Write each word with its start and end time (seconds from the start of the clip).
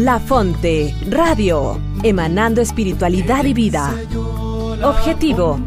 La 0.00 0.18
Fonte, 0.18 0.94
Radio, 1.10 1.78
emanando 2.02 2.62
espiritualidad 2.62 3.44
y 3.44 3.52
vida. 3.52 3.94
Objetivo, 4.82 5.60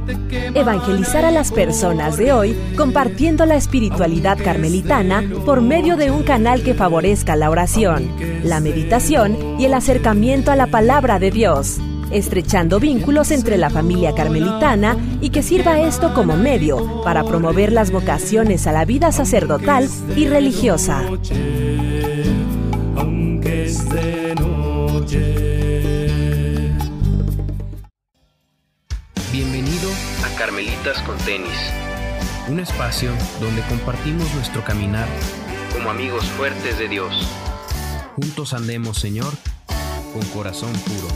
evangelizar 0.56 1.24
a 1.24 1.30
las 1.30 1.52
personas 1.52 2.18
de 2.18 2.34
hoy 2.34 2.58
compartiendo 2.76 3.46
la 3.46 3.58
espiritualidad 3.58 4.40
carmelitana 4.44 5.24
por 5.46 5.62
medio 5.62 5.98
de 5.98 6.10
un 6.10 6.24
canal 6.24 6.64
que 6.64 6.74
favorezca 6.74 7.36
la 7.36 7.52
oración, 7.52 8.10
la 8.44 8.60
meditación 8.60 9.60
y 9.60 9.66
el 9.66 9.76
acercamiento 9.76 10.50
a 10.50 10.56
la 10.56 10.66
palabra 10.66 11.20
de 11.20 11.30
Dios, 11.30 11.78
estrechando 12.10 12.80
vínculos 12.80 13.30
entre 13.30 13.60
la 13.60 13.70
familia 13.70 14.16
carmelitana 14.16 14.98
y 15.22 15.30
que 15.30 15.44
sirva 15.44 15.80
esto 15.80 16.12
como 16.16 16.36
medio 16.38 17.04
para 17.04 17.24
promover 17.24 17.72
las 17.72 17.92
vocaciones 17.92 18.66
a 18.66 18.72
la 18.72 18.84
vida 18.84 19.12
sacerdotal 19.12 19.88
y 20.16 20.26
religiosa. 20.26 21.04
Con 30.84 31.18
Tenis, 31.20 31.72
un 32.50 32.60
espacio 32.60 33.12
donde 33.40 33.62
compartimos 33.70 34.34
nuestro 34.36 34.66
caminar 34.66 35.08
como 35.72 35.90
amigos 35.90 36.26
fuertes 36.32 36.78
de 36.78 36.90
Dios. 36.90 37.26
Juntos 38.18 38.54
andemos, 38.54 38.98
Señor, 39.00 39.32
con 40.12 40.22
corazón 40.34 40.74
puro. 40.74 41.08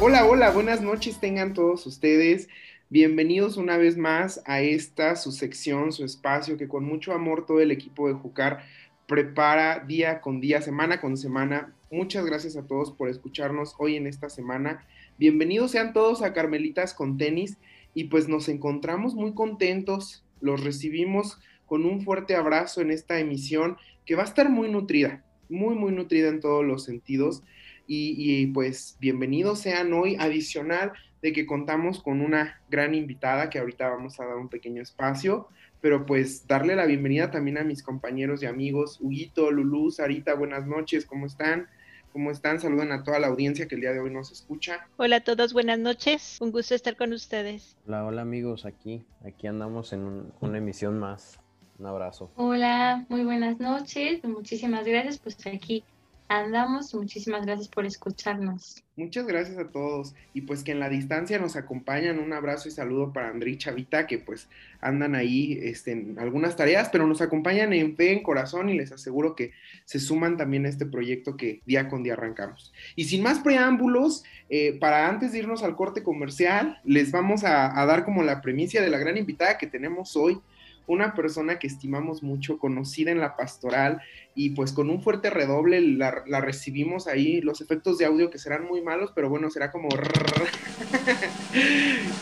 Hola, 0.00 0.24
hola, 0.24 0.50
buenas 0.50 0.80
noches 0.80 1.20
tengan 1.20 1.52
todos 1.52 1.86
ustedes. 1.86 2.48
Bienvenidos 2.88 3.58
una 3.58 3.76
vez 3.76 3.98
más 3.98 4.40
a 4.46 4.62
esta, 4.62 5.16
su 5.16 5.30
sección, 5.30 5.92
su 5.92 6.06
espacio, 6.06 6.56
que 6.56 6.68
con 6.68 6.84
mucho 6.84 7.12
amor 7.12 7.44
todo 7.44 7.60
el 7.60 7.70
equipo 7.70 8.08
de 8.08 8.14
Jucar 8.14 8.64
prepara 9.06 9.84
día 9.86 10.20
con 10.20 10.40
día, 10.40 10.60
semana 10.60 11.00
con 11.00 11.16
semana. 11.16 11.72
Muchas 11.90 12.26
gracias 12.26 12.56
a 12.56 12.66
todos 12.66 12.90
por 12.90 13.08
escucharnos 13.08 13.74
hoy 13.78 13.96
en 13.96 14.06
esta 14.06 14.28
semana. 14.28 14.84
Bienvenidos 15.18 15.70
sean 15.70 15.92
todos 15.92 16.22
a 16.22 16.32
Carmelitas 16.32 16.92
con 16.92 17.16
tenis 17.16 17.58
y 17.94 18.04
pues 18.04 18.28
nos 18.28 18.48
encontramos 18.48 19.14
muy 19.14 19.32
contentos, 19.32 20.24
los 20.40 20.62
recibimos 20.64 21.38
con 21.66 21.84
un 21.84 22.02
fuerte 22.02 22.34
abrazo 22.34 22.80
en 22.80 22.90
esta 22.90 23.18
emisión 23.20 23.76
que 24.04 24.16
va 24.16 24.22
a 24.22 24.26
estar 24.26 24.50
muy 24.50 24.70
nutrida, 24.70 25.24
muy, 25.48 25.74
muy 25.76 25.92
nutrida 25.92 26.28
en 26.28 26.40
todos 26.40 26.64
los 26.64 26.84
sentidos. 26.84 27.42
Y, 27.88 28.48
pues 28.48 28.96
bienvenidos 28.98 29.60
sean 29.60 29.92
hoy 29.92 30.16
adicional 30.18 30.92
de 31.22 31.32
que 31.32 31.46
contamos 31.46 32.02
con 32.02 32.20
una 32.20 32.60
gran 32.68 32.96
invitada 32.96 33.48
que 33.48 33.60
ahorita 33.60 33.88
vamos 33.88 34.18
a 34.18 34.26
dar 34.26 34.36
un 34.36 34.48
pequeño 34.48 34.82
espacio, 34.82 35.48
pero 35.80 36.06
pues 36.06 36.46
darle 36.46 36.76
la 36.76 36.86
bienvenida 36.86 37.30
también 37.30 37.58
a 37.58 37.64
mis 37.64 37.82
compañeros 37.82 38.42
y 38.42 38.46
amigos, 38.46 38.98
Huguito, 39.00 39.50
Lulú, 39.50 39.90
Sarita, 39.90 40.34
buenas 40.34 40.66
noches, 40.66 41.06
¿cómo 41.06 41.26
están? 41.26 41.68
¿Cómo 42.12 42.30
están? 42.30 42.60
Saluden 42.60 42.92
a 42.92 43.04
toda 43.04 43.18
la 43.18 43.26
audiencia 43.26 43.68
que 43.68 43.74
el 43.74 43.82
día 43.82 43.92
de 43.92 44.00
hoy 44.00 44.10
nos 44.10 44.32
escucha. 44.32 44.88
Hola 44.96 45.16
a 45.16 45.20
todos, 45.20 45.52
buenas 45.52 45.78
noches. 45.78 46.38
Un 46.40 46.50
gusto 46.50 46.74
estar 46.74 46.96
con 46.96 47.12
ustedes. 47.12 47.76
Hola, 47.86 48.06
hola 48.06 48.22
amigos, 48.22 48.64
aquí, 48.64 49.04
aquí 49.22 49.46
andamos 49.46 49.92
en 49.92 50.00
un, 50.00 50.32
una 50.40 50.58
emisión 50.58 50.98
más. 50.98 51.38
Un 51.78 51.86
abrazo. 51.86 52.30
Hola, 52.36 53.04
muy 53.10 53.22
buenas 53.24 53.60
noches. 53.60 54.24
Muchísimas 54.24 54.86
gracias. 54.86 55.18
Pues 55.18 55.36
aquí 55.46 55.84
andamos 56.28 56.94
muchísimas 56.94 57.46
gracias 57.46 57.68
por 57.68 57.86
escucharnos. 57.86 58.82
Muchas 58.96 59.26
gracias 59.26 59.58
a 59.58 59.70
todos 59.70 60.14
y 60.32 60.42
pues 60.42 60.64
que 60.64 60.72
en 60.72 60.80
la 60.80 60.88
distancia 60.88 61.38
nos 61.38 61.54
acompañan. 61.54 62.18
Un 62.18 62.32
abrazo 62.32 62.68
y 62.68 62.72
saludo 62.72 63.12
para 63.12 63.28
André 63.28 63.56
Chavita 63.58 64.06
que 64.06 64.18
pues 64.18 64.48
andan 64.80 65.14
ahí 65.14 65.58
este, 65.62 65.92
en 65.92 66.18
algunas 66.18 66.56
tareas, 66.56 66.88
pero 66.90 67.06
nos 67.06 67.20
acompañan 67.20 67.72
en 67.72 67.94
fe, 67.94 68.12
en 68.12 68.22
corazón 68.22 68.68
y 68.68 68.74
les 68.74 68.92
aseguro 68.92 69.36
que 69.36 69.52
se 69.84 70.00
suman 70.00 70.36
también 70.36 70.64
a 70.64 70.68
este 70.68 70.86
proyecto 70.86 71.36
que 71.36 71.60
día 71.66 71.88
con 71.88 72.02
día 72.02 72.14
arrancamos. 72.14 72.72
Y 72.96 73.04
sin 73.04 73.22
más 73.22 73.40
preámbulos, 73.40 74.24
eh, 74.48 74.78
para 74.80 75.08
antes 75.08 75.32
de 75.32 75.38
irnos 75.40 75.62
al 75.62 75.76
corte 75.76 76.02
comercial, 76.02 76.80
les 76.84 77.12
vamos 77.12 77.44
a, 77.44 77.78
a 77.78 77.86
dar 77.86 78.04
como 78.04 78.22
la 78.22 78.40
premicia 78.40 78.80
de 78.80 78.90
la 78.90 78.98
gran 78.98 79.16
invitada 79.16 79.58
que 79.58 79.66
tenemos 79.66 80.16
hoy 80.16 80.40
una 80.86 81.14
persona 81.14 81.58
que 81.58 81.66
estimamos 81.66 82.22
mucho, 82.22 82.58
conocida 82.58 83.10
en 83.10 83.20
la 83.20 83.36
pastoral, 83.36 84.00
y 84.34 84.50
pues 84.50 84.72
con 84.72 84.90
un 84.90 85.02
fuerte 85.02 85.30
redoble 85.30 85.80
la, 85.80 86.40
recibimos 86.40 87.06
ahí, 87.06 87.40
los 87.40 87.60
efectos 87.60 87.98
de 87.98 88.06
audio 88.06 88.30
que 88.30 88.38
serán 88.38 88.66
muy 88.66 88.82
malos, 88.82 89.12
pero 89.14 89.28
bueno, 89.28 89.50
será 89.50 89.72
como... 89.72 89.88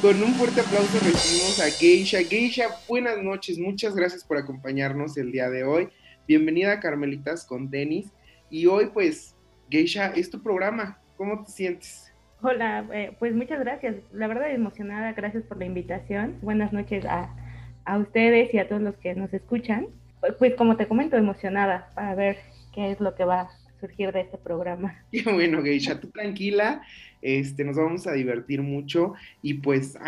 con 0.01 0.23
un 0.23 0.35
fuerte 0.35 0.61
aplauso 0.61 0.99
recibimos 1.01 1.61
a 1.61 1.71
Geisha. 1.71 2.23
Geisha, 2.23 2.69
buenas 2.89 3.23
noches, 3.23 3.59
muchas 3.59 3.95
gracias 3.95 4.25
por 4.25 4.39
acompañarnos 4.39 5.17
el 5.17 5.33
día 5.33 5.51
de 5.51 5.65
hoy. 5.65 5.89
Bienvenida 6.27 6.73
a 6.73 6.81
Carmelitas 6.81 7.45
con 7.45 7.71
Tenis. 7.71 8.13
Y 8.49 8.67
hoy 8.67 8.91
pues, 8.95 9.37
Geisha, 9.69 10.13
es 10.15 10.31
tu 10.31 10.43
programa. 10.43 10.99
¿Cómo 11.17 11.45
te 11.45 11.51
sientes? 11.51 12.13
Hola, 12.43 12.87
eh, 12.93 13.17
pues 13.19 13.35
muchas 13.35 13.61
gracias. 13.61 13.97
La 14.13 14.27
verdad 14.27 14.51
emocionada, 14.51 15.13
gracias 15.13 15.45
por 15.45 15.59
la 15.59 15.65
invitación. 15.65 16.39
Buenas 16.43 16.73
noches 16.73 17.05
a 17.07 17.35
a 17.85 17.99
ustedes 17.99 18.53
y 18.55 18.59
a 18.59 18.69
todos 18.69 18.83
los 18.83 18.97
que 18.97 19.15
nos 19.15 19.33
escuchan. 19.33 19.87
Pues 20.39 20.55
como 20.55 20.77
te 20.77 20.87
comento, 20.87 21.17
emocionada 21.17 21.91
para 21.95 22.15
ver 22.15 22.39
qué 22.75 22.91
es 22.91 23.01
lo 23.01 23.15
que 23.15 23.25
va 23.25 23.43
a 23.43 23.51
surgir 23.81 24.13
de 24.13 24.23
este 24.23 24.39
programa. 24.39 25.05
Qué 25.13 25.23
bueno, 25.31 25.63
Geisha, 25.63 26.01
tú 26.01 26.09
tranquila, 26.09 26.83
este, 27.21 27.65
nos 27.65 27.77
vamos 27.77 28.07
a 28.07 28.13
divertir 28.13 28.63
mucho 28.63 29.15
y 29.43 29.55
pues 29.55 29.99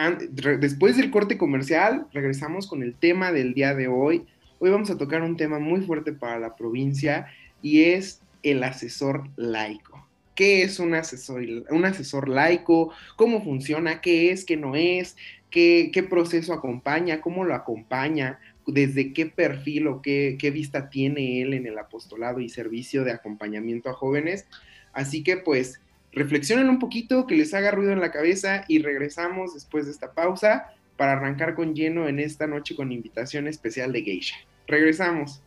después 0.61 0.97
del 0.97 1.11
corte 1.11 1.37
comercial 1.37 2.07
regresamos 2.13 2.67
con 2.67 2.83
el 2.83 2.95
tema 2.95 3.33
del 3.33 3.55
día 3.55 3.75
de 3.75 3.89
hoy. 3.89 4.27
Hoy 4.59 4.71
vamos 4.71 4.91
a 4.91 4.97
tocar 4.97 5.23
un 5.23 5.37
tema 5.37 5.59
muy 5.59 5.83
fuerte 5.83 6.13
para 6.13 6.39
la 6.39 6.57
provincia 6.57 7.27
y 7.61 7.83
es 7.83 8.23
el 8.43 8.63
asesor 8.63 9.29
laico. 9.37 9.96
¿Qué 10.37 10.63
es 10.63 10.79
un 10.79 10.95
asesor, 10.95 11.43
un 11.71 11.85
asesor 11.87 12.29
laico? 12.29 12.93
¿Cómo 13.17 13.43
funciona? 13.43 14.01
¿Qué 14.03 14.31
es? 14.31 14.45
¿Qué 14.45 14.57
no 14.57 14.77
es? 14.77 15.17
¿Qué, 15.51 15.91
qué 15.93 16.03
proceso 16.03 16.53
acompaña? 16.53 17.23
¿Cómo 17.23 17.45
lo 17.45 17.55
acompaña? 17.55 18.39
¿Desde 18.67 19.15
qué 19.15 19.27
perfil 19.27 19.87
o 19.87 20.03
qué, 20.03 20.37
qué 20.39 20.51
vista 20.51 20.91
tiene 20.91 21.41
él 21.41 21.55
en 21.55 21.67
el 21.67 21.79
apostolado 21.79 22.41
y 22.41 22.51
servicio 22.51 23.03
de 23.03 23.13
acompañamiento 23.13 23.89
a 23.89 23.95
jóvenes? 23.95 24.47
Así 24.93 25.25
que 25.25 25.39
pues 25.39 25.81
reflexionen 26.13 26.69
un 26.69 26.79
poquito, 26.79 27.27
que 27.27 27.35
les 27.35 27.55
haga 27.55 27.71
ruido 27.71 27.93
en 27.93 28.01
la 28.01 28.13
cabeza 28.13 28.65
y 28.69 28.81
regresamos 28.81 29.55
después 29.55 29.87
de 29.87 29.93
esta 29.93 30.13
pausa 30.13 30.67
para 30.99 31.13
arrancar 31.13 31.55
con 31.55 31.75
lleno 31.75 32.09
en 32.09 32.21
esta 32.21 32.47
noche 32.47 32.77
con 32.77 32.93
invitación 32.93 33.49
especial 33.49 33.93
de 33.93 34.03
Geisha. 34.03 34.37
Regresamos. 34.67 35.43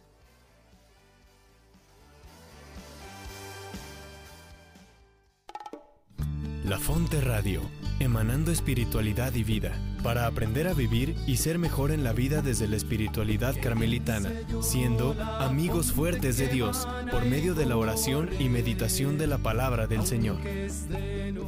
La 6.70 6.78
Fonte 6.78 7.20
Radio, 7.20 7.64
emanando 8.00 8.52
espiritualidad 8.52 9.34
y 9.34 9.44
vida, 9.44 9.74
para 10.04 10.28
aprender 10.28 10.68
a 10.68 10.76
vivir 10.76 11.16
y 11.26 11.38
ser 11.38 11.58
mejor 11.58 11.90
en 11.90 12.04
la 12.04 12.14
vida 12.14 12.44
desde 12.44 12.68
la 12.68 12.76
espiritualidad 12.76 13.56
carmelitana, 13.60 14.32
siendo 14.62 15.14
amigos 15.40 15.92
fuertes 15.92 16.38
de 16.38 16.48
Dios 16.48 16.88
por 17.10 17.26
medio 17.26 17.56
de 17.56 17.66
la 17.66 17.76
oración 17.76 18.30
y 18.40 18.50
meditación 18.50 19.18
de 19.18 19.26
la 19.26 19.40
palabra 19.40 19.88
del 19.88 20.04
Señor. 20.04 20.38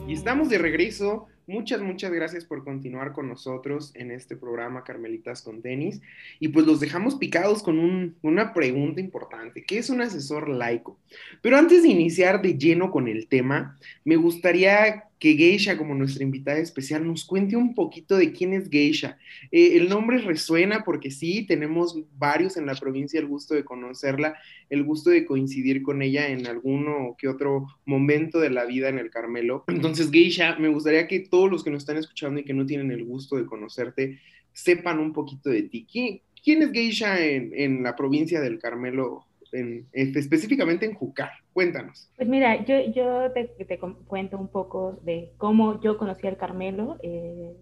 Y 0.07 0.13
estamos 0.13 0.49
de 0.49 0.57
regreso. 0.57 1.27
Muchas, 1.45 1.81
muchas 1.81 2.11
gracias 2.11 2.45
por 2.45 2.63
continuar 2.63 3.13
con 3.13 3.27
nosotros 3.27 3.91
en 3.95 4.09
este 4.09 4.35
programa 4.35 4.83
Carmelitas 4.83 5.43
con 5.43 5.61
Tenis. 5.61 6.01
Y 6.39 6.47
pues 6.47 6.65
los 6.65 6.79
dejamos 6.79 7.15
picados 7.15 7.61
con 7.61 7.77
un, 7.77 8.15
una 8.23 8.53
pregunta 8.53 9.01
importante. 9.01 9.63
¿Qué 9.63 9.77
es 9.77 9.91
un 9.91 10.01
asesor 10.01 10.49
laico? 10.49 10.97
Pero 11.43 11.57
antes 11.57 11.83
de 11.83 11.89
iniciar 11.89 12.41
de 12.41 12.57
lleno 12.57 12.89
con 12.89 13.07
el 13.07 13.27
tema, 13.27 13.77
me 14.03 14.15
gustaría 14.15 15.10
que 15.21 15.35
Geisha, 15.35 15.77
como 15.77 15.93
nuestra 15.93 16.23
invitada 16.23 16.57
especial, 16.57 17.05
nos 17.05 17.25
cuente 17.25 17.55
un 17.55 17.75
poquito 17.75 18.17
de 18.17 18.31
quién 18.31 18.53
es 18.53 18.71
Geisha. 18.71 19.19
Eh, 19.51 19.77
el 19.77 19.87
nombre 19.87 20.17
resuena 20.17 20.83
porque 20.83 21.11
sí, 21.11 21.45
tenemos 21.45 21.95
varios 22.17 22.57
en 22.57 22.65
la 22.65 22.73
provincia 22.73 23.19
el 23.19 23.27
gusto 23.27 23.53
de 23.53 23.63
conocerla, 23.63 24.33
el 24.71 24.83
gusto 24.83 25.11
de 25.11 25.23
coincidir 25.23 25.83
con 25.83 26.01
ella 26.01 26.27
en 26.29 26.47
alguno 26.47 27.15
que 27.19 27.27
otro 27.27 27.67
momento 27.85 28.39
de 28.39 28.49
la 28.49 28.65
vida 28.65 28.89
en 28.89 28.97
el 28.97 29.11
Carmelo. 29.11 29.63
Entonces, 29.67 30.09
Geisha, 30.09 30.55
me 30.55 30.69
gustaría 30.69 31.07
que 31.07 31.19
todos 31.19 31.51
los 31.51 31.63
que 31.63 31.69
nos 31.69 31.83
están 31.83 31.97
escuchando 31.97 32.39
y 32.39 32.43
que 32.43 32.55
no 32.55 32.65
tienen 32.65 32.89
el 32.89 33.03
gusto 33.03 33.35
de 33.35 33.45
conocerte, 33.45 34.17
sepan 34.53 34.97
un 34.97 35.13
poquito 35.13 35.51
de 35.51 35.61
ti. 35.61 35.85
¿Quién, 35.87 36.63
es 36.63 36.71
Geisha 36.71 37.23
en, 37.23 37.83
la 37.83 37.95
provincia 37.95 38.41
del 38.41 38.57
Carmelo 38.57 39.27
en, 39.51 39.87
específicamente 39.93 40.87
en 40.87 40.95
Jucar. 40.95 41.31
Cuéntanos. 41.53 42.09
Pues 42.15 42.29
mira, 42.29 42.63
yo, 42.63 42.79
yo 42.91 43.31
te, 43.33 43.45
te, 43.45 43.77
cuento 43.79 44.37
un 44.37 44.47
poco 44.47 44.99
de 45.03 45.33
cómo 45.37 45.81
yo 45.81 45.97
conocí 45.97 46.27
al 46.27 46.37
Carmelo, 46.37 46.97
eh, 47.03 47.57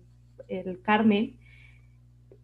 el 0.47 0.81
Carmen. 0.81 1.37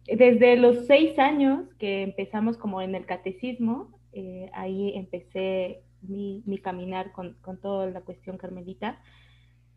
Desde 0.06 0.56
los 0.56 0.86
seis 0.86 1.18
años 1.18 1.68
que 1.78 2.02
empezamos 2.02 2.56
como 2.56 2.82
en 2.82 2.94
el 2.94 3.06
catecismo, 3.06 3.96
eh, 4.12 4.50
ahí 4.54 4.92
empecé 4.96 5.82
mi, 6.02 6.42
mi 6.46 6.58
caminar 6.58 7.12
con, 7.12 7.34
con, 7.42 7.60
toda 7.60 7.86
la 7.90 8.00
cuestión 8.00 8.38
carmelita. 8.38 9.00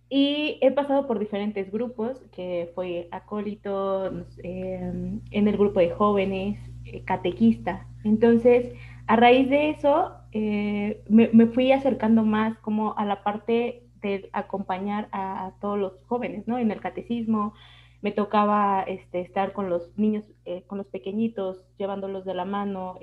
Y 0.09 0.57
he 0.61 0.71
pasado 0.71 1.05
por 1.05 1.19
diferentes 1.19 1.71
grupos, 1.71 2.19
que 2.31 2.71
fue 2.73 3.07
acólito, 3.11 4.07
em, 4.43 5.21
en 5.29 5.47
el 5.47 5.57
grupo 5.57 5.79
de 5.79 5.91
jóvenes, 5.91 6.59
eh, 6.85 7.03
catequista. 7.03 7.87
Entonces, 8.03 8.73
a 9.09 9.15
raíz 9.15 9.49
de 9.49 9.71
eso, 9.71 10.11
eh, 10.33 11.03
me, 11.09 11.47
fui 11.47 11.71
acercando 11.71 12.23
más 12.23 12.59
como 12.59 12.95
a 12.95 13.05
la 13.05 13.23
parte 13.23 13.89
de 14.03 14.29
acompañar 14.33 15.09
a, 15.11 15.53
todos 15.59 15.79
los 15.79 15.93
jóvenes, 16.05 16.47
¿no? 16.47 16.59
En 16.59 16.69
el 16.69 16.79
catecismo, 16.79 17.55
me 18.03 18.11
tocaba 18.11 18.83
este, 18.83 19.21
estar 19.21 19.51
con 19.53 19.67
los 19.67 19.97
niños, 19.97 20.25
eh, 20.45 20.63
con 20.67 20.77
los 20.77 20.85
pequeñitos, 20.85 21.65
llevándolos 21.79 22.23
de 22.23 22.35
la 22.35 22.45
mano, 22.45 22.99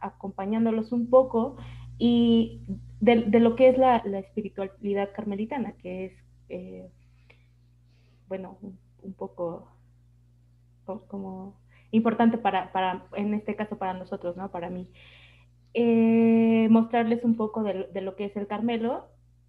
acompañándolos 0.00 0.90
un 0.90 1.10
poco 1.10 1.58
y 1.98 2.62
de, 3.00 3.38
lo 3.38 3.54
que 3.54 3.68
es 3.68 3.76
la, 3.76 3.98
espiritualidad 3.98 5.10
carmelitana, 5.14 5.72
que 5.82 6.06
es, 6.06 6.12
eh, 6.48 6.88
bueno, 8.26 8.56
un, 9.02 9.12
poco 9.12 9.68
como 11.08 11.60
importante 11.90 12.38
para, 12.38 12.72
para, 12.72 13.04
en 13.16 13.34
este 13.34 13.54
caso 13.54 13.76
para 13.76 13.92
nosotros, 13.92 14.34
¿no? 14.38 14.50
Para 14.50 14.70
mí. 14.70 14.88
Eh, 15.74 16.68
mostrarles 16.70 17.24
un 17.24 17.36
poco 17.36 17.62
de, 17.62 17.88
lo 18.02 18.14
que 18.14 18.26
es 18.26 18.36
el 18.36 18.46
Carmelo 18.46 19.06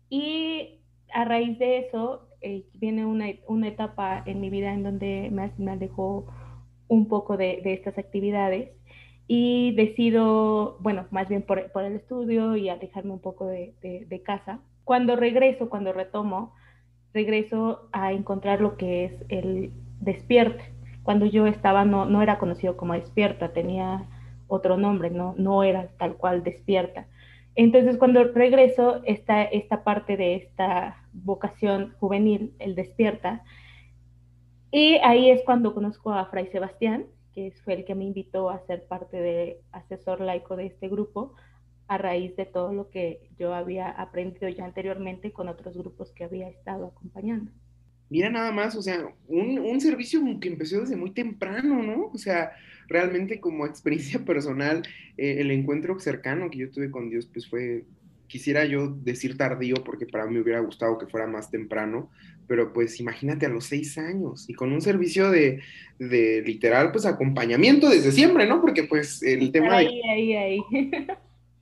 y 0.10 0.80
a 1.14 1.26
raíz 1.26 1.60
de 1.60 1.80
eso 1.80 2.30
eh, 2.40 2.66
viene 2.76 3.06
una, 3.06 3.26
una, 3.48 3.68
etapa 3.68 4.24
en 4.26 4.40
mi 4.40 4.50
vida 4.50 4.74
en 4.74 4.84
donde 4.84 5.30
me, 5.32 5.52
me 5.58 5.72
alejó 5.72 6.26
un 6.88 7.10
poco 7.10 7.36
de, 7.36 7.60
de 7.64 7.74
estas 7.74 7.98
actividades 7.98 8.70
y 9.28 9.74
decido, 9.76 10.78
bueno, 10.80 11.06
más 11.12 11.30
bien 11.30 11.42
por, 11.42 11.72
por 11.72 11.84
el 11.84 11.96
estudio 11.96 12.56
y 12.56 12.70
alejarme 12.70 13.12
un 13.12 13.20
poco 13.20 13.48
de, 13.48 13.74
de, 13.82 14.22
casa. 14.22 14.60
Cuando 14.84 15.16
regreso, 15.16 15.70
cuando 15.70 15.94
retomo, 15.94 16.54
regreso 17.14 17.88
a 17.92 18.12
encontrar 18.12 18.60
lo 18.62 18.76
que 18.76 19.06
es 19.06 19.14
el 19.30 19.72
despierte. 20.02 20.64
Cuando 21.04 21.26
yo 21.26 21.48
estaba 21.48 21.86
no, 21.86 22.06
no 22.06 22.22
era 22.22 22.38
conocido 22.38 22.76
como 22.78 22.94
despierta, 22.94 23.54
tenía 23.54 24.06
otro 24.54 24.78
nombre, 24.78 25.10
no, 25.10 25.36
no 25.38 25.64
era 25.64 25.88
tal 25.98 26.16
cual 26.16 26.44
despierta. 26.44 27.08
Entonces 27.56 27.98
cuando 27.98 28.24
regreso, 28.24 29.02
esta, 29.06 29.44
esta 29.44 29.84
parte 29.84 30.18
de 30.18 30.36
esta 30.36 31.04
vocación 31.14 31.94
juvenil, 32.00 32.54
el 32.60 32.76
despierta, 32.76 33.44
y 34.72 34.96
ahí 35.04 35.30
es 35.30 35.44
cuando 35.44 35.74
conozco 35.74 36.12
a 36.12 36.26
Fray 36.26 36.48
Sebastián, 36.48 37.06
que 37.34 37.54
fue 37.64 37.74
el 37.76 37.86
que 37.86 37.96
me 37.96 38.06
invitó 38.06 38.50
a 38.50 38.66
ser 38.66 38.86
parte 38.86 39.18
de 39.18 39.60
asesor 39.72 40.22
laico 40.22 40.56
de 40.56 40.68
este 40.68 40.88
grupo, 40.88 41.34
a 41.88 41.98
raíz 41.98 42.36
de 42.36 42.46
todo 42.46 42.74
lo 42.74 42.90
que 42.90 43.30
yo 43.38 43.54
había 43.54 43.90
aprendido 43.90 44.48
ya 44.50 44.66
anteriormente 44.66 45.32
con 45.32 45.48
otros 45.48 45.78
grupos 45.78 46.12
que 46.12 46.24
había 46.24 46.50
estado 46.50 46.88
acompañando. 46.88 47.52
Mira 48.10 48.30
nada 48.30 48.52
más, 48.52 48.76
o 48.76 48.82
sea, 48.82 49.14
un, 49.28 49.60
un 49.60 49.82
servicio 49.82 50.22
que 50.40 50.48
empezó 50.48 50.80
desde 50.80 50.96
muy 50.96 51.12
temprano, 51.12 51.82
¿no? 51.84 52.08
O 52.14 52.18
sea, 52.18 52.52
realmente 52.88 53.40
como 53.40 53.66
experiencia 53.66 54.20
personal, 54.26 54.84
eh, 55.18 55.38
el 55.40 55.52
encuentro 55.52 56.00
cercano 56.00 56.50
que 56.50 56.60
yo 56.60 56.72
tuve 56.72 56.92
con 56.92 57.10
Dios, 57.10 57.28
pues 57.32 57.50
fue, 57.50 57.84
quisiera 58.28 58.66
yo 58.66 58.88
decir 58.88 59.38
tardío, 59.38 59.76
porque 59.84 60.06
para 60.06 60.26
mí 60.26 60.34
me 60.34 60.42
hubiera 60.42 60.60
gustado 60.60 60.98
que 60.98 61.08
fuera 61.08 61.28
más 61.28 61.52
temprano, 61.52 62.10
pero 62.48 62.74
pues 62.74 63.00
imagínate 63.00 63.46
a 63.46 63.50
los 63.50 63.66
seis 63.66 63.98
años 63.98 64.50
y 64.50 64.54
con 64.54 64.74
un 64.74 64.82
servicio 64.82 65.32
de, 65.32 65.62
literal, 66.00 66.92
pues 66.92 67.06
acompañamiento 67.06 67.90
desde 67.90 68.12
siempre, 68.12 68.48
¿no? 68.48 68.62
Porque 68.62 68.84
pues 68.84 69.24
el 69.24 69.52
tema 69.52 69.78
ahí, 69.78 70.02
de... 70.02 70.10
Ahí, 70.10 70.34
ahí, 70.34 70.60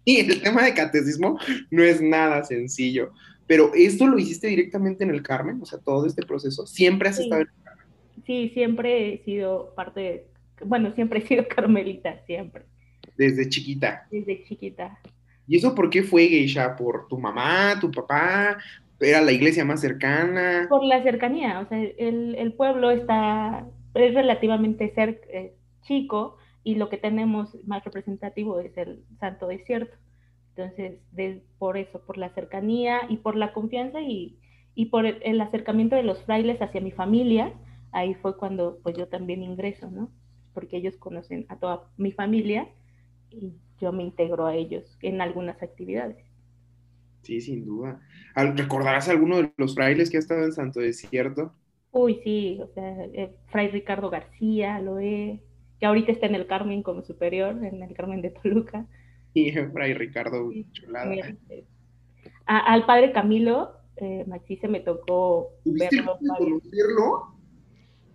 Y 0.05 0.19
el 0.19 0.41
tema 0.41 0.63
de 0.63 0.73
catecismo 0.73 1.39
no 1.69 1.83
es 1.83 2.01
nada 2.01 2.43
sencillo, 2.43 3.11
pero 3.47 3.71
esto 3.75 4.07
lo 4.07 4.17
hiciste 4.17 4.47
directamente 4.47 5.03
en 5.03 5.09
el 5.09 5.21
Carmen, 5.21 5.59
o 5.61 5.65
sea, 5.65 5.79
todo 5.79 6.07
este 6.07 6.25
proceso, 6.25 6.65
siempre 6.65 7.09
has 7.09 7.19
estado 7.19 7.41
en 7.41 7.47
el 7.47 7.63
Carmen. 7.63 7.85
Sí, 8.25 8.51
siempre 8.53 9.13
he 9.13 9.23
sido 9.23 9.73
parte, 9.75 9.99
de, 9.99 10.25
bueno, 10.65 10.91
siempre 10.93 11.19
he 11.19 11.27
sido 11.27 11.47
carmelita, 11.55 12.19
siempre. 12.25 12.65
Desde 13.17 13.47
chiquita. 13.49 14.07
Desde 14.11 14.43
chiquita. 14.43 14.99
¿Y 15.47 15.57
eso 15.57 15.75
por 15.75 15.89
qué 15.89 16.03
fue, 16.03 16.27
Geisha? 16.27 16.75
¿Por 16.75 17.07
tu 17.07 17.17
mamá, 17.17 17.77
tu 17.79 17.91
papá? 17.91 18.57
era 19.01 19.21
la 19.21 19.31
iglesia 19.31 19.65
más 19.65 19.81
cercana. 19.81 20.67
Por 20.69 20.83
la 20.83 21.01
cercanía, 21.03 21.59
o 21.59 21.67
sea, 21.67 21.81
el, 21.81 22.53
pueblo 22.53 22.91
está, 22.91 23.65
es 23.95 24.13
relativamente 24.13 24.93
ser, 24.93 25.21
eh, 25.33 25.55
chico 25.81 26.37
y 26.63 26.75
lo 26.75 26.89
que 26.89 26.97
tenemos 26.97 27.57
más 27.65 27.83
representativo 27.83 28.59
es 28.59 28.77
el 28.77 29.03
Santo 29.19 29.47
Desierto. 29.47 29.97
Entonces, 30.55 30.99
por 31.57 31.77
eso, 31.77 32.01
por 32.05 32.17
la 32.17 32.29
cercanía 32.33 33.01
y 33.09 33.17
por 33.17 33.35
la 33.35 33.53
confianza 33.53 34.01
y, 34.01 34.37
y 34.75 34.85
por 34.87 35.05
el, 35.05 35.41
acercamiento 35.41 35.95
de 35.95 36.03
los 36.03 36.21
frailes 36.23 36.61
hacia 36.61 36.81
mi 36.81 36.91
familia, 36.91 37.53
ahí 37.91 38.13
fue 38.15 38.37
cuando 38.37 38.79
pues 38.83 38.95
yo 38.97 39.07
también 39.07 39.43
ingreso, 39.43 39.89
¿no? 39.89 40.11
Porque 40.53 40.77
ellos 40.77 40.97
conocen 40.97 41.45
a 41.49 41.57
toda 41.57 41.89
mi 41.97 42.11
familia 42.11 42.67
y 43.29 43.53
yo 43.79 43.91
me 43.91 44.03
integro 44.03 44.45
a 44.45 44.55
ellos 44.55 44.97
en 45.01 45.21
algunas 45.21 45.61
actividades. 45.63 46.17
Sí, 47.23 47.39
sin 47.41 47.65
duda. 47.65 48.01
¿Recordarás 48.35 49.09
alguno 49.09 49.37
de 49.37 49.51
los 49.57 49.75
frailes 49.75 50.09
que 50.09 50.17
ha 50.17 50.19
estado 50.19 50.43
en 50.43 50.53
Santo 50.53 50.79
Desierto? 50.79 51.53
Uy, 51.91 52.19
sí, 52.23 52.59
o 52.61 52.67
sea, 52.67 53.05
eh, 53.13 53.35
Fray 53.47 53.67
Ricardo 53.67 54.09
García, 54.09 54.79
lo 54.79 54.99
he, 54.99 55.41
que 55.79 55.85
ahorita 55.85 56.11
está 56.11 56.25
en 56.25 56.35
el 56.35 56.47
Carmen 56.47 56.83
como 56.83 57.03
superior, 57.03 57.63
en 57.63 57.83
el 57.83 57.93
Carmen 57.93 58.21
de 58.21 58.31
Toluca. 58.31 58.85
Y 59.33 59.49
Fray 59.51 59.93
Ricardo 59.93 60.51
Chulada. 60.73 61.15
al 62.45 62.85
padre 62.85 63.13
Camilo, 63.13 63.71
eh, 63.95 64.25
Maxi 64.27 64.57
se 64.57 64.67
me 64.67 64.81
tocó 64.81 65.53
verlo. 65.63 66.19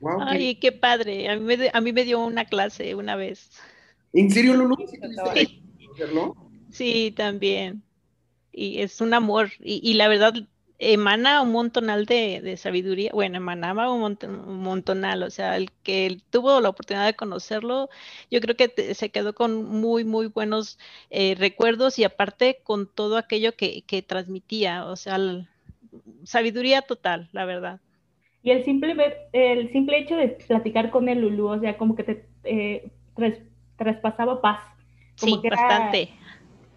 Wow, 0.01 0.19
Ay, 0.21 0.57
qué... 0.57 0.73
padre. 0.73 1.29
A 1.29 1.37
mí, 1.37 1.57
me, 1.57 1.71
a 1.73 1.81
mí 1.81 1.93
me 1.93 2.05
dio 2.05 2.21
una 2.21 2.45
clase 2.45 2.95
una 2.95 3.17
vez. 3.17 3.51
¿En 4.13 4.31
serio, 4.31 4.55
Lulu? 4.55 4.77
Sí, 5.35 5.63
sí 6.71 7.15
también 7.17 7.83
y 8.57 8.81
es 8.81 9.01
un 9.01 9.15
amor 9.15 9.51
y, 9.61 9.95
la 9.95 10.09
verdad 10.09 10.35
emana 10.79 11.43
un 11.43 11.53
montonal 11.53 12.07
de, 12.07 12.57
sabiduría, 12.57 13.11
bueno, 13.13 13.37
emanaba 13.37 13.93
un, 13.93 14.19
montonal, 14.63 15.23
o 15.23 15.31
sea, 15.31 15.57
el 15.57 15.71
que 15.83 16.19
tuvo 16.31 16.61
la 16.61 16.71
oportunidad 16.71 17.07
de 17.07 17.15
conocerlo, 17.15 17.91
yo 18.31 18.41
creo 18.41 18.57
que 18.57 18.95
se 18.95 19.11
quedó 19.11 19.35
con 19.35 19.65
muy, 19.65 20.05
muy 20.05 20.27
buenos 20.27 20.79
eh, 21.11 21.35
recuerdos 21.39 21.99
y 21.99 22.05
aparte 22.05 22.61
con 22.65 22.87
todo 22.87 23.19
aquello 23.19 23.55
que, 23.57 24.05
transmitía, 24.07 24.87
o 24.87 24.97
sea, 24.97 25.19
sabiduría 26.25 26.83
total, 26.83 27.29
la 27.33 27.45
verdad. 27.45 27.81
Y 28.47 28.53
el 28.53 28.65
simple, 28.65 28.95
el 29.33 29.73
simple 29.73 29.99
hecho 29.99 30.15
de 30.15 30.29
platicar 30.29 30.93
con 30.93 31.09
el 31.09 31.21
Lulu, 31.21 31.49
o 31.49 31.59
sea, 31.59 31.76
como 31.76 31.97
que 31.97 32.05
te 32.05 32.29
eh, 32.45 32.93
traspasaba 33.76 34.41
paz. 34.41 34.61
Como 35.19 35.43
sí, 35.43 35.49
bastante 35.49 36.11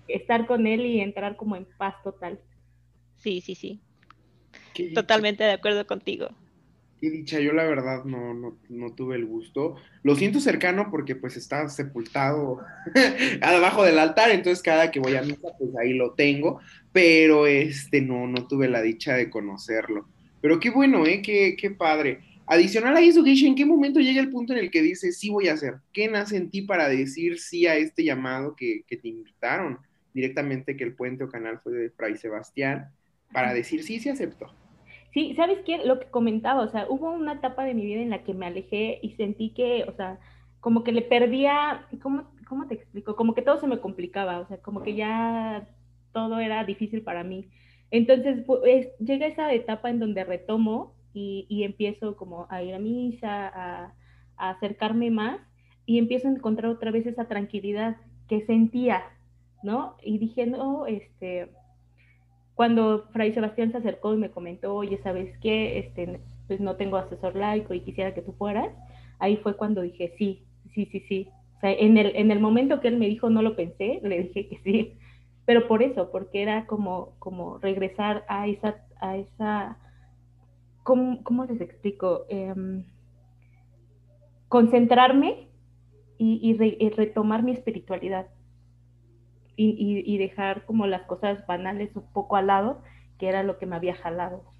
estar 0.07 0.47
con 0.47 0.65
él 0.65 0.83
y 0.83 0.99
entrar 0.99 1.35
como 1.35 1.55
en 1.55 1.67
paz 1.77 1.93
total. 2.03 2.39
Sí, 3.17 3.41
sí, 3.41 3.53
sí. 3.53 3.81
Totalmente 4.95 5.43
de 5.43 5.51
acuerdo 5.51 5.85
contigo. 5.85 6.29
Qué 6.99 7.11
dicha, 7.11 7.39
yo 7.39 7.53
la 7.53 7.65
verdad 7.65 8.03
no, 8.03 8.33
no, 8.67 8.95
tuve 8.95 9.17
el 9.17 9.27
gusto. 9.27 9.75
Lo 10.01 10.15
siento 10.15 10.39
cercano 10.39 10.87
porque 10.89 11.15
pues 11.15 11.37
está 11.37 11.69
sepultado 11.69 12.61
abajo 13.43 13.83
del 13.83 13.99
altar, 13.99 14.31
entonces 14.31 14.63
cada 14.63 14.89
que 14.89 14.99
voy 14.99 15.15
a 15.17 15.21
misa 15.21 15.49
pues 15.59 15.69
ahí 15.79 15.93
lo 15.93 16.13
tengo, 16.13 16.61
pero 16.91 17.45
este 17.45 18.01
no, 18.01 18.25
no 18.25 18.47
tuve 18.47 18.67
la 18.69 18.81
dicha 18.81 19.13
de 19.13 19.29
conocerlo. 19.29 20.07
Pero 20.41 20.59
qué 20.59 20.69
bueno, 20.69 21.05
¿eh? 21.05 21.21
Qué, 21.21 21.55
qué 21.59 21.71
padre. 21.71 22.21
Adicional 22.45 22.97
a 22.97 23.01
eso, 23.01 23.23
Geisha, 23.23 23.47
¿en 23.47 23.55
qué 23.55 23.65
momento 23.65 23.99
llega 23.99 24.21
el 24.21 24.29
punto 24.29 24.53
en 24.53 24.59
el 24.59 24.71
que 24.71 24.81
dices 24.81 25.19
sí 25.19 25.29
voy 25.29 25.49
a 25.49 25.53
hacer? 25.53 25.75
¿Qué 25.93 26.07
nace 26.07 26.37
en 26.37 26.49
ti 26.49 26.63
para 26.63 26.89
decir 26.89 27.39
sí 27.39 27.67
a 27.67 27.75
este 27.75 28.03
llamado 28.03 28.55
que, 28.55 28.83
que 28.87 28.97
te 28.97 29.07
invitaron? 29.09 29.79
directamente 30.13 30.75
que 30.75 30.83
el 30.83 30.95
puente 30.95 31.23
o 31.23 31.29
canal 31.29 31.59
fue 31.59 31.73
de 31.73 31.89
Fray 31.91 32.17
Sebastián 32.17 32.91
para 33.31 33.53
decir 33.53 33.83
sí, 33.83 33.99
sí 33.99 34.09
aceptó. 34.09 34.47
Sí, 35.13 35.33
¿sabes 35.35 35.59
qué? 35.65 35.79
Lo 35.85 35.99
que 35.99 36.07
comentaba, 36.07 36.61
o 36.61 36.69
sea, 36.69 36.85
hubo 36.89 37.11
una 37.11 37.33
etapa 37.33 37.63
de 37.63 37.73
mi 37.73 37.85
vida 37.85 38.01
en 38.01 38.09
la 38.09 38.23
que 38.23 38.33
me 38.33 38.45
alejé 38.45 38.99
y 39.01 39.11
sentí 39.13 39.51
que, 39.51 39.85
o 39.87 39.93
sea, 39.93 40.19
como 40.59 40.83
que 40.83 40.91
le 40.91 41.01
perdía, 41.01 41.87
¿cómo, 42.01 42.31
cómo 42.47 42.67
te 42.67 42.75
explico? 42.75 43.15
Como 43.15 43.33
que 43.33 43.41
todo 43.41 43.59
se 43.59 43.67
me 43.67 43.79
complicaba, 43.79 44.39
o 44.39 44.47
sea, 44.47 44.57
como 44.57 44.83
que 44.83 44.95
ya 44.95 45.67
todo 46.11 46.39
era 46.39 46.63
difícil 46.63 47.01
para 47.01 47.23
mí. 47.23 47.49
Entonces, 47.91 48.43
pues, 48.45 48.89
llega 48.99 49.27
esa 49.27 49.53
etapa 49.53 49.89
en 49.89 49.99
donde 49.99 50.23
retomo 50.23 50.93
y, 51.13 51.45
y 51.49 51.63
empiezo 51.63 52.15
como 52.15 52.47
a 52.49 52.61
ir 52.63 52.73
a 52.75 52.79
misa, 52.79 53.47
a, 53.47 53.93
a 54.37 54.49
acercarme 54.51 55.11
más 55.11 55.39
y 55.85 55.97
empiezo 55.97 56.27
a 56.27 56.31
encontrar 56.31 56.71
otra 56.71 56.91
vez 56.91 57.05
esa 57.07 57.27
tranquilidad 57.27 57.97
que 58.27 58.45
sentía 58.45 59.03
¿no? 59.63 59.95
Y 60.03 60.17
dije, 60.17 60.45
no, 60.45 60.85
este, 60.85 61.49
cuando 62.55 63.07
Fray 63.11 63.33
Sebastián 63.33 63.71
se 63.71 63.77
acercó 63.77 64.13
y 64.13 64.17
me 64.17 64.31
comentó, 64.31 64.75
oye, 64.75 64.99
¿sabes 65.03 65.37
qué? 65.39 65.79
Este, 65.79 66.19
pues 66.47 66.59
no 66.59 66.75
tengo 66.75 66.97
asesor 66.97 67.35
laico 67.35 67.73
y 67.73 67.81
quisiera 67.81 68.13
que 68.13 68.21
tú 68.21 68.33
fueras, 68.33 68.69
ahí 69.19 69.37
fue 69.37 69.55
cuando 69.55 69.81
dije, 69.81 70.13
sí, 70.17 70.43
sí, 70.73 70.87
sí, 70.91 71.03
sí. 71.07 71.27
O 71.57 71.59
sea, 71.59 71.71
en 71.71 71.97
el, 71.97 72.15
en 72.15 72.31
el 72.31 72.39
momento 72.39 72.79
que 72.79 72.87
él 72.87 72.97
me 72.97 73.07
dijo, 73.07 73.29
no 73.29 73.41
lo 73.41 73.55
pensé, 73.55 73.99
le 74.03 74.23
dije 74.23 74.47
que 74.47 74.59
sí, 74.63 74.93
pero 75.49 75.67
por 75.67 75.81
eso, 75.81 76.11
porque 76.11 76.43
era 76.43 76.67
como, 76.67 77.15
como 77.17 77.57
regresar 77.57 78.23
a 78.27 78.45
esa, 78.45 78.85
a 79.01 79.17
esa 79.17 79.79
¿cómo, 80.83 81.45
les 81.49 81.59
explico? 81.59 82.27
Em, 82.29 82.85
concentrarme 84.47 85.49
y, 86.19 86.55
retomar 86.95 87.41
mi 87.41 87.53
espiritualidad 87.53 88.27
y, 89.55 90.17
dejar 90.19 90.67
como 90.67 90.85
las 90.85 91.01
cosas 91.07 91.43
banales 91.47 91.95
un 91.95 92.13
poco 92.13 92.35
al 92.35 92.45
lado, 92.45 92.83
que 93.17 93.27
era 93.27 93.41
lo 93.41 93.57
que 93.57 93.65
me 93.65 93.75
había 93.75 93.95
jalado. 93.95 94.53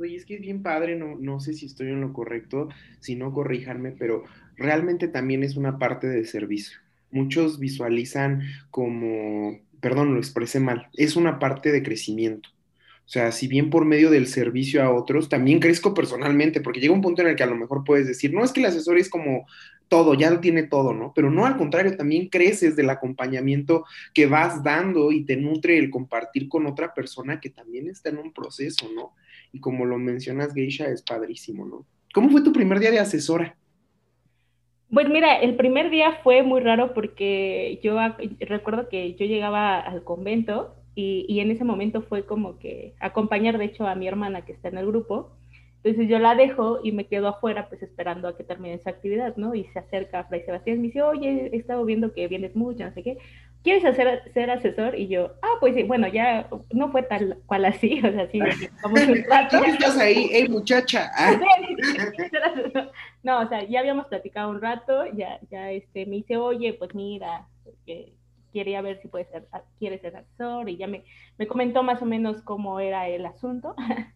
Oye, 0.00 0.16
es 0.16 0.26
que 0.26 0.34
es 0.34 0.40
bien 0.40 0.64
padre, 0.64 0.96
no, 0.96 1.14
no 1.20 1.38
sé 1.38 1.52
si 1.52 1.66
estoy 1.66 1.86
en 1.86 2.00
lo 2.00 2.12
correcto, 2.12 2.68
si 2.98 3.14
no 3.14 3.32
corríjanme, 3.32 3.92
pero 3.92 4.24
realmente 4.56 5.06
también 5.06 5.44
es 5.44 5.56
una 5.56 5.78
parte 5.78 6.08
de 6.08 6.24
servicio. 6.24 6.81
Muchos 7.12 7.60
visualizan 7.60 8.42
como, 8.70 9.60
perdón, 9.80 10.14
lo 10.14 10.18
expresé 10.18 10.58
mal, 10.58 10.88
es 10.94 11.14
una 11.14 11.38
parte 11.38 11.70
de 11.70 11.82
crecimiento. 11.84 12.48
O 13.04 13.08
sea, 13.12 13.30
si 13.32 13.46
bien 13.46 13.68
por 13.68 13.84
medio 13.84 14.10
del 14.10 14.26
servicio 14.26 14.82
a 14.82 14.90
otros, 14.90 15.28
también 15.28 15.60
crezco 15.60 15.92
personalmente, 15.92 16.60
porque 16.60 16.80
llega 16.80 16.94
un 16.94 17.02
punto 17.02 17.20
en 17.22 17.28
el 17.28 17.36
que 17.36 17.42
a 17.42 17.48
lo 17.48 17.56
mejor 17.56 17.84
puedes 17.84 18.06
decir, 18.06 18.32
no 18.32 18.42
es 18.42 18.52
que 18.52 18.60
el 18.60 18.66
asesor 18.66 18.96
es 18.96 19.10
como 19.10 19.46
todo, 19.88 20.14
ya 20.14 20.30
lo 20.30 20.40
tiene 20.40 20.62
todo, 20.62 20.94
¿no? 20.94 21.12
Pero 21.14 21.30
no, 21.30 21.44
al 21.44 21.58
contrario, 21.58 21.94
también 21.96 22.30
creces 22.30 22.76
del 22.76 22.88
acompañamiento 22.88 23.84
que 24.14 24.24
vas 24.24 24.62
dando 24.64 25.12
y 25.12 25.24
te 25.26 25.36
nutre 25.36 25.76
el 25.78 25.90
compartir 25.90 26.48
con 26.48 26.64
otra 26.64 26.94
persona 26.94 27.40
que 27.40 27.50
también 27.50 27.88
está 27.88 28.08
en 28.08 28.16
un 28.16 28.32
proceso, 28.32 28.88
¿no? 28.94 29.12
Y 29.52 29.60
como 29.60 29.84
lo 29.84 29.98
mencionas, 29.98 30.54
Geisha, 30.54 30.86
es 30.86 31.02
padrísimo, 31.02 31.66
¿no? 31.66 31.84
¿Cómo 32.14 32.30
fue 32.30 32.42
tu 32.42 32.52
primer 32.52 32.80
día 32.80 32.90
de 32.90 33.00
asesora? 33.00 33.56
Pues 34.92 35.08
mira, 35.08 35.36
el 35.40 35.56
primer 35.56 35.88
día 35.88 36.18
fue 36.22 36.42
muy 36.42 36.60
raro 36.60 36.92
porque 36.92 37.80
yo 37.82 37.96
recuerdo 38.40 38.90
que 38.90 39.14
yo 39.14 39.24
llegaba 39.24 39.80
al 39.80 40.04
convento 40.04 40.74
y, 40.94 41.24
y, 41.28 41.40
en 41.40 41.50
ese 41.50 41.64
momento 41.64 42.02
fue 42.02 42.26
como 42.26 42.58
que 42.58 42.92
acompañar 43.00 43.56
de 43.56 43.64
hecho 43.64 43.86
a 43.86 43.94
mi 43.94 44.06
hermana 44.06 44.44
que 44.44 44.52
está 44.52 44.68
en 44.68 44.76
el 44.76 44.86
grupo. 44.86 45.30
Entonces 45.82 46.10
yo 46.10 46.18
la 46.18 46.34
dejo 46.34 46.80
y 46.84 46.92
me 46.92 47.06
quedo 47.06 47.28
afuera 47.28 47.68
pues 47.70 47.82
esperando 47.82 48.28
a 48.28 48.36
que 48.36 48.44
termine 48.44 48.74
esa 48.74 48.90
actividad, 48.90 49.34
¿no? 49.36 49.54
Y 49.54 49.64
se 49.72 49.78
acerca 49.78 50.20
a 50.20 50.24
Fray 50.24 50.42
Sebastián 50.42 50.76
y 50.76 50.80
me 50.80 50.86
dice, 50.88 51.02
oye, 51.02 51.48
he 51.52 51.56
estado 51.56 51.84
viendo 51.86 52.12
que 52.12 52.28
vienes 52.28 52.54
mucho, 52.54 52.84
no 52.84 52.92
sé 52.92 53.02
qué. 53.02 53.16
¿Quieres 53.62 53.84
hacer, 53.84 54.30
ser 54.34 54.50
asesor? 54.50 54.98
Y 54.98 55.06
yo, 55.06 55.34
ah, 55.40 55.54
pues 55.60 55.74
sí, 55.74 55.84
bueno, 55.84 56.08
ya 56.08 56.48
no 56.72 56.90
fue 56.90 57.04
tal 57.04 57.38
cual 57.46 57.64
así, 57.64 58.00
o 58.04 58.10
sea, 58.10 58.28
sí, 58.30 58.40
como 58.82 58.96
un 58.96 59.24
rato. 59.28 59.60
¿Qué 59.62 59.70
estás 59.70 59.98
ahí? 59.98 60.28
¡Ey, 60.32 60.48
muchacha! 60.48 61.10
Ah. 62.44 62.90
no, 63.22 63.40
o 63.40 63.48
sea, 63.48 63.64
ya 63.64 63.80
habíamos 63.80 64.06
platicado 64.06 64.50
un 64.50 64.60
rato, 64.60 65.04
ya, 65.14 65.38
ya 65.50 65.70
este, 65.70 66.06
me 66.06 66.16
dice, 66.16 66.36
oye, 66.36 66.74
pues 66.74 66.94
mira, 66.94 67.46
que 67.86 68.12
quería 68.52 68.82
ver 68.82 69.00
si 69.00 69.08
puede 69.08 69.26
ser, 69.26 69.46
ah, 69.52 69.62
quiere 69.78 69.98
ser 69.98 70.16
asesor 70.16 70.68
y 70.68 70.76
ya 70.76 70.86
me, 70.86 71.04
me 71.38 71.46
comentó 71.46 71.82
más 71.82 72.02
o 72.02 72.06
menos 72.06 72.42
cómo 72.42 72.80
era 72.80 73.08
el 73.08 73.24
asunto. 73.26 73.74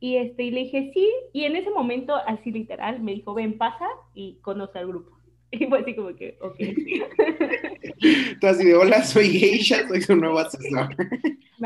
y, 0.00 0.16
este, 0.16 0.44
y 0.44 0.50
le 0.50 0.60
dije 0.60 0.90
sí, 0.94 1.08
y 1.32 1.44
en 1.44 1.56
ese 1.56 1.70
momento, 1.70 2.14
así 2.14 2.50
literal, 2.50 3.00
me 3.00 3.12
dijo, 3.12 3.34
ven, 3.34 3.58
pasa 3.58 3.86
y 4.14 4.38
conoce 4.40 4.78
al 4.78 4.86
grupo. 4.86 5.17
Y 5.50 5.66
fue 5.66 5.80
así 5.80 5.94
como 5.94 6.14
que, 6.14 6.36
ok. 6.40 6.56
Tú 8.40 8.46
así 8.46 8.64
de, 8.64 8.74
hola, 8.74 9.02
soy 9.02 9.30
Geisha, 9.30 9.88
soy 9.88 10.02
su 10.02 10.14
nuevo 10.14 10.38
asesor. 10.38 10.94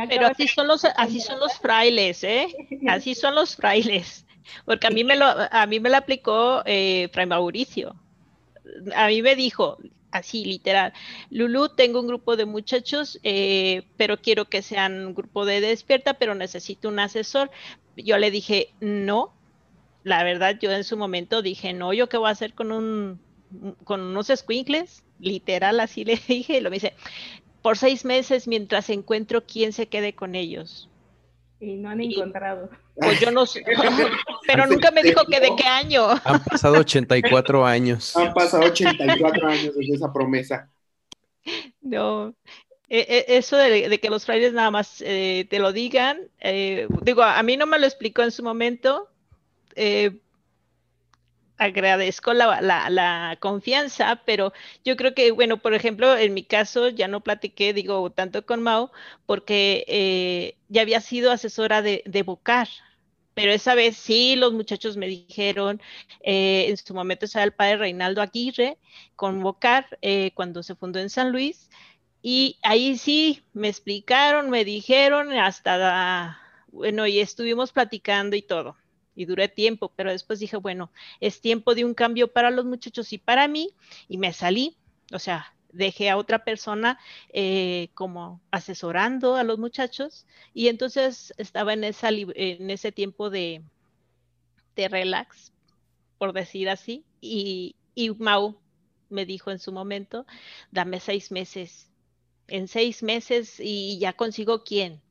Pero 0.09 0.27
así 0.27 0.47
son 0.49 0.69
los, 0.69 0.85
así 0.85 1.21
son 1.21 1.41
los 1.41 1.59
frailes, 1.59 2.23
¿eh? 2.23 2.47
Así 2.87 3.15
son 3.15 3.35
los 3.35 3.57
frailes. 3.57 4.25
Porque 4.65 4.87
a 4.87 4.91
mí 4.91 5.05
me 5.05 5.17
lo, 5.17 5.27
a 5.27 5.67
mí 5.67 5.81
me 5.81 5.91
lo 5.91 5.97
aplicó 5.97 6.62
eh, 6.65 7.09
Fray 7.12 7.27
Mauricio. 7.27 7.97
A 8.95 9.09
mí 9.09 9.21
me 9.21 9.35
dijo, 9.35 9.79
así 10.12 10.45
literal. 10.45 10.93
Lulu, 11.31 11.71
tengo 11.71 12.01
un 12.01 12.07
grupo 12.07 12.37
de 12.37 12.45
muchachos, 12.45 13.19
eh, 13.25 13.83
pero 13.97 14.17
quiero 14.19 14.45
que 14.45 14.62
sean 14.62 15.07
un 15.07 15.15
grupo 15.15 15.45
de 15.45 15.61
despierta, 15.61 16.15
pero 16.15 16.35
necesito 16.35 16.89
un 16.89 17.01
asesor. 17.01 17.51
Yo 17.97 18.17
le 18.19 18.31
dije, 18.31 18.73
no. 18.81 19.35
La 20.05 20.25
verdad, 20.25 20.59
yo 20.61 20.71
en 20.73 20.85
su 20.85 20.97
momento 20.97 21.43
dije, 21.43 21.73
no, 21.73 21.93
yo 21.93 22.09
qué 22.09 22.17
voy 22.17 22.29
a 22.29 22.33
hacer 22.33 22.55
con 22.55 22.73
un 22.73 23.21
con 23.85 24.00
unos 24.00 24.28
squinkles, 24.28 25.04
literal, 25.18 25.80
así 25.80 26.04
le 26.04 26.16
dije, 26.28 26.59
y 26.59 26.61
lo 26.61 26.71
me 26.71 26.76
dice, 26.76 26.94
por 27.62 27.78
seis 27.78 28.04
meses 28.04 28.49
mientras 28.49 28.90
encuentro 28.90 29.44
quién 29.44 29.73
se 29.73 29.88
quede 29.88 30.14
con 30.14 30.35
ellos. 30.35 30.88
Y 31.61 31.76
no 31.76 31.90
han 31.90 32.00
encontrado. 32.00 32.71
Pues 32.97 33.21
yo 33.21 33.30
no 33.30 33.47
sé, 33.47 33.64
pero 34.47 34.66
nunca 34.66 34.90
me 34.90 35.02
dijo 35.02 35.25
que 35.26 35.38
de 35.38 35.54
qué 35.56 35.64
año. 35.64 36.09
Han 36.25 36.42
pasado 36.44 36.78
84 36.78 37.64
años. 37.64 38.16
Han 38.16 38.35
pasado 38.35 38.64
84 38.64 39.49
años 39.49 39.75
desde 39.76 39.94
esa 39.94 40.12
promesa. 40.12 40.68
No, 41.80 42.35
e, 42.88 43.25
e, 43.26 43.38
eso 43.38 43.56
de, 43.56 43.99
que 44.00 44.11
los 44.11 44.26
frailes 44.26 44.52
nada 44.52 44.71
más 44.71 45.02
eh, 45.06 45.47
te 45.49 45.59
lo 45.61 45.73
digan, 45.73 46.18
eh, 46.40 46.87
digo, 47.00 47.23
a 47.23 47.42
mí 47.42 47.56
no 47.56 47.64
me 47.64 47.78
lo 47.78 47.87
explicó 47.87 48.23
en 48.23 48.30
su 48.30 48.42
momento, 48.42 49.09
eh, 49.76 50.18
agradezco 51.59 52.32
la, 52.35 53.37
confianza, 53.40 54.23
pero 54.25 54.52
yo 54.85 54.97
creo 54.97 55.14
que, 55.14 55.30
bueno, 55.32 55.59
por 55.59 55.75
ejemplo, 55.75 56.16
en 56.16 56.35
mi 56.35 56.44
caso 56.44 56.88
ya 56.88 57.09
no 57.09 57.21
platiqué, 57.21 57.73
digo, 57.73 58.11
tanto 58.11 58.44
con 58.47 58.62
Mao, 58.62 58.92
porque 59.26 59.85
eh, 59.88 60.56
ya 60.68 60.82
había 60.82 61.00
sido 61.00 61.30
asesora 61.30 61.82
de, 61.82 62.02
de 62.06 62.23
Bocar, 62.23 62.68
pero 63.35 63.52
esa 63.52 63.75
vez 63.75 63.97
sí, 63.97 64.37
los 64.37 64.52
muchachos 64.52 64.97
me 64.97 65.06
dijeron, 65.06 65.80
eh, 66.23 66.66
en 66.68 66.76
su 66.76 66.94
momento 66.94 67.25
estaba 67.25 67.44
el 67.44 67.52
padre 67.52 67.78
Reinaldo 67.78 68.23
Aguirre 68.23 68.78
con 69.16 69.42
Bocar, 69.42 69.87
eh, 70.02 70.32
cuando 70.35 70.62
se 70.62 70.75
fundó 70.75 70.99
en 71.00 71.11
San 71.11 71.32
Luis, 71.32 71.71
y 72.23 72.59
ahí 72.62 72.99
sí 72.99 73.42
me 73.52 73.68
explicaron, 73.68 74.50
me 74.50 74.64
dijeron, 74.64 75.32
hasta, 75.32 76.38
bueno, 76.68 77.06
y 77.06 77.21
estuvimos 77.21 77.73
platicando 77.73 78.37
y 78.37 78.42
todo 78.42 78.76
y 79.14 79.25
duré 79.26 79.49
tiempo, 79.49 79.92
pero 79.95 80.11
después 80.11 80.38
dije, 80.38 80.57
bueno, 80.57 80.90
es 81.21 81.40
tiempo 81.40 81.75
de 81.75 81.85
un 81.85 81.95
cambio 81.95 82.33
para 82.33 82.50
los 82.50 82.64
muchachos 82.64 83.12
y 83.12 83.19
para 83.19 83.49
mí, 83.49 83.71
y 84.09 84.19
me 84.19 84.33
salí, 84.33 84.76
o 85.12 85.19
sea, 85.19 85.54
dejé 85.73 86.11
a 86.11 86.16
otra 86.16 86.45
persona 86.45 86.99
eh, 87.33 87.88
como 87.95 88.40
asesorando 88.50 89.37
a 89.37 89.45
los 89.45 89.59
muchachos 89.59 90.26
y 90.54 90.69
entonces 90.69 91.33
estaba 91.38 91.73
en, 91.73 91.85
esa, 91.85 92.11
en 92.11 92.71
ese 92.71 92.92
tiempo 92.92 93.31
de, 93.31 93.62
de 94.76 94.88
relax, 94.88 95.52
por 96.19 96.33
decir 96.33 96.69
así, 96.69 97.04
y, 97.21 97.75
y 97.95 98.11
Mau 98.11 98.59
me 99.09 99.26
dijo 99.26 99.50
en 99.50 99.59
su 99.59 99.73
momento, 99.73 100.26
dame 100.71 101.00
seis 101.00 101.31
meses, 101.31 101.90
en 102.49 102.69
seis 102.69 103.02
meses 103.02 103.61
y 103.61 103.99
ya 103.99 104.14
consigo 104.14 104.64
quién. 104.64 105.02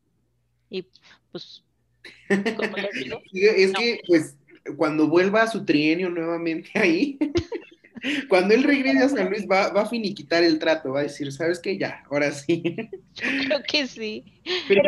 Y 0.70 0.88
pues 1.32 1.64
es 2.30 3.74
que, 3.74 4.00
pues, 4.08 4.38
cuando 4.78 5.08
vuelva 5.08 5.44
a 5.44 5.48
su 5.48 5.66
trienio 5.66 6.10
nuevamente 6.10 6.70
ahí, 6.76 7.18
cuando 8.30 8.54
él 8.54 8.64
regrese 8.64 9.04
a 9.04 9.10
San 9.10 9.30
Luis, 9.30 9.48
va, 9.50 9.66
a 9.66 9.86
finiquitar 9.86 10.44
el 10.44 10.60
trato, 10.60 10.92
va 10.92 11.02
a 11.02 11.04
decir, 11.04 11.32
¿sabes 11.32 11.60
qué? 11.60 11.78
Ya, 11.78 12.04
ahora 12.10 12.32
sí. 12.32 12.64
Yo 13.14 13.28
creo 13.46 13.64
que 13.68 13.88
sí. 13.88 14.24
Pero, 14.68 14.84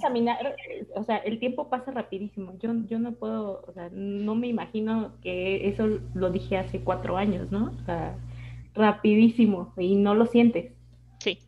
caminar, 0.00 0.56
o 0.94 1.04
sea, 1.04 1.18
el 1.18 1.38
tiempo 1.38 1.68
pasa 1.68 1.90
rapidísimo. 1.90 2.56
Yo, 2.58 2.72
yo 2.86 2.98
no 2.98 3.12
puedo, 3.12 3.64
o 3.66 3.72
sea, 3.72 3.90
no 3.92 4.34
me 4.34 4.48
imagino 4.48 5.14
que 5.22 5.68
eso 5.68 6.00
lo 6.14 6.30
dije 6.30 6.56
hace 6.56 6.80
cuatro 6.80 7.16
años, 7.16 7.50
¿no? 7.50 7.76
O 7.80 7.84
sea, 7.84 8.16
rapidísimo 8.74 9.72
y 9.76 9.96
no 9.96 10.14
lo 10.14 10.26
sientes. 10.26 10.72
Sí. 11.18 11.38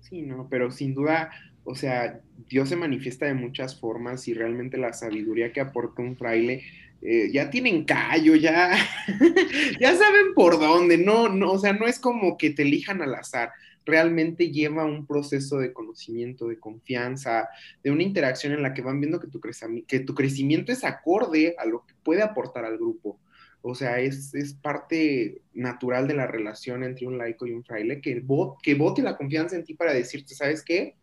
Sí, 0.00 0.22
no, 0.22 0.48
pero 0.48 0.70
sin 0.70 0.94
duda 0.94 1.30
o 1.68 1.74
sea, 1.74 2.18
Dios 2.48 2.70
se 2.70 2.76
manifiesta 2.76 3.26
de 3.26 3.34
muchas 3.34 3.78
formas 3.78 4.26
y 4.26 4.32
realmente 4.32 4.78
la 4.78 4.94
sabiduría 4.94 5.52
que 5.52 5.60
aporta 5.60 6.00
un 6.00 6.16
fraile 6.16 6.62
eh, 7.02 7.30
ya 7.30 7.50
tienen 7.50 7.84
callo, 7.84 8.34
ya, 8.36 8.74
ya 9.80 9.94
saben 9.94 10.32
por 10.34 10.58
dónde, 10.58 10.96
no, 10.96 11.28
no, 11.28 11.52
o 11.52 11.58
sea, 11.58 11.74
no 11.74 11.86
es 11.86 11.98
como 11.98 12.38
que 12.38 12.50
te 12.50 12.62
elijan 12.62 13.02
al 13.02 13.14
azar, 13.14 13.50
realmente 13.84 14.50
lleva 14.50 14.86
un 14.86 15.06
proceso 15.06 15.58
de 15.58 15.74
conocimiento, 15.74 16.48
de 16.48 16.58
confianza, 16.58 17.50
de 17.84 17.90
una 17.90 18.02
interacción 18.02 18.54
en 18.54 18.62
la 18.62 18.72
que 18.72 18.80
van 18.80 18.98
viendo 18.98 19.20
que 19.20 19.28
tu, 19.28 20.14
crecimiento 20.14 20.72
es 20.72 20.84
acorde 20.84 21.54
a 21.58 21.66
lo 21.66 21.84
que 21.84 21.94
puede 22.02 22.22
aportar 22.22 22.64
al 22.64 22.78
grupo. 22.78 23.20
O 23.60 23.74
sea, 23.74 24.00
es, 24.00 24.34
es, 24.34 24.54
parte 24.54 25.42
natural 25.52 26.08
de 26.08 26.14
la 26.14 26.26
relación 26.26 26.82
entre 26.82 27.06
un 27.06 27.18
laico 27.18 27.46
y 27.46 27.52
un 27.52 27.64
fraile, 27.64 28.00
que, 28.00 28.24
que 28.62 28.74
vote 28.74 29.02
la 29.02 29.16
confianza 29.18 29.56
en 29.56 29.64
ti 29.64 29.74
para 29.74 29.92
decirte, 29.92 30.34
¿sabes 30.34 30.64
qué? 30.64 30.96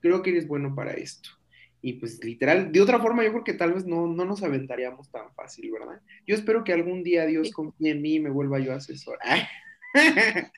Creo 0.00 0.22
que 0.22 0.30
eres 0.30 0.46
bueno 0.46 0.74
para 0.74 0.92
esto. 0.92 1.30
Y 1.80 1.94
pues 1.94 2.22
literal, 2.24 2.72
de 2.72 2.80
otra 2.80 2.98
forma 2.98 3.24
yo 3.24 3.30
creo 3.30 3.44
que 3.44 3.54
tal 3.54 3.72
vez 3.72 3.86
no, 3.86 4.06
no 4.08 4.24
nos 4.24 4.42
aventaríamos 4.42 5.10
tan 5.10 5.32
fácil, 5.34 5.70
¿verdad? 5.70 6.00
Yo 6.26 6.34
espero 6.34 6.64
que 6.64 6.72
algún 6.72 7.04
día 7.04 7.24
Dios 7.26 7.52
confíe 7.52 7.92
en 7.92 8.02
mí 8.02 8.14
y 8.14 8.20
me 8.20 8.30
vuelva 8.30 8.58
yo 8.58 8.74
asesor. 8.74 9.18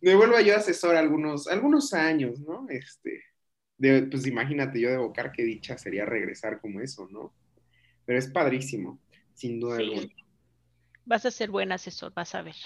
me 0.00 0.14
vuelva 0.14 0.40
yo 0.40 0.56
asesor 0.56 0.96
algunos, 0.96 1.46
algunos 1.46 1.92
años, 1.92 2.40
¿no? 2.40 2.66
Este, 2.70 3.22
pues 3.78 4.26
imagínate 4.26 4.80
yo 4.80 4.90
de 4.90 4.96
bocar 4.96 5.30
qué 5.32 5.42
dicha 5.42 5.76
sería 5.76 6.06
regresar 6.06 6.60
como 6.60 6.80
eso, 6.80 7.06
¿no? 7.10 7.34
Pero 8.06 8.18
es 8.18 8.28
padrísimo, 8.28 8.98
sin 9.34 9.60
duda 9.60 9.76
alguna. 9.76 10.08
Vas 11.04 11.26
a 11.26 11.30
ser 11.30 11.50
buen 11.50 11.70
asesor, 11.72 12.14
vas 12.14 12.34
a 12.34 12.42
ver. 12.42 12.56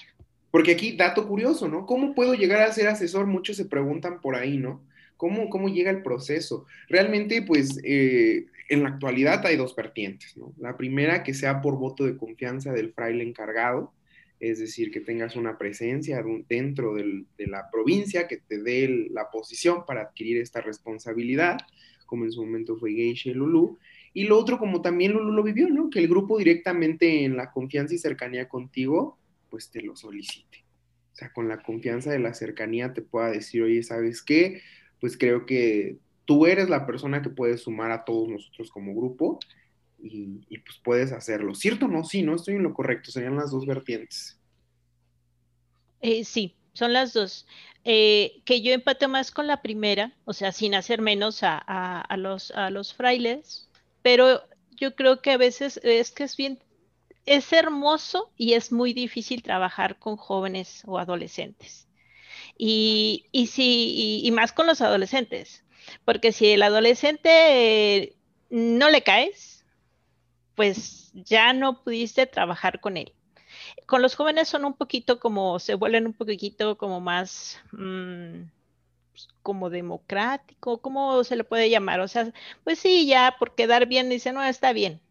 Porque 0.49 0.71
aquí, 0.71 0.95
dato 0.95 1.27
curioso, 1.27 1.67
¿no? 1.67 1.85
¿Cómo 1.85 2.15
puedo 2.15 2.33
llegar 2.33 2.61
a 2.61 2.71
ser 2.71 2.87
asesor? 2.87 3.25
Muchos 3.27 3.57
se 3.57 3.65
preguntan 3.65 4.21
por 4.21 4.35
ahí, 4.35 4.57
¿no? 4.57 4.85
¿Cómo, 5.17 5.49
cómo 5.49 5.69
llega 5.69 5.91
el 5.91 6.03
proceso? 6.03 6.65
Realmente, 6.89 7.41
pues, 7.41 7.79
eh, 7.83 8.45
en 8.69 8.83
la 8.83 8.89
actualidad 8.89 9.45
hay 9.45 9.55
dos 9.55 9.75
vertientes, 9.75 10.35
¿no? 10.37 10.53
La 10.57 10.75
primera 10.75 11.23
que 11.23 11.33
sea 11.33 11.61
por 11.61 11.77
voto 11.77 12.05
de 12.05 12.17
confianza 12.17 12.73
del 12.73 12.93
fraile 12.93 13.23
encargado, 13.23 13.93
es 14.39 14.59
decir, 14.59 14.91
que 14.91 14.99
tengas 14.99 15.35
una 15.35 15.57
presencia 15.57 16.23
dentro 16.49 16.95
de 16.95 17.25
la 17.47 17.69
provincia 17.71 18.27
que 18.27 18.37
te 18.37 18.61
dé 18.61 19.07
la 19.11 19.29
posición 19.29 19.85
para 19.85 20.01
adquirir 20.01 20.41
esta 20.41 20.61
responsabilidad, 20.61 21.57
como 22.05 22.25
en 22.25 22.31
su 22.31 22.43
momento 22.43 22.75
fue 22.77 22.91
Geisha 22.91 23.29
y 23.29 23.33
Lulú. 23.33 23.79
Y 24.13 24.25
lo 24.25 24.37
otro, 24.37 24.57
como 24.57 24.81
también 24.81 25.13
Lulú 25.13 25.31
lo 25.31 25.43
vivió, 25.43 25.69
¿no? 25.69 25.89
Que 25.89 25.99
el 25.99 26.07
grupo 26.07 26.37
directamente 26.37 27.23
en 27.23 27.37
la 27.37 27.51
confianza 27.51 27.95
y 27.95 27.97
cercanía 27.97 28.47
contigo, 28.47 29.17
pues 29.49 29.71
te 29.71 29.81
lo 29.81 29.95
solicite. 29.95 30.65
O 31.13 31.15
sea, 31.15 31.31
con 31.31 31.47
la 31.47 31.61
confianza 31.61 32.11
de 32.11 32.19
la 32.19 32.33
cercanía 32.33 32.93
te 32.93 33.01
pueda 33.01 33.31
decir, 33.31 33.63
oye, 33.63 33.83
¿sabes 33.83 34.21
qué? 34.21 34.61
Pues 34.99 35.17
creo 35.17 35.45
que 35.45 35.97
tú 36.25 36.45
eres 36.45 36.69
la 36.69 36.85
persona 36.85 37.21
que 37.21 37.29
puede 37.29 37.57
sumar 37.57 37.91
a 37.91 38.03
todos 38.03 38.27
nosotros 38.27 38.69
como 38.71 38.95
grupo 38.95 39.39
y, 39.99 40.57
pues 40.59 40.77
puedes 40.83 41.11
hacerlo. 41.11 41.55
¿Cierto 41.55 41.85
o 41.85 41.89
no? 41.89 42.03
Sí, 42.03 42.21
no 42.21 42.35
estoy 42.35 42.55
en 42.55 42.63
lo 42.63 42.73
correcto, 42.73 43.11
serían 43.11 43.35
las 43.35 43.51
dos 43.51 43.65
vertientes. 43.65 44.39
Eh, 46.01 46.23
sí, 46.23 46.55
son 46.73 46.93
las 46.93 47.13
dos. 47.13 47.47
Eh, 47.83 48.41
que 48.45 48.61
yo 48.61 48.73
empato 48.73 49.07
más 49.07 49.31
con 49.31 49.47
la 49.47 49.61
primera, 49.61 50.13
o 50.25 50.33
sea, 50.33 50.51
sin 50.51 50.75
hacer 50.75 51.01
menos 51.01 51.39
a, 51.41 52.05
los, 52.17 52.51
a 52.51 52.69
los 52.69 52.93
frailes, 52.93 53.69
pero 54.01 54.41
yo 54.71 54.95
creo 54.95 55.21
que 55.21 55.31
a 55.31 55.37
veces 55.37 55.79
es 55.83 56.11
que 56.11 56.23
es 56.23 56.35
bien, 56.35 56.59
es 57.25 57.51
hermoso 57.53 58.31
y 58.37 58.53
es 58.53 58.71
muy 58.71 58.93
difícil 58.93 59.41
trabajar 59.41 59.97
con 59.97 60.17
jóvenes 60.17 60.83
o 60.85 60.99
adolescentes. 60.99 61.87
Y, 62.57 63.25
y, 63.31 64.21
y, 64.23 64.31
más 64.31 64.53
con 64.53 64.65
los 64.65 64.79
adolescentes, 64.81 65.65
porque 66.05 66.31
si 66.31 66.51
el 66.51 66.63
adolescente 66.63 67.29
eh, 67.29 68.15
no 68.49 68.89
le 68.89 69.01
caes, 69.01 69.65
pues 70.55 71.11
ya 71.13 71.53
no 71.53 71.83
pudiste 71.83 72.25
trabajar 72.25 72.79
con 72.79 72.97
él. 72.97 73.13
Con 73.85 74.01
los 74.01 74.15
jóvenes 74.15 74.47
son 74.47 74.65
un 74.65 74.73
poquito 74.73 75.19
como, 75.19 75.59
se 75.59 75.75
vuelven 75.75 76.07
un 76.07 76.13
poquito 76.13 76.77
como 76.77 77.01
más, 77.01 77.59
mm, 77.73 78.43
pues, 79.11 79.27
como 79.43 79.69
democrático, 79.69 80.81
¿cómo 80.81 81.23
se 81.23 81.35
le 81.35 81.43
puede 81.43 81.69
llamar? 81.69 81.99
O 81.99 82.07
sea, 82.07 82.31
pues 82.63 82.79
sí, 82.79 83.05
ya 83.05 83.35
por 83.39 83.55
quedar 83.55 83.85
bien, 83.87 84.09
dice, 84.09 84.31
no, 84.31 84.43
está 84.43 84.73
bien. 84.73 85.01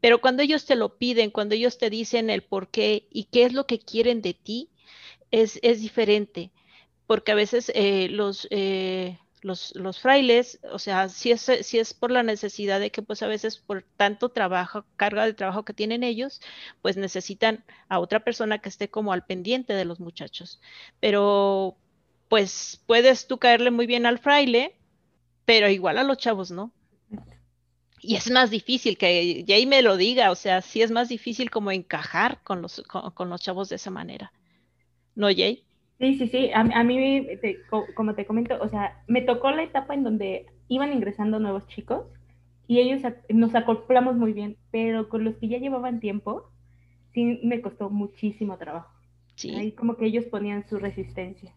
Pero 0.00 0.20
cuando 0.20 0.42
ellos 0.42 0.66
te 0.66 0.76
lo 0.76 0.98
piden, 0.98 1.30
cuando 1.30 1.54
ellos 1.54 1.78
te 1.78 1.90
dicen 1.90 2.30
el 2.30 2.42
por 2.42 2.68
qué 2.68 3.06
y 3.10 3.24
qué 3.24 3.44
es 3.44 3.52
lo 3.52 3.66
que 3.66 3.78
quieren 3.78 4.22
de 4.22 4.34
ti, 4.34 4.70
es, 5.30 5.58
es 5.62 5.80
diferente. 5.80 6.50
Porque 7.14 7.30
a 7.30 7.36
veces 7.36 7.70
eh, 7.76 8.08
los, 8.10 8.48
eh, 8.50 9.20
los, 9.40 9.72
los, 9.76 10.00
frailes, 10.00 10.58
o 10.72 10.80
sea, 10.80 11.08
si 11.08 11.30
es, 11.30 11.48
si 11.60 11.78
es 11.78 11.94
por 11.94 12.10
la 12.10 12.24
necesidad 12.24 12.80
de 12.80 12.90
que 12.90 13.02
pues 13.02 13.22
a 13.22 13.28
veces 13.28 13.58
por 13.58 13.84
tanto 13.96 14.30
trabajo, 14.30 14.84
carga 14.96 15.24
de 15.24 15.32
trabajo 15.32 15.64
que 15.64 15.74
tienen 15.74 16.02
ellos, 16.02 16.40
pues 16.82 16.96
necesitan 16.96 17.64
a 17.88 18.00
otra 18.00 18.24
persona 18.24 18.58
que 18.58 18.68
esté 18.68 18.90
como 18.90 19.12
al 19.12 19.24
pendiente 19.24 19.74
de 19.74 19.84
los 19.84 20.00
muchachos. 20.00 20.60
Pero 20.98 21.76
pues 22.28 22.82
puedes 22.84 23.28
tú 23.28 23.38
caerle 23.38 23.70
muy 23.70 23.86
bien 23.86 24.06
al 24.06 24.18
fraile, 24.18 24.74
pero 25.44 25.68
igual 25.68 25.98
a 25.98 26.02
los 26.02 26.18
chavos, 26.18 26.50
¿no? 26.50 26.72
Y 28.00 28.16
es 28.16 28.28
más 28.28 28.50
difícil 28.50 28.98
que 28.98 29.44
Jay 29.46 29.66
me 29.66 29.82
lo 29.82 29.96
diga, 29.96 30.32
o 30.32 30.34
sea, 30.34 30.62
sí 30.62 30.82
es 30.82 30.90
más 30.90 31.08
difícil 31.08 31.48
como 31.50 31.70
encajar 31.70 32.42
con 32.42 32.60
los, 32.60 32.82
con 32.82 33.30
los 33.30 33.40
chavos 33.40 33.68
de 33.68 33.76
esa 33.76 33.92
manera. 33.92 34.32
¿No, 35.14 35.28
Jay? 35.28 35.64
Sí, 35.98 36.18
sí, 36.18 36.28
sí. 36.28 36.50
A, 36.52 36.84
mí, 36.84 37.26
como 37.94 38.14
te 38.14 38.26
comento, 38.26 38.58
o 38.60 38.68
sea, 38.68 39.02
me 39.06 39.22
tocó 39.22 39.50
la 39.50 39.62
etapa 39.62 39.94
en 39.94 40.02
donde 40.02 40.46
iban 40.68 40.92
ingresando 40.92 41.38
nuevos 41.38 41.66
chicos 41.68 42.06
y 42.66 42.80
ellos 42.80 43.02
nos 43.28 43.54
acoplamos 43.54 44.16
muy 44.16 44.32
bien, 44.32 44.56
pero 44.70 45.08
con 45.08 45.24
los 45.24 45.36
que 45.36 45.48
ya 45.48 45.58
llevaban 45.58 46.00
tiempo, 46.00 46.50
sí 47.12 47.40
me 47.44 47.60
costó 47.60 47.90
muchísimo 47.90 48.58
trabajo. 48.58 48.92
Sí. 49.36 49.54
Ahí 49.54 49.72
como 49.72 49.96
que 49.96 50.06
ellos 50.06 50.24
ponían 50.26 50.66
su 50.66 50.78
resistencia. 50.78 51.54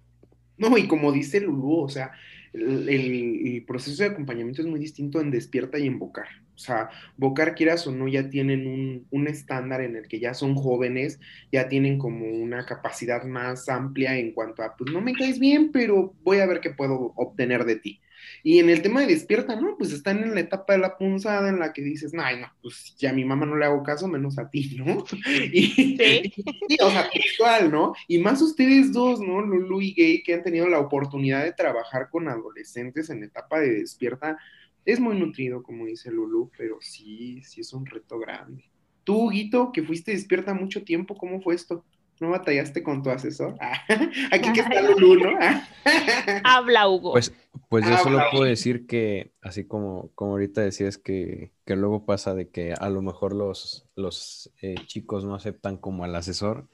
No, 0.57 0.77
y 0.77 0.87
como 0.87 1.11
dice 1.11 1.39
Lulú, 1.41 1.81
o 1.81 1.89
sea, 1.89 2.11
el, 2.53 3.63
proceso 3.67 4.03
de 4.03 4.09
acompañamiento 4.09 4.61
es 4.61 4.67
muy 4.67 4.79
distinto 4.79 5.21
en 5.21 5.31
despierta 5.31 5.77
y 5.77 5.87
en 5.87 5.99
bocar. 5.99 6.27
O 6.55 6.59
sea, 6.59 6.89
Bocar, 7.17 7.53
quieras 7.53 7.85
o 7.85 7.91
no, 7.91 8.07
ya 8.07 8.29
tienen 8.29 9.05
un, 9.11 9.27
estándar 9.27 9.81
en 9.81 9.95
el 9.95 10.07
que 10.07 10.19
ya 10.19 10.33
son 10.33 10.55
jóvenes, 10.55 11.19
ya 11.51 11.67
tienen 11.67 11.99
como 11.99 12.25
una 12.25 12.65
capacidad 12.65 13.23
más 13.25 13.69
amplia 13.69 14.17
en 14.17 14.31
cuanto 14.31 14.63
a, 14.63 14.75
pues 14.75 14.91
no 14.91 15.01
me 15.01 15.13
caes 15.13 15.39
bien, 15.39 15.71
pero 15.71 16.15
voy 16.23 16.39
a 16.39 16.47
ver 16.47 16.59
qué 16.59 16.71
puedo 16.71 17.13
obtener 17.15 17.65
de 17.65 17.75
ti. 17.75 18.01
Y 18.47 18.59
en 18.59 18.69
el 18.69 18.81
tema 18.81 19.01
de 19.01 19.07
despierta, 19.07 19.59
¿no? 19.59 19.75
Pues 19.77 19.91
están 19.91 20.23
en 20.23 20.33
la 20.33 20.39
etapa 20.39 20.71
de 20.71 20.79
la 20.79 20.97
punzada 20.97 21.49
en 21.49 21.59
la 21.59 21.73
que 21.73 21.81
dices, 21.81 22.13
no, 22.13 22.23
no, 22.37 22.47
pues 22.61 22.95
ya 22.97 23.09
a 23.09 23.13
mi 23.13 23.25
mamá 23.25 23.45
no 23.45 23.57
le 23.57 23.65
hago 23.65 23.83
caso, 23.83 24.07
menos 24.07 24.39
a 24.39 24.49
ti, 24.49 24.77
¿no? 24.77 25.03
Y, 25.51 25.67
¿Sí? 25.97 26.77
o 26.81 26.89
sea, 26.89 27.09
textual, 27.09 27.69
¿no? 27.69 27.93
Y 28.07 28.19
más 28.19 28.41
ustedes 28.41 28.93
dos, 28.93 29.19
¿no? 29.19 29.41
Lulu 29.41 29.81
y 29.81 29.93
Gay, 29.93 30.23
que 30.23 30.33
han 30.33 30.43
tenido 30.43 30.65
la 30.69 30.79
oportunidad 30.79 31.43
de 31.43 31.51
trabajar 31.51 32.09
con 32.09 32.29
adolescentes 32.29 33.09
en 33.09 33.21
etapa 33.21 33.59
de 33.59 33.79
despierta, 33.79 34.37
es 34.85 35.01
muy 35.01 35.19
nutrido, 35.19 35.61
como 35.61 35.85
dice 35.85 36.09
Lulu, 36.09 36.49
pero 36.57 36.77
sí, 36.79 37.43
sí 37.43 37.59
es 37.59 37.73
un 37.73 37.85
reto 37.85 38.17
grande. 38.17 38.63
Tú, 39.03 39.29
Guito, 39.29 39.73
que 39.73 39.83
fuiste 39.83 40.11
despierta 40.11 40.53
mucho 40.53 40.85
tiempo, 40.85 41.17
¿cómo 41.17 41.41
fue 41.41 41.53
esto? 41.53 41.83
¿No 42.19 42.29
batallaste 42.29 42.81
con 42.81 43.03
tu 43.03 43.09
asesor? 43.09 43.55
aquí 44.31 44.53
que 44.53 44.61
está 44.61 44.81
Lulu, 44.81 45.15
¿no? 45.15 45.37
Habla, 46.43 46.87
Hugo. 46.87 47.11
Pues, 47.11 47.31
pues 47.69 47.85
yo 47.87 47.97
solo 47.97 48.19
puedo 48.31 48.43
decir 48.43 48.87
que, 48.87 49.33
así 49.41 49.65
como, 49.65 50.11
como 50.15 50.31
ahorita 50.31 50.61
decías, 50.61 50.97
que, 50.97 51.51
que 51.65 51.75
luego 51.75 52.05
pasa 52.05 52.33
de 52.33 52.49
que 52.49 52.73
a 52.73 52.89
lo 52.89 53.01
mejor 53.01 53.33
los, 53.33 53.87
los 53.95 54.51
eh, 54.61 54.75
chicos 54.87 55.25
no 55.25 55.35
aceptan 55.35 55.77
como 55.77 56.03
al 56.03 56.15
asesor. 56.15 56.67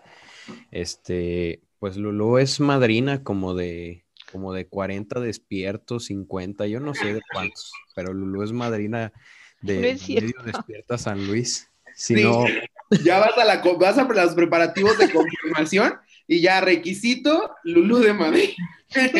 Este, 0.72 1.62
pues 1.80 1.98
Lulu 1.98 2.38
es 2.38 2.60
madrina 2.60 3.24
como 3.24 3.54
de, 3.54 4.06
como 4.32 4.54
de 4.54 4.68
40 4.68 5.20
despiertos, 5.20 6.06
50, 6.06 6.68
yo 6.68 6.80
no 6.80 6.94
sé 6.94 7.14
de 7.16 7.22
cuántos, 7.34 7.74
pero 7.96 8.14
Lulu 8.14 8.44
es 8.44 8.52
madrina 8.54 9.12
de 9.62 9.80
medio 9.80 10.42
despierta 10.46 10.98
San 10.98 11.28
Luis. 11.28 11.70
Si 11.96 12.16
no... 12.16 12.46
Ya 13.04 13.20
vas 13.20 13.38
a, 13.38 13.46
la, 13.46 13.62
vas 13.80 13.98
a 13.98 14.04
los 14.04 14.36
preparativos 14.36 14.98
de 14.98 15.12
confirmación 15.12 15.94
y 16.28 16.42
ya 16.42 16.62
requisito 16.62 17.52
Lulu 17.64 18.00
de 18.00 18.14
Madrid. 18.14 18.50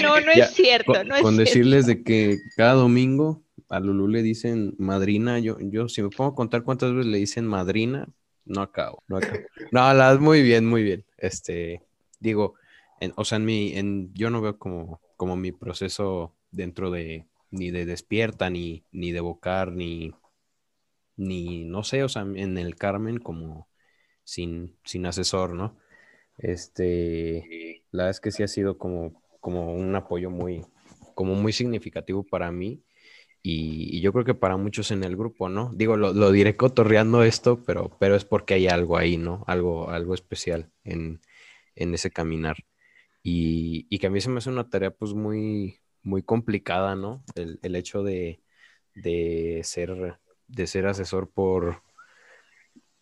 No, 0.02 0.20
no 0.20 0.32
es 0.32 0.52
cierto. 0.52 1.04
No 1.04 1.16
con, 1.22 1.34
es 1.34 1.38
decirles 1.40 1.86
de 1.86 2.04
que 2.04 2.38
cada 2.56 2.74
domingo 2.74 3.44
a 3.70 3.80
Lulu 3.80 4.08
le 4.08 4.22
dicen 4.22 4.76
madrina, 4.78 5.40
yo, 5.40 5.58
yo 5.60 5.90
si 5.90 6.04
me 6.04 6.10
pongo 6.10 6.32
a 6.32 6.36
contar 6.36 6.64
cuántas 6.64 6.94
veces 6.94 7.08
le 7.08 7.18
dicen 7.18 7.48
madrina, 7.48 8.08
no 8.46 8.62
acabo, 8.62 9.04
no 9.08 9.18
acabo. 9.18 9.40
No, 9.72 9.94
la, 9.94 10.16
muy 10.20 10.44
bien, 10.44 10.66
muy 10.66 10.84
bien. 10.84 11.06
Este, 11.18 11.82
digo, 12.20 12.56
o 13.16 13.26
sea, 13.26 13.38
en 13.38 13.46
mi, 13.46 13.76
en, 13.76 14.14
yo 14.14 14.30
no 14.30 14.42
veo 14.42 14.58
como, 14.58 15.02
como 15.18 15.36
mi 15.36 15.52
proceso 15.52 16.34
dentro 16.52 16.92
de, 16.92 17.26
ni 17.50 17.72
de 17.72 17.86
despierta, 17.86 18.50
ni, 18.50 18.84
ni 18.92 19.12
de 19.12 19.22
vocar, 19.22 19.72
ni, 19.72 20.14
ni, 21.18 21.66
no 21.66 21.84
sé, 21.84 22.04
o 22.04 22.10
sea, 22.10 22.24
en 22.24 22.58
el 22.58 22.76
Carmen 22.76 23.20
como 23.20 23.70
sin, 24.24 24.78
sin 24.84 25.06
asesor, 25.06 25.54
¿no? 25.54 25.78
Este, 26.38 27.84
la 27.92 28.04
verdad 28.04 28.12
es 28.12 28.20
que 28.22 28.32
sí 28.32 28.44
ha 28.44 28.48
sido 28.48 28.78
como, 28.78 29.24
como 29.40 29.74
un 29.74 29.96
apoyo 29.96 30.30
muy, 30.30 30.66
como 31.16 31.36
muy 31.36 31.54
significativo 31.54 32.24
para 32.24 32.52
mí. 32.52 32.84
Y, 33.44 34.02
yo 34.02 34.14
creo 34.14 34.26
que 34.26 34.36
para 34.36 34.58
muchos 34.58 34.92
en 34.92 35.04
el 35.04 35.18
grupo, 35.18 35.50
¿no? 35.50 35.72
Digo, 35.76 35.98
lo, 35.98 36.14
lo, 36.14 36.32
diré 36.32 36.56
cotorreando 36.58 37.24
esto, 37.24 37.64
pero, 37.66 37.98
pero 38.00 38.16
es 38.16 38.26
porque 38.26 38.56
hay 38.56 38.68
algo 38.68 38.98
ahí, 38.98 39.18
¿no? 39.18 39.44
Algo, 39.48 39.90
algo 39.90 40.14
especial 40.14 40.72
en, 40.84 41.22
en 41.76 41.94
ese 41.94 42.12
caminar. 42.12 42.58
Y, 43.24 43.98
que 44.00 44.08
a 44.08 44.10
mí 44.10 44.22
se 44.22 44.30
me 44.30 44.40
hace 44.40 44.50
una 44.50 44.70
tarea 44.70 44.92
pues 44.92 45.14
muy, 45.14 45.80
muy 46.04 46.24
complicada, 46.24 46.96
¿no? 46.96 47.24
El, 47.36 47.76
hecho 47.76 48.04
de, 48.04 48.42
ser, 49.64 50.20
de 50.54 50.68
ser 50.68 50.88
asesor 50.88 51.30
por, 51.30 51.82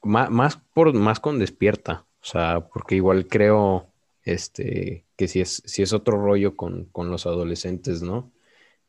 más, 0.04 0.58
por, 0.74 0.94
más 0.94 1.20
con 1.20 1.40
despierta, 1.40 2.06
o 2.22 2.26
sea, 2.26 2.68
porque 2.74 2.96
igual 2.96 3.28
creo, 3.28 3.88
este, 4.24 5.06
que 5.16 5.28
si 5.28 5.42
es, 5.42 5.62
si 5.66 5.82
es 5.84 5.94
otro 5.94 6.18
rollo 6.18 6.56
con, 6.56 6.90
los 6.96 7.26
adolescentes, 7.26 8.02
¿no? 8.02 8.32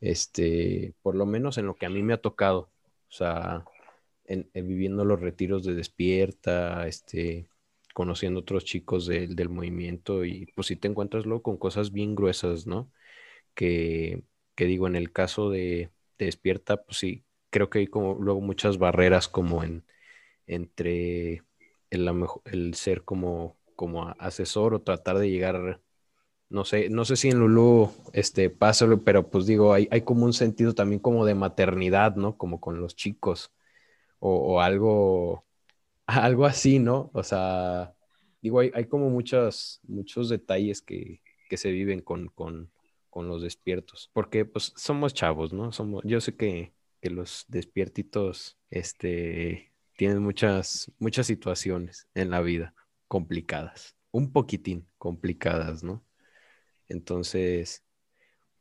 Este, 0.01 0.93
por 1.01 1.15
lo 1.15 1.25
menos 1.25 1.57
en 1.57 1.67
lo 1.67 1.75
que 1.75 1.85
a 1.85 1.89
mí 1.89 2.03
me 2.03 2.13
ha 2.13 2.21
tocado, 2.21 2.71
o 3.09 3.11
sea, 3.11 3.65
en, 4.25 4.49
viviendo 4.53 5.05
los 5.05 5.21
retiros 5.21 5.63
de 5.65 5.75
despierta, 5.75 6.87
este, 6.87 7.47
conociendo 7.93 8.41
otros 8.41 8.65
chicos 8.65 9.07
del 9.07 9.49
movimiento 9.49 10.25
y 10.25 10.47
pues 10.55 10.67
si 10.67 10.75
te 10.75 10.87
encuentras 10.87 11.25
luego 11.25 11.43
con 11.43 11.57
cosas 11.57 11.91
bien 11.91 12.15
gruesas, 12.15 12.67
¿no? 12.67 12.91
Que, 13.55 14.23
digo, 14.57 14.87
en 14.87 14.95
el 14.95 15.11
caso 15.11 15.49
de, 15.49 15.91
Despierta, 16.19 16.83
pues 16.83 16.97
sí, 16.99 17.25
creo 17.53 17.69
que 17.69 17.79
hay 17.79 17.87
como 17.87 18.15
luego 18.15 18.41
muchas 18.41 18.77
barreras 18.79 19.27
como 19.29 19.63
en 19.63 19.85
entre 20.47 21.43
el, 21.89 22.73
ser 22.75 23.03
como, 23.03 23.57
como 23.75 24.09
asesor 24.19 24.73
o 24.73 24.81
tratar 24.81 25.17
de 25.19 25.29
llegar, 25.29 25.81
no 26.49 26.65
sé, 26.65 26.89
no 26.89 27.05
sé 27.05 27.15
si 27.15 27.29
en 27.29 27.39
Lulu 27.39 27.91
este 28.13 28.49
pasa, 28.49 28.87
pero 29.05 29.29
pues 29.29 29.45
digo, 29.45 29.73
hay, 29.73 29.87
hay 29.91 30.01
como 30.01 30.25
un 30.25 30.33
sentido 30.33 30.73
también 30.73 30.99
como 30.99 31.25
de 31.25 31.35
maternidad, 31.35 32.15
¿no? 32.15 32.37
Como 32.37 32.59
con 32.61 32.81
los 32.81 32.95
chicos 32.95 33.53
o, 34.19 34.61
algo, 34.61 35.45
algo 36.07 36.45
así, 36.45 36.79
¿no? 36.79 37.11
O 37.13 37.23
sea, 37.23 37.93
digo, 38.41 38.59
hay, 38.61 38.85
como 38.87 39.09
muchos, 39.09 39.81
muchos 39.87 40.29
detalles 40.29 40.81
que, 40.81 41.21
se 41.55 41.71
viven 41.71 42.01
con, 42.01 42.29
con, 42.29 42.71
con, 43.11 43.27
los 43.27 43.43
despiertos, 43.43 44.09
porque 44.13 44.43
pues 44.43 44.73
somos 44.75 45.13
chavos, 45.13 45.53
¿no? 45.53 45.71
Somos, 45.71 46.03
yo 46.03 46.19
sé 46.19 46.35
que, 46.35 46.73
que 47.03 47.09
los 47.09 47.43
despiertitos, 47.49 48.57
este, 48.69 49.73
tienen 49.97 50.23
muchas, 50.23 50.89
muchas 50.99 51.27
situaciones 51.27 52.07
en 52.15 52.29
la 52.29 52.39
vida 52.39 52.73
complicadas, 53.09 53.97
un 54.11 54.31
poquitín 54.31 54.87
complicadas, 54.97 55.83
¿no? 55.83 56.01
Entonces, 56.87 57.83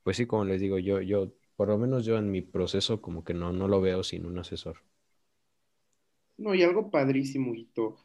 pues 0.02 0.16
sí, 0.16 0.26
como 0.26 0.44
les 0.44 0.60
digo, 0.60 0.80
yo, 0.80 1.00
yo, 1.00 1.32
por 1.54 1.68
lo 1.68 1.78
menos 1.78 2.04
yo 2.04 2.18
en 2.18 2.32
mi 2.32 2.42
proceso 2.42 3.00
como 3.00 3.22
que 3.22 3.32
no, 3.32 3.52
no 3.52 3.68
lo 3.68 3.80
veo 3.80 4.02
sin 4.02 4.26
un 4.26 4.36
asesor. 4.40 4.78
No, 6.36 6.52
y 6.52 6.64
algo 6.64 6.90
padrísimo, 6.90 7.54
Hito. 7.54 7.96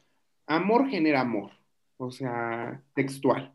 Amor 0.46 0.88
genera 0.88 1.22
amor, 1.22 1.50
o 1.96 2.12
sea, 2.12 2.80
textual. 2.94 3.52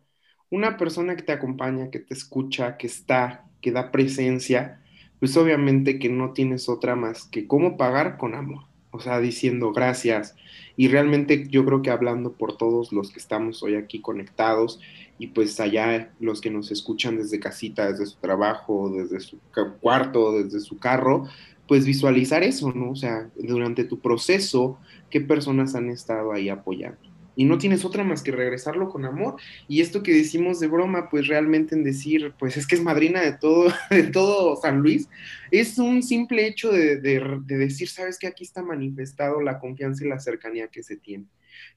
Una 0.49 0.75
persona 0.75 1.15
que 1.15 1.23
te 1.23 1.31
acompaña, 1.31 1.89
que 1.89 1.99
te 1.99 2.13
escucha, 2.13 2.75
que 2.75 2.87
está, 2.87 3.49
que 3.61 3.71
da 3.71 3.89
presencia, 3.89 4.82
pues 5.23 5.37
obviamente 5.37 5.99
que 5.99 6.09
no 6.09 6.33
tienes 6.33 6.67
otra 6.67 6.97
más 6.97 7.23
que 7.23 7.47
cómo 7.47 7.77
pagar 7.77 8.17
con 8.17 8.35
amor. 8.35 8.65
O 8.91 8.99
sea, 8.99 9.21
diciendo 9.21 9.71
gracias. 9.71 10.35
Y 10.75 10.89
realmente 10.89 11.47
yo 11.47 11.63
creo 11.63 11.81
que 11.81 11.91
hablando 11.91 12.33
por 12.33 12.57
todos 12.57 12.91
los 12.91 13.09
que 13.09 13.19
estamos 13.19 13.63
hoy 13.63 13.75
aquí 13.75 14.01
conectados 14.01 14.81
y 15.17 15.27
pues 15.27 15.61
allá 15.61 16.11
los 16.19 16.41
que 16.41 16.49
nos 16.49 16.71
escuchan 16.71 17.15
desde 17.15 17.39
casita, 17.39 17.89
desde 17.89 18.07
su 18.07 18.17
trabajo, 18.17 18.91
desde 18.93 19.21
su 19.21 19.39
cuarto, 19.79 20.43
desde 20.43 20.59
su 20.59 20.77
carro, 20.77 21.29
pues 21.69 21.85
visualizar 21.85 22.43
eso, 22.43 22.73
¿no? 22.73 22.91
O 22.91 22.95
sea, 22.97 23.29
durante 23.37 23.85
tu 23.85 24.01
proceso, 24.01 24.77
qué 25.09 25.21
personas 25.21 25.73
han 25.73 25.89
estado 25.89 26.33
ahí 26.33 26.49
apoyando. 26.49 27.12
Y 27.35 27.45
no 27.45 27.57
tienes 27.57 27.83
otra 27.83 28.03
más 28.03 28.21
que 28.21 28.31
regresarlo 28.31 28.89
con 28.89 29.05
amor. 29.05 29.35
Y 29.67 29.81
esto 29.81 30.03
que 30.03 30.13
decimos 30.13 30.59
de 30.59 30.67
broma, 30.67 31.09
pues 31.09 31.27
realmente 31.27 31.75
en 31.75 31.83
decir, 31.83 32.33
pues 32.37 32.57
es 32.57 32.67
que 32.67 32.75
es 32.75 32.81
madrina 32.81 33.21
de 33.21 33.33
todo, 33.33 33.73
de 33.89 34.03
todo 34.03 34.55
San 34.55 34.79
Luis, 34.79 35.09
es 35.51 35.77
un 35.77 36.03
simple 36.03 36.47
hecho 36.47 36.71
de, 36.71 36.97
de 36.97 37.57
decir, 37.57 37.89
sabes 37.89 38.19
que 38.19 38.27
aquí 38.27 38.43
está 38.43 38.61
manifestado 38.61 39.41
la 39.41 39.59
confianza 39.59 40.05
y 40.05 40.09
la 40.09 40.19
cercanía 40.19 40.67
que 40.67 40.83
se 40.83 40.97
tiene. 40.97 41.25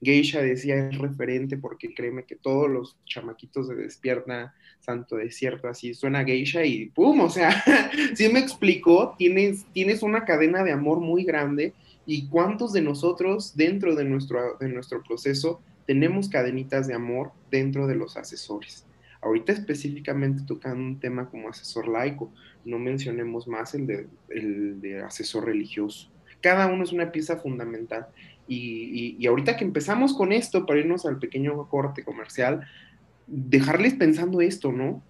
Geisha 0.02 0.42
decía 0.42 0.88
es 0.88 0.98
referente 0.98 1.56
porque 1.56 1.94
créeme 1.94 2.24
que 2.24 2.36
todos 2.36 2.68
los 2.68 2.96
chamaquitos 3.06 3.68
de 3.68 3.76
Despierta, 3.76 4.54
Santo 4.80 5.16
Desierto, 5.16 5.68
así 5.68 5.94
suena 5.94 6.24
Geisha 6.24 6.64
y 6.64 6.86
¡pum! 6.86 7.20
O 7.20 7.30
sea, 7.30 7.64
si 8.14 8.28
me 8.28 8.40
explicó, 8.40 9.14
tienes, 9.18 9.64
tienes 9.72 10.02
una 10.02 10.24
cadena 10.24 10.62
de 10.62 10.72
amor 10.72 11.00
muy 11.00 11.24
grande 11.24 11.72
y 12.06 12.28
cuántos 12.28 12.72
de 12.72 12.82
nosotros 12.82 13.56
dentro 13.56 13.94
de 13.94 14.04
nuestro, 14.04 14.56
de 14.58 14.68
nuestro 14.68 15.02
proceso 15.02 15.60
tenemos 15.86 16.28
cadenitas 16.28 16.86
de 16.86 16.94
amor 16.94 17.32
dentro 17.50 17.86
de 17.86 17.96
los 17.96 18.16
asesores. 18.16 18.86
Ahorita 19.20 19.52
específicamente 19.52 20.44
tocando 20.46 20.84
un 20.84 21.00
tema 21.00 21.28
como 21.28 21.48
asesor 21.48 21.88
laico, 21.88 22.32
no 22.64 22.78
mencionemos 22.78 23.48
más 23.48 23.74
el 23.74 23.86
de, 23.86 24.06
el 24.28 24.80
de 24.80 25.02
asesor 25.02 25.46
religioso. 25.46 26.10
Cada 26.40 26.66
uno 26.66 26.84
es 26.84 26.92
una 26.92 27.10
pieza 27.12 27.36
fundamental 27.36 28.06
y, 28.48 29.26
ahorita 29.26 29.56
que 29.56 29.64
empezamos 29.64 30.14
con 30.14 30.32
esto, 30.32 30.66
para 30.66 30.80
irnos 30.80 31.06
al 31.06 31.18
pequeño 31.18 31.68
corte 31.68 32.04
comercial, 32.04 32.66
dejarles 33.26 33.94
pensando 33.94 34.40
esto, 34.40 34.70
¿no? 34.70 35.02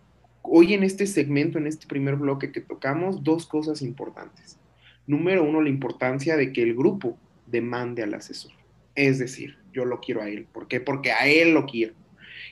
Hoy 0.42 0.74
en 0.74 0.82
este 0.82 1.06
segmento, 1.06 1.58
en 1.58 1.66
este 1.66 1.86
primer 1.86 2.16
bloque 2.16 2.52
que 2.52 2.60
tocamos, 2.60 3.22
dos 3.24 3.46
cosas 3.46 3.82
importantes. 3.82 4.58
Número 5.06 5.44
uno, 5.44 5.62
la 5.62 5.68
importancia 5.68 6.36
de 6.36 6.52
que 6.52 6.62
el 6.62 6.74
grupo 6.74 7.16
demande 7.46 8.02
al 8.02 8.14
asesor. 8.14 8.52
Es 8.94 9.18
decir, 9.18 9.56
yo 9.72 9.84
lo 9.84 10.00
quiero 10.00 10.22
a 10.22 10.28
él. 10.28 10.46
¿Por 10.52 10.68
qué? 10.68 10.80
Porque 10.80 11.12
a 11.12 11.28
él 11.28 11.52
lo 11.52 11.66
quiero. 11.66 11.94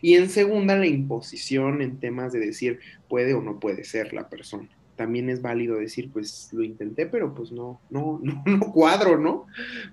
Y 0.02 0.14
en 0.14 0.28
segunda, 0.28 0.76
la 0.76 0.86
imposición 0.86 1.82
en 1.82 1.98
temas 1.98 2.32
de 2.32 2.40
decir 2.40 2.80
puede 3.08 3.34
o 3.34 3.42
no 3.42 3.58
puede 3.58 3.84
ser 3.84 4.12
la 4.12 4.28
persona 4.28 4.68
también 4.96 5.28
es 5.28 5.42
válido 5.42 5.76
decir, 5.76 6.10
pues 6.12 6.50
lo 6.52 6.62
intenté, 6.62 7.06
pero 7.06 7.34
pues 7.34 7.52
no, 7.52 7.80
no, 7.90 8.20
no, 8.22 8.42
no 8.46 8.72
cuadro, 8.72 9.18
¿no? 9.18 9.46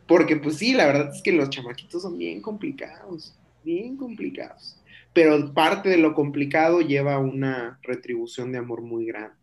Porque 0.07 0.37
pues 0.37 0.57
sí, 0.57 0.73
la 0.73 0.85
verdad 0.85 1.11
es 1.13 1.21
que 1.21 1.31
los 1.31 1.49
chamaquitos 1.49 2.01
son 2.01 2.17
bien 2.17 2.41
complicados, 2.41 3.37
bien 3.63 3.97
complicados. 3.97 4.77
Pero 5.13 5.53
parte 5.53 5.89
de 5.89 5.97
lo 5.97 6.13
complicado 6.13 6.81
lleva 6.81 7.19
una 7.19 7.79
retribución 7.83 8.51
de 8.51 8.59
amor 8.59 8.81
muy 8.81 9.05
grande. 9.05 9.35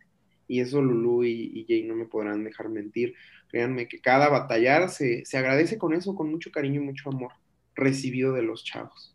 Y 0.49 0.61
eso 0.61 0.83
Lulu 0.83 1.25
y, 1.25 1.53
y 1.55 1.67
Jay 1.69 1.85
no 1.85 1.95
me 1.95 2.07
podrán 2.07 2.43
dejar 2.43 2.69
mentir. 2.71 3.15
Créanme 3.49 3.87
que 3.87 4.01
cada 4.01 4.29
batallar 4.29 4.89
se, 4.89 5.25
se 5.25 5.39
agradece 5.39 5.79
con 5.79 5.93
eso, 5.95 6.15
con 6.15 6.31
mucho 6.31 6.51
cariño 6.51 6.81
y 6.81 6.85
mucho 6.85 7.11
amor 7.11 7.33
recibido 7.75 8.33
de 8.33 8.43
los 8.43 8.65
chavos. 8.65 9.15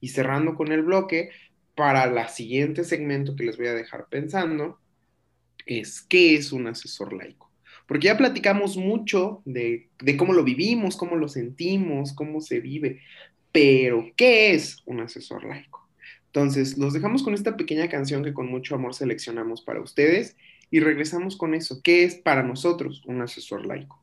Y 0.00 0.08
cerrando 0.08 0.54
con 0.54 0.72
el 0.72 0.82
bloque, 0.82 1.30
para 1.74 2.06
la 2.06 2.28
siguiente 2.28 2.84
segmento 2.84 3.34
que 3.34 3.44
les 3.44 3.56
voy 3.56 3.68
a 3.68 3.74
dejar 3.74 4.06
pensando, 4.08 4.78
es 5.66 6.00
qué 6.02 6.34
es 6.34 6.52
un 6.52 6.66
asesor 6.66 7.12
laico. 7.12 7.50
Porque 7.86 8.06
ya 8.06 8.16
platicamos 8.16 8.76
mucho 8.76 9.42
de, 9.44 9.88
cómo 10.18 10.32
lo 10.32 10.44
vivimos, 10.44 10.96
cómo 10.96 11.16
lo 11.16 11.28
sentimos, 11.28 12.12
cómo 12.12 12.40
se 12.40 12.60
vive, 12.60 13.00
pero 13.50 14.10
¿qué 14.16 14.54
es 14.54 14.82
un 14.86 15.00
asesor 15.00 15.44
laico? 15.44 15.88
Entonces, 16.26 16.78
los 16.78 16.94
dejamos 16.94 17.22
con 17.22 17.34
esta 17.34 17.56
pequeña 17.56 17.88
canción 17.88 18.24
que 18.24 18.32
con 18.32 18.48
mucho 18.48 18.74
amor 18.74 18.94
seleccionamos 18.94 19.62
para 19.62 19.80
ustedes 19.80 20.36
y 20.72 20.80
regresamos 20.80 21.36
con 21.36 21.54
eso. 21.54 21.80
¿Qué 21.84 22.02
es 22.02 22.16
para 22.16 22.42
nosotros 22.42 23.04
un 23.06 23.20
asesor 23.20 23.64
laico? 23.66 24.01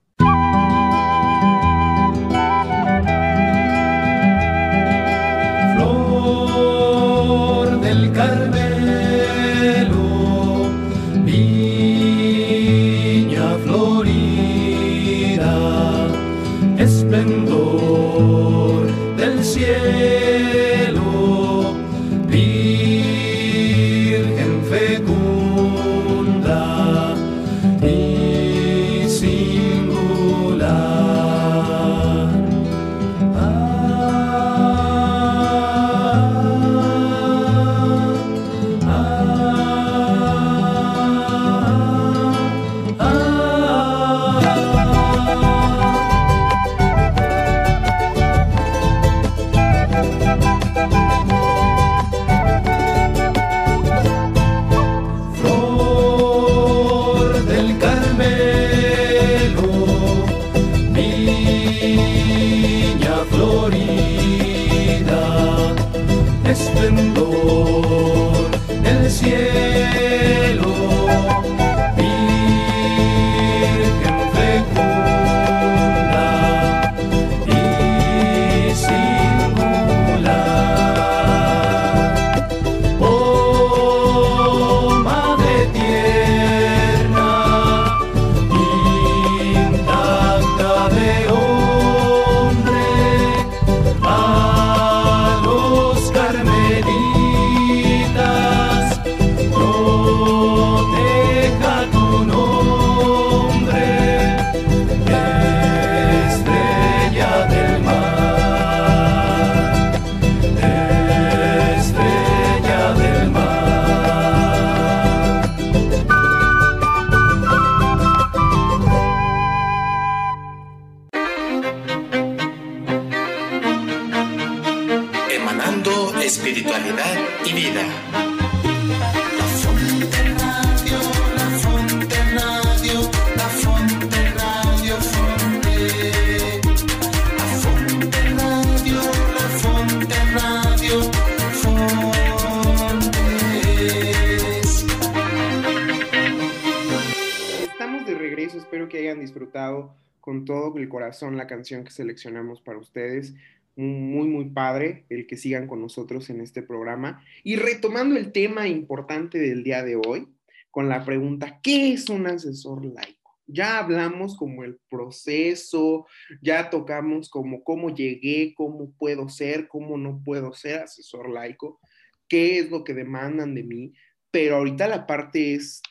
Corazón 151.09 151.37
la 151.37 151.47
canción 151.47 151.83
que 151.83 151.89
seleccionamos 151.89 152.61
para 152.61 152.77
ustedes 152.77 153.33
muy, 153.75 154.27
muy 154.27 154.51
padre 154.51 155.05
el 155.09 155.25
que 155.25 155.37
sigan 155.37 155.67
con 155.67 155.81
nosotros 155.81 156.29
en 156.29 156.39
este 156.39 156.61
programa. 156.61 157.23
Y 157.43 157.55
retomando 157.55 158.15
el 158.15 158.31
tema 158.31 158.67
importante 158.67 159.39
del 159.39 159.63
día 159.63 159.81
de 159.81 159.95
hoy, 159.95 160.27
con 160.69 160.87
la 160.87 161.03
pregunta, 161.03 161.61
¿qué 161.63 161.93
es 161.93 162.09
un 162.09 162.27
asesor 162.27 162.85
laico? 162.85 163.39
Ya 163.47 163.79
hablamos 163.79 164.37
como 164.37 164.63
el 164.63 164.77
proceso, 164.87 166.05
ya 166.43 166.69
tocamos 166.69 167.27
como 167.27 167.63
cómo 167.63 167.89
llegué, 167.89 168.53
cómo 168.53 168.91
puedo 168.91 169.29
ser, 169.29 169.67
cómo 169.67 169.97
no 169.97 170.21
puedo 170.23 170.53
ser 170.53 170.81
asesor 170.81 171.27
laico, 171.27 171.79
qué 172.27 172.59
es 172.59 172.69
lo 172.69 172.83
que 172.83 172.93
demandan 172.93 173.55
de 173.55 173.63
mí, 173.63 173.93
pero 174.29 174.57
ahorita 174.57 174.87
la 174.87 175.07
parte 175.07 175.55
es 175.55 175.81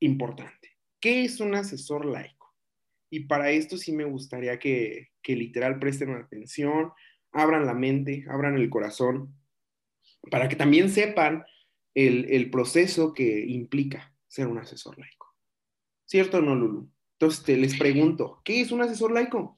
importante. 0.00 0.70
¿Qué 0.98 1.24
es 1.24 1.40
un 1.40 1.54
asesor 1.54 2.06
laico? 2.06 2.41
Y 3.14 3.26
para 3.26 3.50
esto 3.50 3.76
sí 3.76 3.92
me 3.92 4.06
gustaría 4.06 4.58
que, 4.58 5.10
que 5.20 5.36
literal 5.36 5.78
presten 5.78 6.14
atención, 6.14 6.92
abran 7.30 7.66
la 7.66 7.74
mente, 7.74 8.24
abran 8.26 8.56
el 8.56 8.70
corazón, 8.70 9.36
para 10.30 10.48
que 10.48 10.56
también 10.56 10.88
sepan 10.88 11.44
el, 11.94 12.50
proceso 12.50 13.12
que 13.12 13.44
implica 13.44 14.14
ser 14.28 14.46
un 14.46 14.56
asesor 14.56 14.98
laico. 14.98 15.36
¿Cierto 16.06 16.38
o 16.38 16.40
no, 16.40 16.54
Lulu? 16.54 16.90
Entonces 17.18 17.58
les 17.58 17.76
pregunto, 17.76 18.40
¿qué 18.46 18.62
es 18.62 18.72
un 18.72 18.80
asesor 18.80 19.12
laico? 19.12 19.56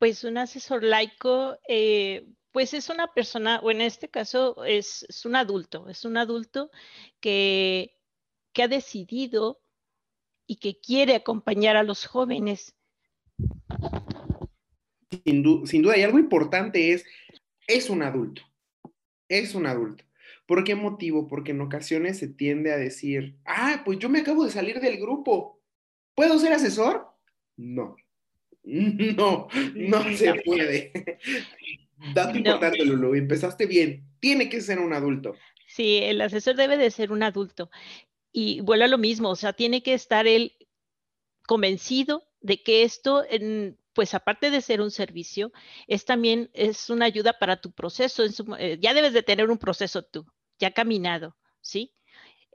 Pues 0.00 0.24
un 0.24 0.36
asesor 0.36 0.82
laico, 0.82 1.60
eh, 1.68 2.26
pues 2.50 2.74
es 2.74 2.88
una 2.88 3.06
persona, 3.14 3.60
o 3.62 3.70
en 3.70 3.82
este 3.82 4.08
caso 4.08 4.64
es, 4.64 5.06
un 5.24 5.36
adulto, 5.36 5.88
es 5.88 6.04
un 6.04 6.16
adulto 6.16 6.72
que, 7.20 7.96
que 8.52 8.64
ha 8.64 8.68
decidido 8.68 9.61
y 10.46 10.56
que 10.56 10.78
quiere 10.80 11.14
acompañar 11.14 11.76
a 11.76 11.82
los 11.82 12.06
jóvenes 12.06 12.74
sin, 15.24 15.82
duda, 15.82 15.96
y 15.96 16.02
algo 16.02 16.18
importante 16.18 16.92
es, 16.92 17.04
es 17.66 17.90
un 17.90 18.02
adulto, 18.02 18.42
es 19.28 19.54
un 19.54 19.66
adulto. 19.66 20.04
¿Por 20.46 20.64
qué 20.64 20.74
motivo? 20.74 21.28
Porque 21.28 21.52
en 21.52 21.60
ocasiones 21.60 22.18
se 22.18 22.28
tiende 22.28 22.72
a 22.72 22.76
decir, 22.76 23.36
ah, 23.44 23.82
pues 23.84 23.98
yo 23.98 24.08
me 24.08 24.20
acabo 24.20 24.44
de 24.44 24.50
salir 24.50 24.80
del 24.80 24.98
grupo, 24.98 25.60
¿puedo 26.14 26.38
ser 26.38 26.52
asesor? 26.52 27.06
No, 27.56 27.96
no, 28.64 29.48
no 29.74 30.16
se 30.16 30.34
puede. 30.44 30.92
Dato 32.14 32.36
importante, 32.36 32.84
Lulu, 32.84 33.14
empezaste 33.14 33.66
bien, 33.66 34.04
tiene 34.18 34.48
que 34.48 34.60
ser 34.60 34.80
un 34.80 34.92
adulto. 34.92 35.36
Sí, 35.68 36.00
el 36.02 36.20
asesor 36.20 36.56
debe 36.56 36.76
de 36.76 36.90
ser 36.90 37.12
un 37.12 37.22
adulto. 37.22 37.70
Y 38.32 38.60
vuelve 38.62 38.84
a 38.86 38.88
lo 38.88 38.98
mismo, 38.98 39.30
o 39.30 39.36
sea, 39.36 39.52
tiene 39.52 39.82
que 39.82 39.94
estar 39.94 40.26
él 40.26 40.56
convencido 41.46 42.26
de 42.40 42.62
que 42.62 42.82
esto 42.82 43.24
en, 43.28 43.78
pues 43.92 44.14
aparte 44.14 44.50
de 44.50 44.60
ser 44.60 44.80
un 44.80 44.90
servicio, 44.90 45.52
es 45.86 46.04
también 46.04 46.50
es 46.54 46.90
una 46.90 47.06
ayuda 47.06 47.38
para 47.38 47.60
tu 47.60 47.72
proceso. 47.72 48.22
Eh, 48.58 48.78
ya 48.80 48.94
debes 48.94 49.12
de 49.12 49.22
tener 49.22 49.50
un 49.50 49.58
proceso 49.58 50.02
tú, 50.02 50.26
ya 50.58 50.72
caminado, 50.72 51.36
¿sí? 51.60 51.94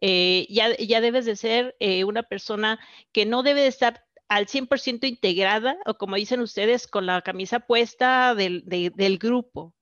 Eh, 0.01 0.47
ya, 0.49 0.75
ya, 0.77 1.01
debes 1.01 1.25
de 1.25 1.35
ser 1.35 1.75
eh, 1.79 2.03
una 2.03 2.23
persona 2.23 2.79
que 3.11 3.25
no 3.25 3.43
debe 3.43 3.61
de 3.61 3.67
estar 3.67 4.05
al 4.29 4.47
100% 4.47 5.07
integrada, 5.07 5.77
o 5.85 5.95
como 5.97 6.15
dicen 6.17 6.41
ustedes, 6.41 6.87
con 6.87 7.05
la 7.05 7.21
camisa 7.21 7.61
puesta 7.61 8.35
del, 8.35 8.63
del 8.65 9.17
grupo. 9.17 9.73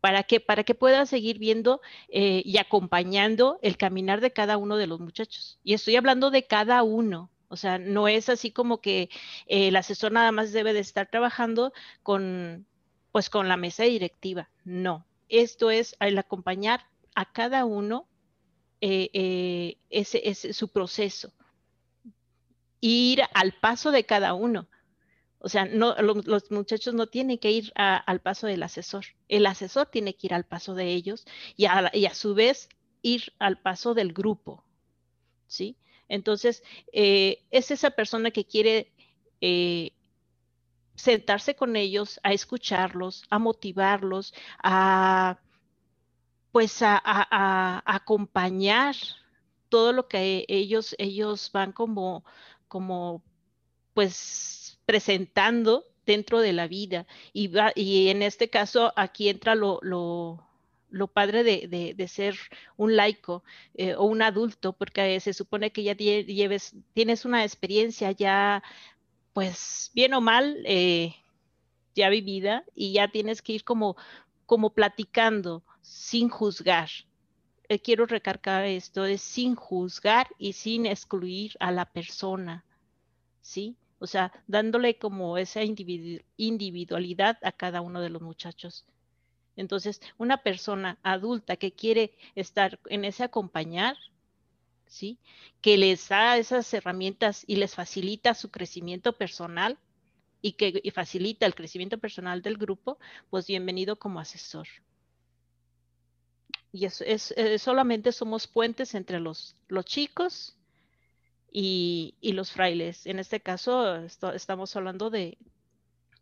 ¿Para 0.00 0.22
que 0.22 0.40
Para 0.40 0.64
que 0.64 0.74
puedas 0.74 1.08
seguir 1.08 1.38
viendo 1.38 1.80
y 2.08 2.56
acompañando 2.58 3.58
el 3.62 3.76
caminar 3.76 4.20
de 4.20 4.32
cada 4.32 4.56
uno 4.56 4.76
de 4.76 4.86
los 4.86 5.00
muchachos. 5.00 5.58
Y 5.64 5.74
estoy 5.74 5.96
hablando 5.96 6.30
de 6.30 6.46
cada 6.46 6.82
uno, 6.82 7.30
o 7.48 7.56
sea, 7.56 7.78
no 7.78 8.08
es 8.08 8.28
así 8.28 8.50
como 8.50 8.80
que 8.80 9.08
el 9.46 9.74
asesor 9.76 10.12
nada 10.12 10.32
más 10.32 10.52
debe 10.52 10.72
de 10.72 10.80
estar 10.80 11.08
trabajando 11.08 11.72
con, 12.02 12.66
pues, 13.10 13.30
con 13.30 13.48
la 13.48 13.56
mesa 13.56 13.84
directiva. 13.84 14.50
No, 14.64 15.06
esto 15.28 15.70
es 15.70 15.96
el 16.00 16.18
acompañar 16.18 16.86
a 17.14 17.32
cada 17.32 17.64
uno 17.64 18.06
eh, 18.80 19.10
eh, 19.12 19.76
ese, 19.90 20.52
su 20.52 20.68
proceso. 20.68 21.32
Ir 22.80 23.22
al 23.34 23.52
paso 23.54 23.90
de 23.90 24.04
cada 24.04 24.34
uno. 24.34 24.68
O 25.40 25.48
sea, 25.48 25.64
no, 25.66 25.94
los 26.00 26.50
muchachos 26.50 26.94
no 26.94 27.06
tienen 27.06 27.38
que 27.38 27.50
ir 27.50 27.72
al 27.74 28.20
paso 28.20 28.46
del 28.46 28.62
asesor. 28.62 29.04
El 29.28 29.46
asesor 29.46 29.86
tiene 29.86 30.14
que 30.14 30.28
ir 30.28 30.34
al 30.34 30.44
paso 30.44 30.74
de 30.74 30.92
ellos 30.92 31.26
y 31.56 31.66
a, 31.66 31.78
a 31.86 32.14
su 32.14 32.34
vez 32.34 32.68
ir 33.02 33.32
al 33.38 33.60
paso 33.60 33.94
del 33.94 34.12
grupo. 34.12 34.64
¿Sí? 35.46 35.76
Entonces, 36.08 36.62
eh, 36.92 37.44
es 37.50 37.70
esa 37.70 37.90
persona 37.90 38.30
que 38.30 38.44
quiere 38.44 38.92
eh, 39.40 39.92
sentarse 40.96 41.54
con 41.54 41.76
ellos, 41.76 42.18
a 42.22 42.32
escucharlos, 42.32 43.24
a 43.30 43.38
motivarlos, 43.38 44.34
a 44.62 45.38
pues 46.50 46.82
a, 46.82 47.82
acompañar 47.84 48.96
todo 49.68 49.92
lo 49.92 50.08
que 50.08 50.44
ellos, 50.48 50.96
ellos 50.98 51.50
van 51.52 51.72
como, 51.72 52.24
como 52.66 53.22
pues 53.94 54.67
presentando 54.88 55.84
dentro 56.06 56.40
de 56.40 56.54
la 56.54 56.66
vida. 56.66 57.06
Y, 57.34 57.50
y 57.74 58.08
en 58.08 58.22
este 58.22 58.48
caso, 58.48 58.90
aquí 58.96 59.28
entra 59.28 59.54
lo, 59.54 59.80
lo 60.88 61.08
padre 61.08 61.44
de, 61.44 62.08
ser 62.08 62.38
un 62.78 62.96
laico 62.96 63.44
eh, 63.74 63.94
o 63.96 64.04
un 64.04 64.22
adulto, 64.22 64.72
porque 64.72 65.20
se 65.20 65.34
supone 65.34 65.72
que 65.72 65.82
ya 65.82 65.94
lleves, 65.94 66.74
tienes 66.94 67.26
una 67.26 67.44
experiencia 67.44 68.12
ya, 68.12 68.62
pues 69.34 69.90
bien 69.92 70.14
o 70.14 70.22
mal, 70.22 70.62
eh, 70.64 71.14
ya 71.94 72.08
vivida 72.08 72.64
y 72.74 72.94
ya 72.94 73.08
tienes 73.08 73.42
que 73.42 73.52
ir 73.52 73.64
como, 73.64 73.94
como 74.46 74.70
platicando 74.70 75.62
sin 75.82 76.30
juzgar. 76.30 76.88
Eh, 77.68 77.78
quiero 77.78 78.06
recargar 78.06 78.64
esto, 78.64 79.04
es 79.04 79.20
sin 79.20 79.54
juzgar 79.54 80.28
y 80.38 80.54
sin 80.54 80.86
excluir 80.86 81.56
a 81.60 81.72
la 81.72 81.84
persona, 81.84 82.64
¿sí? 83.42 83.76
O 83.98 84.06
sea, 84.06 84.32
dándole 84.46 84.98
como 84.98 85.38
esa 85.38 85.60
individualidad 85.62 87.38
a 87.42 87.52
cada 87.52 87.80
uno 87.80 88.00
de 88.00 88.10
los 88.10 88.22
muchachos. 88.22 88.84
Entonces, 89.56 90.00
una 90.18 90.42
persona 90.42 90.98
adulta 91.02 91.56
que 91.56 91.72
quiere 91.72 92.12
estar 92.36 92.78
en 92.86 93.04
ese 93.04 93.24
acompañar, 93.24 93.96
¿sí? 94.86 95.18
Que 95.60 95.76
les 95.76 96.08
da 96.08 96.38
esas 96.38 96.72
herramientas 96.72 97.42
y 97.46 97.56
les 97.56 97.74
facilita 97.74 98.34
su 98.34 98.50
crecimiento 98.50 99.14
personal 99.14 99.76
y 100.40 100.52
que 100.52 100.80
facilita 100.94 101.46
el 101.46 101.56
crecimiento 101.56 101.98
personal 101.98 102.42
del 102.42 102.56
grupo, 102.56 102.98
pues 103.30 103.48
bienvenido 103.48 103.98
como 103.98 104.20
asesor. 104.20 104.68
Y 106.70 106.84
eso 106.84 107.04
es, 107.04 107.32
eh, 107.36 107.58
solamente 107.58 108.12
somos 108.12 108.46
puentes 108.46 108.94
entre 108.94 109.18
los, 109.18 109.56
los 109.68 109.84
chicos 109.84 110.57
y, 111.52 112.14
los 112.22 112.52
frailes. 112.52 113.06
En 113.06 113.18
este 113.18 113.40
caso, 113.40 113.96
estamos 114.34 114.76
hablando 114.76 115.10
de, 115.10 115.38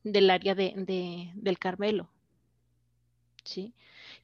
del 0.05 0.31
área 0.31 0.55
de, 0.55 1.33
del 1.35 1.59
Carmelo. 1.59 2.09
¿sí? 3.45 3.75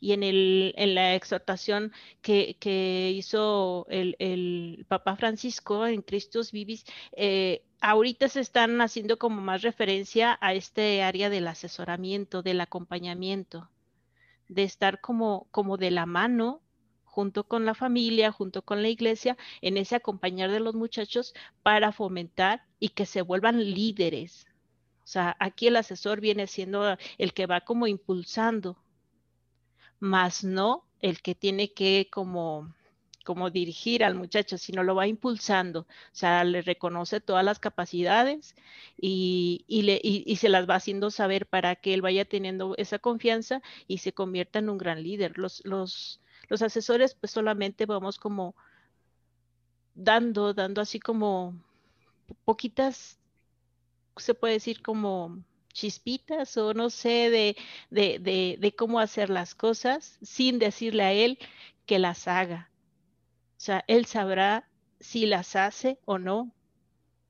Y 0.01 0.13
en, 0.13 0.23
el, 0.23 0.75
en 0.77 0.95
la 0.95 1.15
exhortación 1.15 1.93
que, 2.23 3.15
hizo 3.15 3.87
el, 3.89 4.17
el, 4.19 4.85
Papa 4.89 5.17
Francisco 5.17 5.87
en 5.87 6.03
Christus 6.03 6.53
Vivis, 6.53 6.85
eh, 7.13 7.63
ahorita 7.81 8.29
se 8.29 8.41
están 8.41 8.81
haciendo 8.81 9.19
como 9.19 9.41
más 9.41 9.63
referencia 9.63 10.39
a 10.41 10.55
este 10.55 11.03
área 11.03 11.31
del 11.31 11.49
asesoramiento, 11.49 12.43
del 12.43 12.61
acompañamiento, 12.61 13.71
de 14.49 14.65
estar 14.65 15.01
como, 15.01 15.47
como 15.51 15.77
de 15.77 15.91
la 15.91 16.07
mano 16.07 16.61
junto 17.13 17.45
con 17.45 17.67
la 17.67 17.75
familia, 17.75 18.33
junto 18.33 18.63
con 18.63 18.81
la 18.81 18.89
iglesia, 18.89 19.37
en 19.61 19.77
ese 19.77 19.97
acompañar 19.97 20.51
de 20.51 20.61
los 20.61 20.75
muchachos 20.75 21.35
para 21.63 21.93
fomentar 21.93 22.65
y 22.81 22.89
que 22.89 23.05
se 23.05 23.21
vuelvan 23.21 23.59
líderes. 23.59 24.47
O 25.05 25.07
sea, 25.07 25.37
aquí 25.39 25.67
el 25.67 25.77
asesor 25.77 26.21
viene 26.21 26.47
siendo 26.47 26.97
el 27.19 27.35
que 27.35 27.47
va 27.47 27.61
como 27.61 27.87
impulsando 27.87 28.79
más 30.01 30.43
no 30.43 30.85
el 31.01 31.21
que 31.21 31.35
tiene 31.35 31.73
que 31.75 32.09
como 32.11 32.75
como 33.25 33.51
dirigir 33.51 34.05
al 34.05 34.15
muchacho, 34.15 34.59
sino 34.59 34.83
lo 34.83 34.95
va 34.95 35.07
impulsando, 35.07 35.81
o 35.81 35.87
sea, 36.13 36.45
le 36.45 36.63
reconoce 36.63 37.21
todas 37.21 37.45
las 37.45 37.59
capacidades 37.59 38.55
y, 38.97 39.65
le, 39.69 40.01
y, 40.03 40.37
se 40.37 40.49
las 40.49 40.69
va 40.69 40.77
haciendo 40.77 41.11
saber 41.11 41.47
para 41.47 41.77
que 41.77 41.95
él 41.95 42.03
vaya 42.03 42.25
teniendo 42.25 42.75
esa 42.79 42.99
confianza 42.99 43.63
y 43.87 43.99
se 43.99 44.13
convierta 44.13 44.59
en 44.59 44.71
un 44.71 44.79
gran 44.79 45.03
líder. 45.03 45.39
Los, 45.39 45.65
los, 45.65 46.21
los 46.53 46.61
asesores 46.61 47.15
pues 47.15 47.33
solamente 47.33 47.87
vamos 47.87 48.19
como 48.19 48.55
dando, 49.95 50.53
dando 50.53 50.83
así 50.83 51.01
como 51.01 51.55
poquitas, 52.45 53.19
se 54.19 54.35
puede 54.35 54.53
decir 54.53 54.83
como 54.83 55.43
chispitas 55.73 56.59
o 56.59 56.75
no 56.75 56.91
sé 56.91 57.31
de, 57.31 57.57
de, 57.89 58.19
de, 58.19 58.59
de 58.61 58.77
cómo 58.77 59.01
hacer 59.01 59.31
las 59.31 59.55
cosas 59.55 60.19
sin 60.21 60.59
decirle 60.59 61.05
a 61.05 61.13
él 61.13 61.39
que 61.87 61.99
las 61.99 62.29
haga 62.29 62.71
o 63.63 63.65
sea, 63.65 63.83
él 63.87 64.05
sabrá 64.05 64.69
si 65.01 65.25
las 65.25 65.57
hace 65.57 65.99
o 66.05 66.19
no, 66.19 66.53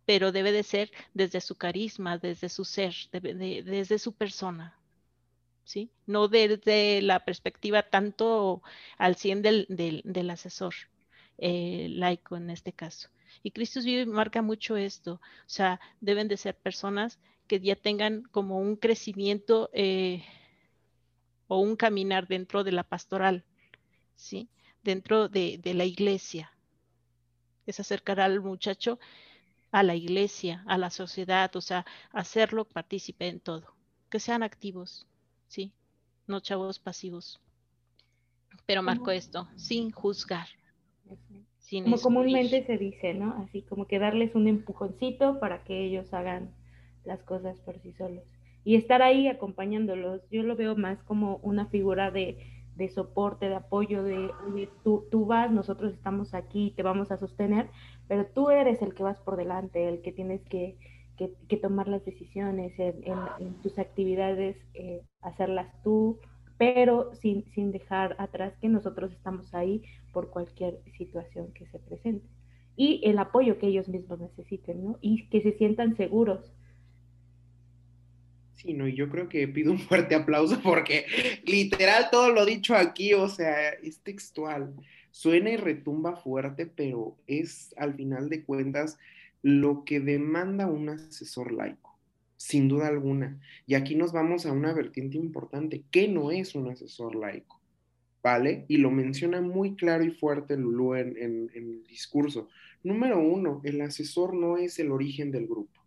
pero 0.05 0.33
debe 0.33 0.51
de 0.51 0.65
ser 0.65 0.91
desde 1.15 1.41
su 1.41 1.55
carisma, 1.55 2.19
desde 2.19 2.49
su 2.49 2.65
ser, 2.65 2.93
desde 3.13 3.99
su 4.01 4.15
persona. 4.15 4.77
¿Sí? 5.65 5.91
No 6.07 6.29
desde 6.29 7.03
la 7.03 7.25
perspectiva 7.25 7.83
tanto 7.83 8.63
al 8.99 9.17
100 9.17 9.43
del, 9.43 10.31
asesor 10.31 10.75
eh, 11.39 11.87
laico 11.91 12.37
en 12.37 12.51
este 12.51 12.73
caso. 12.73 13.09
Y 13.43 13.53
Cristo 13.53 13.81
vive 13.83 14.07
marca 14.07 14.43
mucho 14.43 14.77
esto, 14.77 15.15
o 15.15 15.49
sea, 15.49 15.81
deben 16.01 16.29
de 16.29 16.37
ser 16.37 16.57
personas 16.57 17.19
que 17.47 17.61
ya 17.61 17.77
tengan 17.77 18.23
como 18.25 18.59
un 18.59 18.77
crecimiento 18.77 19.71
eh, 19.73 20.25
o 21.49 21.59
un 21.59 21.77
caminar 21.77 22.27
dentro 22.29 22.65
de 22.65 22.73
la 22.73 22.83
pastoral, 22.83 23.45
¿sí? 24.17 24.49
dentro 24.83 25.29
de, 25.29 25.61
la 25.75 25.85
iglesia. 25.85 26.53
Es 27.67 27.81
acercar 27.81 28.21
al 28.21 28.41
muchacho 28.41 28.99
a 29.71 29.83
la 29.83 29.95
iglesia, 29.95 30.65
a 30.67 30.77
la 30.77 30.91
sociedad, 30.91 31.55
o 31.57 31.61
sea, 31.61 31.87
hacerlo 32.13 32.65
partícipe 32.65 33.29
en 33.29 33.41
todo. 33.41 33.75
Que 34.11 34.21
sean 34.21 34.43
activos, 34.43 35.07
¿sí? 35.53 35.73
No 36.27 36.41
chavos 36.41 36.79
pasivos. 36.79 37.41
Pero 38.65 38.83
marco 38.83 39.11
esto, 39.11 39.49
sin 39.57 39.91
juzgar. 39.91 40.47
como 41.71 41.99
comúnmente 41.99 42.65
se 42.65 42.79
dice, 42.79 43.13
¿no? 43.13 43.35
Así 43.43 43.63
como 43.63 43.87
que 43.87 43.99
darles 43.99 44.35
un 44.35 44.49
empujoncito 44.49 45.39
para 45.41 45.63
que 45.65 45.85
ellos 45.85 46.13
hagan 46.15 46.55
las 47.05 47.23
cosas 47.23 47.59
por 47.61 47.79
sí 47.81 47.93
solos. 47.93 48.25
Y 48.65 48.77
estar 48.77 49.03
ahí 49.03 49.29
acompañándolos, 49.29 50.23
yo 50.31 50.43
lo 50.43 50.57
veo 50.57 50.77
más 50.77 51.03
como 51.03 51.37
una 51.39 51.67
figura 51.67 52.11
de 52.11 52.39
de 52.77 52.89
soporte, 52.89 53.51
de 53.51 53.57
apoyo, 53.57 54.03
de, 54.03 54.31
tú, 54.83 55.07
tú, 55.11 55.27
vas, 55.27 55.51
nosotros 55.51 55.93
estamos 55.93 56.33
aquí, 56.33 56.73
te 56.75 56.83
vamos 56.83 57.11
a 57.11 57.19
sostener, 57.19 57.69
pero 58.09 58.25
tú 58.27 58.49
eres 58.49 58.81
el 58.81 58.95
que 58.95 59.03
vas 59.03 59.21
por 59.21 59.37
delante, 59.37 59.89
el 59.89 60.01
que 60.01 60.11
tienes 60.11 60.43
que, 60.45 60.79
que, 61.17 61.57
tomar 61.57 61.89
las 61.89 62.05
decisiones 62.05 62.73
en, 62.79 63.55
tus 63.63 63.79
actividades, 63.79 64.57
eh, 64.75 65.03
hacerlas 65.21 65.69
tú, 65.83 66.19
pero 66.59 67.15
sin, 67.15 67.45
sin 67.53 67.73
dejar 67.73 68.17
atrás 68.19 68.55
que 68.61 68.69
nosotros 68.69 69.13
estamos 69.13 69.55
ahí 69.55 69.83
por 70.13 70.31
cualquier 70.31 70.81
situación 70.97 71.53
que 71.53 71.67
se 71.67 71.79
presente. 71.79 72.27
Y 72.77 73.01
el 73.05 73.19
apoyo 73.19 73.59
que 73.59 73.69
ellos 73.69 73.89
mismos 73.89 74.19
necesiten, 74.21 74.83
¿no? 74.83 74.99
Y 75.01 75.29
que 75.29 75.43
se 75.43 75.53
sientan 75.53 75.97
seguros 75.97 76.53
Sí, 78.63 78.75
no, 78.75 78.87
y 78.87 78.95
yo 78.95 79.09
creo 79.09 79.29
que 79.29 79.49
pido 79.49 79.73
un 79.73 79.79
fuerte 79.81 80.15
aplauso 80.15 80.61
porque 80.63 81.07
literal 81.45 82.09
todo 82.13 82.31
lo 82.31 82.45
dicho 82.45 82.77
aquí, 82.77 83.13
o 83.13 83.29
sea, 83.29 83.71
es 83.71 83.99
textual. 84.01 84.73
Suena 85.11 85.51
y 85.51 85.57
retumba 85.57 86.15
fuerte, 86.15 86.67
pero 86.67 87.17
es 87.27 87.75
al 87.77 87.95
final 87.95 88.29
de 88.29 88.45
cuentas 88.45 88.99
lo 89.43 89.85
que 89.85 90.01
demanda 90.01 90.67
un 90.67 90.89
asesor 90.89 91.53
laico, 91.53 91.99
sin 92.37 92.69
duda 92.69 92.89
alguna. 92.89 93.41
Y 93.67 93.75
aquí 93.75 93.95
nos 93.95 94.13
vamos 94.13 94.47
a 94.47 94.53
una 94.53 94.73
vertiente 94.73 95.19
importante. 95.19 95.85
¿Qué 95.91 96.09
no 96.09 96.31
es 96.31 96.55
un 96.55 96.71
asesor 96.71 97.15
laico? 97.17 97.61
¿Vale? 98.23 98.65
Y 98.69 98.77
lo 98.77 98.91
menciona 98.91 99.41
muy 99.41 99.75
claro 99.75 100.05
y 100.05 100.13
fuerte 100.13 100.57
Lulú 100.57 100.95
en, 100.95 101.17
en 101.19 101.51
el 101.53 101.85
discurso. 101.85 102.49
Número 102.85 103.19
uno, 103.19 103.61
el 103.65 103.81
asesor 103.81 104.35
no 104.35 104.57
es 104.57 104.79
el 104.79 104.93
origen 104.93 105.33
del 105.33 105.47
grupo. 105.47 105.83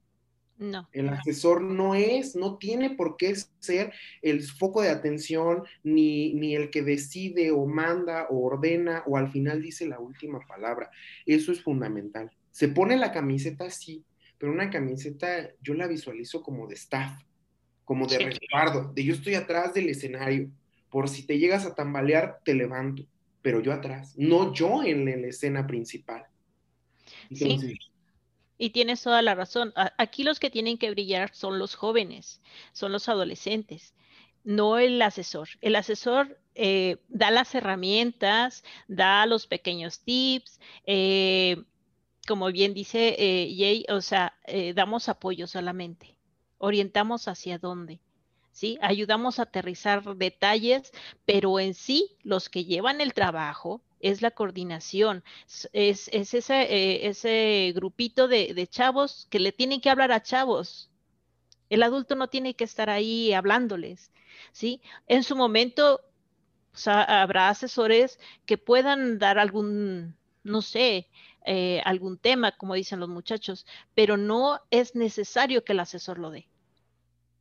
No. 0.58 0.88
El 0.94 1.10
asesor 1.10 1.62
no 1.62 1.96
es, 1.96 2.36
no 2.36 2.58
tiene 2.58 2.91
por 2.91 3.18
qué 3.18 3.36
ser 3.60 3.91
el 4.22 4.41
foco 4.41 4.82
de 4.82 4.89
atención, 4.89 5.63
ni, 5.84 6.34
ni, 6.34 6.56
el 6.56 6.70
que 6.70 6.82
decide 6.82 7.52
o 7.52 7.65
manda 7.65 8.28
o 8.30 8.46
ordena 8.46 9.04
o 9.06 9.18
al 9.18 9.30
final 9.30 9.62
dice 9.62 9.86
la 9.86 10.00
última 10.00 10.39
palabra. 10.48 10.89
Eso 11.26 11.52
es 11.52 11.62
fundamental. 11.62 12.32
Se 12.56 12.70
pone 12.70 12.96
la 12.96 13.12
camiseta 13.12 13.70
sí, 13.70 14.06
pero 14.38 14.54
una 14.54 14.70
camiseta 14.70 15.50
yo 15.62 15.74
la 15.74 15.88
visualizo 15.88 16.41
como 16.41 16.68
de 16.68 16.76
staff, 16.76 17.22
como 17.84 18.08
de 18.08 18.18
resguardo, 18.18 18.94
de 18.94 19.04
yo 19.04 19.13
estoy 19.13 19.36
atrás 19.36 19.74
del 19.74 19.89
escenario. 19.89 20.50
Por 20.89 21.10
si 21.10 21.28
te 21.28 21.38
llegas 21.38 21.65
a 21.65 21.76
tambalear, 21.76 22.39
te 22.46 22.54
levanto, 22.54 23.06
pero 23.41 23.60
yo 23.60 23.74
atrás, 23.74 24.13
no 24.15 24.54
yo 24.54 24.84
en 24.84 25.04
la 25.04 25.28
escena 25.28 25.68
principal. 25.68 26.28
sí 27.30 27.78
y 28.58 28.70
tienes 28.70 29.02
toda 29.04 29.22
la 29.22 29.36
razón. 29.36 29.74
Aquí 29.98 30.24
los 30.24 30.39
que 30.39 30.50
tienen 30.50 30.78
que 30.78 30.89
brillar 30.89 31.36
son 31.36 31.60
los 31.60 31.76
jóvenes, 31.76 32.41
son 32.72 32.94
los 32.94 33.10
adolescentes, 33.10 33.94
no 34.46 34.78
el 34.78 35.02
asesor. 35.02 35.50
El 35.60 35.76
asesor 35.76 36.39
eh, 36.54 37.02
da 37.10 37.32
las 37.32 37.54
herramientas, 37.54 38.63
da 38.88 39.26
los 39.26 39.46
pequeños 39.46 40.00
tips. 40.00 40.62
Eh, 40.86 41.65
como 42.28 42.52
bien 42.52 42.74
dice 42.74 43.16
eh, 43.18 43.54
Jay, 43.58 43.86
o 43.90 44.02
sea, 44.02 44.38
damos 44.74 45.10
apoyo 45.10 45.48
solamente, 45.48 46.18
orientamos 46.58 47.28
hacia 47.28 47.58
dónde. 47.58 48.00
¿Sí? 48.52 48.78
Ayudamos 48.82 49.38
a 49.38 49.44
aterrizar 49.44 50.16
detalles, 50.16 50.94
pero 51.26 51.60
en 51.60 51.74
sí 51.74 52.16
los 52.24 52.48
que 52.48 52.64
llevan 52.64 53.02
el 53.02 53.14
trabajo, 53.14 53.82
es 54.06 54.22
la 54.22 54.30
coordinación, 54.30 55.24
es, 55.74 56.10
ese, 56.14 56.38
eh, 56.38 57.08
ese, 57.08 57.72
grupito 57.76 58.28
de, 58.28 58.68
chavos 58.70 59.26
que 59.32 59.40
le 59.40 59.52
tienen 59.52 59.82
que 59.82 59.90
hablar 59.90 60.12
a 60.12 60.22
chavos. 60.22 60.92
El 61.70 61.82
adulto 61.82 62.14
no 62.14 62.28
tiene 62.28 62.56
que 62.56 62.66
estar 62.66 62.92
ahí 62.92 63.34
hablándoles, 63.34 64.12
¿sí? 64.52 64.80
En 65.08 65.24
su 65.24 65.36
momento 65.36 66.02
habrá 66.86 67.50
asesores 67.50 68.20
que 68.46 68.60
puedan 68.60 69.18
dar 69.18 69.40
algún, 69.40 70.16
no 70.44 70.62
sé, 70.62 71.08
eh, 71.46 71.82
algún 71.86 72.18
tema, 72.18 72.52
como 72.52 72.76
dicen 72.76 73.00
los 73.00 73.10
muchachos, 73.10 73.66
pero 73.94 74.18
no 74.18 74.62
es 74.72 74.96
necesario 74.96 75.64
que 75.64 75.74
el 75.74 75.80
asesor 75.80 76.20
lo 76.20 76.32
dé. 76.32 76.48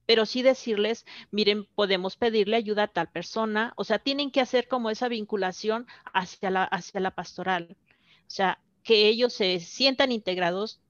Pero 0.07 0.27
sí 0.27 0.43
decirles, 0.43 1.07
miren, 1.31 1.67
podemos 1.75 2.17
pedirle 2.17 2.57
ayuda 2.57 2.85
a 2.85 2.89
tal 2.89 3.09
persona, 3.11 3.73
o 3.77 3.85
sea, 3.85 3.99
tienen 3.99 4.31
que 4.31 4.41
hacer 4.41 4.69
como 4.69 4.91
esa 4.91 5.09
vinculación 5.09 5.87
hacia 6.13 6.51
la, 6.51 6.65
hacia 6.65 7.01
la 7.01 7.13
pastoral, 7.13 7.77
o 8.27 8.31
sea, 8.31 8.61
que 8.83 9.09
ellos 9.09 9.33
se 9.33 9.61
sientan 9.61 10.13
integrados 10.13 10.81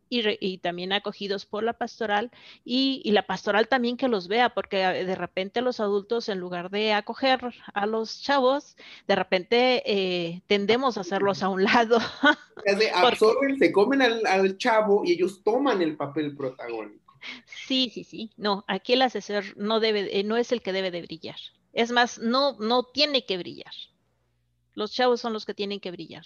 y, 0.40 0.58
también 0.58 0.92
acogidos 0.92 1.46
por 1.46 1.62
la 1.62 1.72
pastoral 1.72 2.30
y, 2.64 3.10
la 3.10 3.26
pastoral 3.26 3.68
también 3.68 3.96
que 3.96 4.08
los 4.08 4.28
vea, 4.28 4.54
porque 4.54 4.76
de 4.76 5.14
repente 5.14 5.60
los 5.60 5.80
adultos 5.80 6.28
en 6.28 6.38
lugar 6.38 6.70
de 6.70 6.92
acoger 6.92 7.40
a 7.72 7.86
los 7.86 8.20
chavos, 8.22 8.76
de 9.06 9.16
repente 9.16 9.82
eh, 9.86 10.42
tendemos 10.46 10.98
a 10.98 11.02
hacerlos 11.02 11.42
a 11.42 11.48
un 11.48 11.64
lado. 11.64 11.98
Se 12.78 12.90
absorben, 12.90 13.58
se 13.58 13.72
comen 13.72 14.00
al, 14.00 14.24
al 14.26 14.56
chavo 14.56 15.04
y 15.04 15.12
ellos 15.12 15.42
toman 15.42 15.82
el 15.82 15.96
papel 15.96 16.34
protagónico. 16.34 17.04
Sí, 17.66 17.90
sí, 17.92 18.04
sí. 18.04 18.30
No, 18.36 18.64
aquí 18.68 18.94
el 18.94 19.02
asesor 19.02 19.44
no 19.56 19.80
debe, 19.80 20.18
eh, 20.18 20.24
no 20.24 20.36
es 20.36 20.52
el 20.52 20.62
que 20.62 20.72
debe 20.72 20.90
de 20.90 21.02
brillar. 21.02 21.36
Es 21.72 21.90
más, 21.90 22.18
no, 22.18 22.56
no 22.58 22.84
tiene 22.84 23.26
que 23.26 23.38
brillar. 23.38 23.72
Los 24.74 24.92
chavos 24.92 25.20
son 25.20 25.32
los 25.32 25.44
que 25.44 25.54
tienen 25.54 25.80
que 25.80 25.90
brillar, 25.90 26.24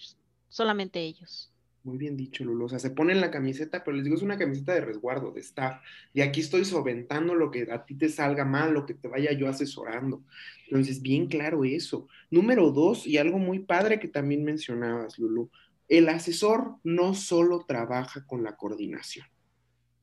solamente 0.49 1.01
ellos. 1.01 1.51
Muy 1.89 1.97
bien 1.97 2.19
dicho, 2.19 2.45
Lulu. 2.45 2.67
O 2.67 2.69
sea, 2.69 2.79
se 2.79 2.91
ponen 2.91 3.19
la 3.19 3.31
camiseta, 3.31 3.83
pero 3.83 3.97
les 3.97 4.05
digo, 4.05 4.15
es 4.15 4.23
una 4.23 4.37
camiseta 4.37 4.75
de 4.75 4.83
resguardo, 4.83 5.33
de 5.33 5.41
staff. 5.41 5.81
Y 6.13 6.21
aquí 6.21 6.41
estoy 6.41 6.67
solventando 6.67 7.35
lo 7.35 7.51
que 7.51 7.67
a 7.73 7.87
ti 7.87 7.95
te 7.95 8.11
salga 8.11 8.45
mal, 8.45 8.75
lo 8.75 8.85
que 8.85 8.93
te 8.93 9.09
vaya 9.09 9.33
yo 9.33 9.49
asesorando. 9.49 10.23
Entonces, 10.67 11.01
bien 11.01 11.29
claro 11.29 11.65
eso. 11.65 12.07
Número 12.31 12.73
dos, 12.73 13.07
y 13.07 13.17
algo 13.17 13.39
muy 13.39 13.61
padre 13.61 13.99
que 13.99 14.09
también 14.09 14.45
mencionabas, 14.45 15.19
Lulu. 15.19 15.51
El 15.89 16.11
asesor 16.11 16.75
no 16.85 17.15
solo 17.15 17.65
trabaja 17.67 18.27
con 18.27 18.45
la 18.45 18.55
coordinación 18.55 19.25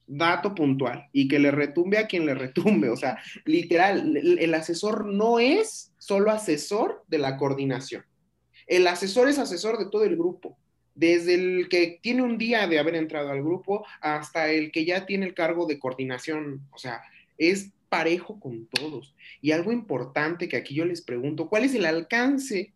dato 0.08 0.54
puntual 0.54 1.10
y 1.12 1.28
que 1.28 1.40
le 1.40 1.50
retumbe 1.50 1.98
a 1.98 2.08
quien 2.08 2.26
le 2.26 2.34
retumbe. 2.34 2.90
O 2.90 2.98
sea, 2.98 3.20
literal, 3.46 4.18
el, 4.18 4.54
asesor 4.56 5.06
no 5.06 5.40
es 5.40 5.94
solo 6.00 6.32
asesor 6.32 7.04
de 7.08 7.20
la 7.20 7.38
coordinación. 7.38 8.04
El 8.66 8.88
asesor 8.88 9.30
es 9.30 9.38
asesor 9.38 9.78
de 9.78 9.90
todo 9.90 10.04
el 10.04 10.16
grupo, 10.16 10.58
desde 10.96 11.36
el 11.36 11.70
que 11.70 12.00
tiene 12.02 12.24
un 12.24 12.38
día 12.38 12.68
de 12.68 12.80
haber 12.80 12.96
entrado 12.96 13.30
al 13.30 13.44
grupo 13.44 13.86
hasta 14.02 14.52
el 14.52 14.72
que 14.72 14.86
ya 14.86 15.06
tiene 15.06 15.26
el 15.26 15.34
cargo 15.34 15.68
de 15.68 15.80
coordinación. 15.80 16.68
O 16.72 16.78
sea, 16.78 17.02
es 17.38 17.72
parejo 17.90 18.40
con 18.40 18.66
todos. 18.68 19.14
Y 19.42 19.52
algo 19.52 19.72
importante 19.72 20.48
que 20.48 20.58
aquí 20.58 20.74
yo 20.74 20.86
les 20.86 21.02
pregunto, 21.02 21.50
¿cuál 21.50 21.66
es 21.66 21.76
el 21.76 21.86
alcance 21.86 22.74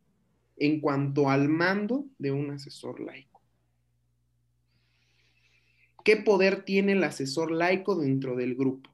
en 0.60 0.82
cuanto 0.82 1.30
al 1.30 1.50
mando 1.50 2.06
de 2.18 2.32
un 2.32 2.52
asesor 2.52 3.00
laico. 3.00 3.42
¿Qué 6.04 6.18
poder 6.18 6.64
tiene 6.64 6.94
el 6.94 7.04
asesor 7.04 7.52
laico 7.52 7.96
dentro 7.96 8.36
del 8.36 8.56
grupo? 8.56 8.90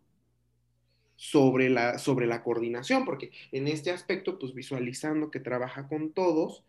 Sobre 1.17 1.69
la, 1.69 1.97
sobre 1.97 2.27
la 2.27 2.43
coordinación, 2.43 3.05
porque 3.05 3.31
en 3.51 3.67
este 3.67 3.89
aspecto, 3.89 4.37
pues 4.37 4.53
visualizando 4.53 5.31
que 5.31 5.39
trabaja 5.39 5.87
con 5.87 6.11
todos, 6.11 6.63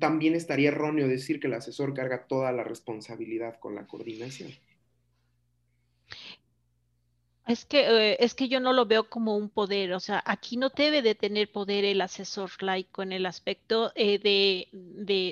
también 0.00 0.34
estaría 0.34 0.68
erróneo 0.68 1.08
decir 1.08 1.40
que 1.40 1.48
el 1.48 1.54
asesor 1.54 1.94
carga 1.94 2.26
toda 2.26 2.52
la 2.52 2.64
responsabilidad 2.64 3.58
con 3.58 3.74
la 3.74 3.86
coordinación. 3.86 4.50
Es 7.46 7.64
que, 7.64 7.86
eh, 7.86 8.16
es 8.18 8.34
que 8.34 8.48
yo 8.48 8.58
no 8.58 8.72
lo 8.72 8.86
veo 8.86 9.08
como 9.08 9.36
un 9.36 9.48
poder, 9.48 9.92
o 9.92 10.00
sea, 10.00 10.20
aquí 10.26 10.56
no 10.56 10.68
debe 10.70 11.00
de 11.00 11.14
tener 11.14 11.52
poder 11.52 11.84
el 11.84 12.00
asesor 12.00 12.50
laico 12.60 13.04
en 13.04 13.12
el 13.12 13.24
aspecto 13.24 13.92
eh, 13.94 14.18
de, 14.18 14.68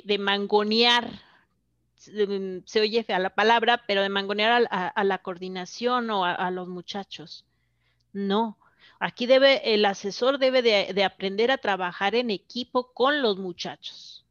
de, 0.05 0.19
mangonear, 0.19 1.11
mm, 1.11 2.59
se 2.67 2.81
oye 2.81 3.03
fea 3.03 3.19
la 3.19 3.35
palabra, 3.35 3.83
pero 3.89 4.03
de 4.03 4.11
mangonear 4.11 4.69
a, 4.71 5.05
la 5.05 5.19
coordinación 5.19 6.09
o 6.11 6.25
a, 6.25 6.51
los 6.53 6.69
muchachos. 6.69 7.47
No, 8.13 8.59
aquí 9.01 9.27
debe, 9.27 9.75
el 9.75 9.85
asesor 9.85 10.39
debe 10.39 10.63
de, 10.63 11.05
aprender 11.05 11.51
a 11.51 11.59
trabajar 11.59 12.15
en 12.15 12.31
equipo 12.31 12.93
con 12.93 13.23
los 13.23 13.39
muchachos. 13.39 14.24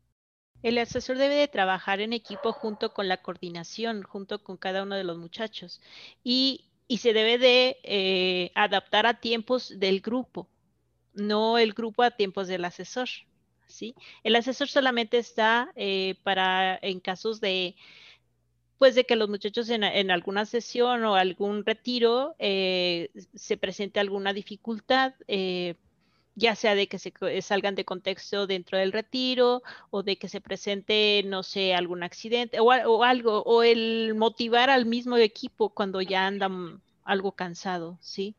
El 0.63 0.77
asesor 0.77 1.17
debe 1.17 1.35
de 1.35 1.49
trabajar 1.49 1.99
en 1.99 2.13
equipo 2.13 2.53
junto 2.53 2.93
con 2.93 3.09
la 3.09 3.17
coordinación, 3.17 4.01
junto 4.01 4.41
con 4.41 4.55
cada 4.57 4.83
uno 4.83 4.95
de 4.95 5.03
los 5.03 5.17
muchachos. 5.17 5.81
Y 6.23 6.65
se 6.97 7.13
debe 7.13 7.37
de 7.37 7.77
eh, 7.83 8.51
adaptar 8.55 9.05
a 9.05 9.19
tiempos 9.19 9.77
del 9.77 9.99
grupo, 9.99 10.47
no 11.13 11.57
el 11.57 11.73
grupo 11.73 12.01
a 12.03 12.11
tiempos 12.11 12.47
del 12.47 12.63
asesor. 12.63 13.09
¿sí? 13.67 13.93
El 14.23 14.35
asesor 14.37 14.69
solamente 14.69 15.17
está 15.17 15.71
eh, 15.75 16.15
para 16.23 16.79
en 16.81 16.99
casos 16.99 17.41
de 17.41 17.75
pues 18.77 18.95
de 18.95 19.05
que 19.05 19.15
los 19.15 19.29
muchachos 19.29 19.69
en, 19.69 20.11
alguna 20.11 20.45
sesión 20.45 21.05
o 21.05 21.15
algún 21.15 21.65
retiro 21.65 22.35
eh, 22.37 23.11
se 23.33 23.55
presente 23.55 24.01
alguna 24.01 24.33
dificultad, 24.33 25.13
ya 26.35 26.55
sea 26.55 26.75
de 26.75 26.87
que 26.87 26.99
se 26.99 27.13
salgan 27.41 27.75
de 27.75 27.85
contexto 27.85 28.47
dentro 28.47 28.77
del 28.77 28.91
retiro 28.91 29.61
o 29.91 30.03
de 30.03 30.17
que 30.17 30.27
se 30.27 30.41
presente, 30.41 31.23
no 31.25 31.43
sé, 31.43 31.75
algún 31.75 32.03
accidente 32.03 32.59
o, 32.59 32.71
algo, 33.03 33.43
o 33.43 33.63
el 33.63 34.15
motivar 34.15 34.69
al 34.69 34.85
mismo 34.85 35.17
equipo 35.17 35.69
cuando 35.69 36.01
ya 36.01 36.25
andan 36.25 36.81
algo 37.03 37.33
cansado, 37.33 37.97
¿sí? 38.01 38.35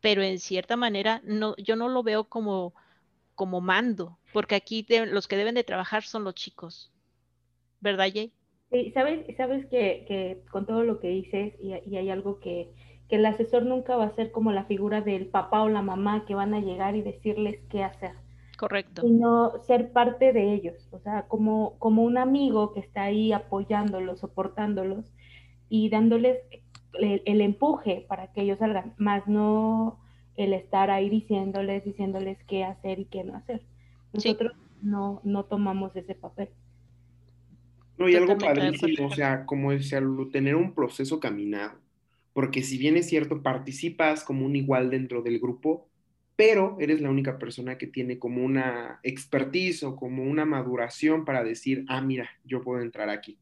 Pero 0.00 0.22
en 0.22 0.38
cierta 0.38 0.76
manera, 0.76 1.22
no, 1.24 1.56
yo 1.56 1.76
no 1.76 1.88
lo 1.88 2.02
veo 2.02 2.24
como, 2.24 2.74
como 3.34 3.60
mando, 3.60 4.18
porque 4.32 4.54
aquí 4.54 4.86
los 5.06 5.28
que 5.28 5.36
deben 5.36 5.54
de 5.54 5.64
trabajar 5.64 6.02
son 6.02 6.24
los 6.24 6.34
chicos, 6.34 6.90
¿verdad, 7.80 8.08
Jay? 8.12 8.32
Sabes, 8.94 9.36
sabes 9.36 9.66
que, 9.66 10.04
que 10.08 10.42
con 10.50 10.66
todo 10.66 10.82
lo 10.82 10.98
que 10.98 11.08
dices, 11.08 11.54
y, 11.62 11.74
y 11.88 11.96
hay 11.96 12.10
algo 12.10 12.40
que, 12.40 12.70
que 13.12 13.16
el 13.16 13.26
asesor 13.26 13.66
nunca 13.66 13.94
va 13.94 14.06
a 14.06 14.14
ser 14.14 14.30
como 14.30 14.52
la 14.52 14.64
figura 14.64 15.02
del 15.02 15.26
papá 15.26 15.60
o 15.60 15.68
la 15.68 15.82
mamá 15.82 16.24
que 16.24 16.34
van 16.34 16.54
a 16.54 16.60
llegar 16.60 16.96
y 16.96 17.02
decirles 17.02 17.60
qué 17.68 17.84
hacer. 17.84 18.12
Correcto. 18.56 19.02
Sino 19.02 19.62
ser 19.66 19.92
parte 19.92 20.32
de 20.32 20.54
ellos, 20.54 20.88
o 20.92 20.98
sea, 20.98 21.26
como, 21.28 21.78
como 21.78 22.04
un 22.04 22.16
amigo 22.16 22.72
que 22.72 22.80
está 22.80 23.02
ahí 23.02 23.34
apoyándolos, 23.34 24.20
soportándolos 24.20 25.12
y 25.68 25.90
dándoles 25.90 26.38
el, 26.94 27.42
empuje 27.42 28.06
para 28.08 28.32
que 28.32 28.40
ellos 28.40 28.60
salgan, 28.60 28.94
más 28.96 29.28
no 29.28 30.00
el 30.36 30.54
estar 30.54 30.90
ahí 30.90 31.10
diciéndoles, 31.10 31.84
diciéndoles 31.84 32.42
qué 32.44 32.64
hacer 32.64 32.98
y 32.98 33.04
qué 33.04 33.24
no 33.24 33.36
hacer. 33.36 33.60
Nosotros 34.14 34.52
no, 34.80 35.20
no 35.22 35.44
tomamos 35.44 35.94
ese 35.96 36.14
papel. 36.14 36.48
No, 37.98 38.08
y 38.08 38.16
algo 38.16 38.38
padrísimo, 38.38 39.08
o 39.08 39.10
sea, 39.10 39.44
como 39.44 39.70
decía, 39.70 40.00
tener 40.32 40.54
un 40.56 40.72
proceso 40.72 41.20
caminado 41.20 41.81
porque 42.32 42.62
si 42.62 42.78
bien 42.78 42.96
es 42.96 43.08
cierto, 43.08 43.42
participas 43.42 44.24
como 44.24 44.46
un 44.46 44.56
igual 44.56 44.90
dentro 44.90 45.22
del 45.22 45.38
grupo, 45.38 45.88
pero 46.36 46.76
eres 46.80 47.00
la 47.00 47.10
única 47.10 47.38
persona 47.38 47.76
que 47.78 47.86
tiene 47.86 48.18
como 48.18 48.42
una 48.42 49.00
expertise 49.02 49.82
o 49.84 49.96
como 49.96 50.24
una 50.24 50.44
maduración 50.44 51.24
para 51.24 51.44
decir, 51.44 51.84
ah, 51.88 52.00
mira, 52.00 52.30
yo 52.44 52.62
puedo 52.62 52.80
entrar 52.80 53.10
aquí. 53.10 53.38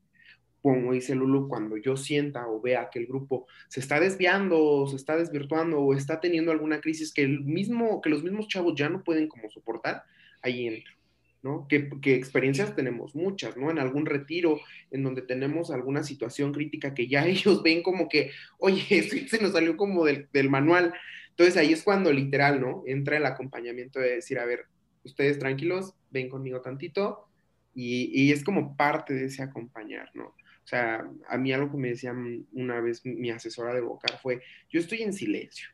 Como 0.61 0.93
dice 0.93 1.15
Lulu, 1.15 1.49
cuando 1.49 1.77
yo 1.79 1.97
sienta 1.97 2.47
o 2.49 2.61
vea 2.61 2.91
que 2.93 2.99
el 2.99 3.07
grupo 3.07 3.47
se 3.69 3.81
está 3.81 3.99
desviando, 4.01 4.63
o 4.63 4.87
se 4.89 4.97
está 4.97 5.17
desvirtuando 5.17 5.81
o 5.81 5.95
está 5.95 6.21
teniendo 6.21 6.53
alguna 6.53 6.81
crisis 6.81 7.15
que, 7.15 7.23
el 7.23 7.41
mismo, 7.41 8.01
que 8.03 8.11
los 8.11 8.23
mismos 8.23 8.49
chavos 8.49 8.75
ya 8.77 8.91
no 8.91 9.03
pueden 9.03 9.29
como 9.29 9.49
soportar, 9.49 10.03
ahí 10.43 10.67
entro. 10.67 11.00
¿No? 11.43 11.67
Que, 11.69 11.89
experiencias 12.15 12.77
tenemos 12.77 13.15
muchas, 13.15 13.57
¿no? 13.57 13.71
En 13.71 13.79
algún 13.79 14.07
retiro 14.07 14.61
en 14.91 15.03
donde 15.03 15.23
tenemos 15.23 15.71
alguna 15.71 16.03
situación 16.03 16.53
crítica 16.53 16.95
que 16.95 17.07
ya 17.07 17.27
ellos 17.27 17.63
ven 17.63 17.83
como 17.83 18.09
que, 18.09 18.33
oye, 18.59 18.85
esto 18.91 19.17
se 19.29 19.43
nos 19.43 19.53
salió 19.53 19.77
como 19.77 20.05
del, 20.05 20.51
manual. 20.51 20.95
Entonces 21.31 21.57
ahí 21.57 21.73
es 21.73 21.83
cuando 21.83 22.13
literal, 22.13 22.61
¿no? 22.61 22.83
Entra 22.87 23.17
el 23.17 23.27
acompañamiento 23.27 23.99
de 23.99 24.17
decir, 24.17 24.39
a 24.39 24.45
ver, 24.45 24.67
ustedes 25.05 25.39
tranquilos, 25.39 25.95
ven 26.11 26.29
conmigo 26.29 26.61
tantito, 26.61 27.27
y, 27.73 28.31
es 28.33 28.45
como 28.45 28.77
parte 28.77 29.15
de 29.15 29.27
ese 29.27 29.43
acompañar, 29.43 30.11
¿no? 30.13 30.25
O 30.25 30.67
sea, 30.71 31.09
a 31.29 31.39
mí 31.39 31.53
algo 31.53 31.71
que 31.71 31.79
me 31.79 31.89
decía 31.89 32.15
una 32.53 32.81
vez 32.81 33.05
mi 33.05 33.31
asesora 33.31 33.73
de 33.73 33.81
vocal 33.81 34.19
fue, 34.21 34.43
yo 34.69 34.81
estoy 34.81 35.03
en 35.03 35.13
silencio, 35.13 35.69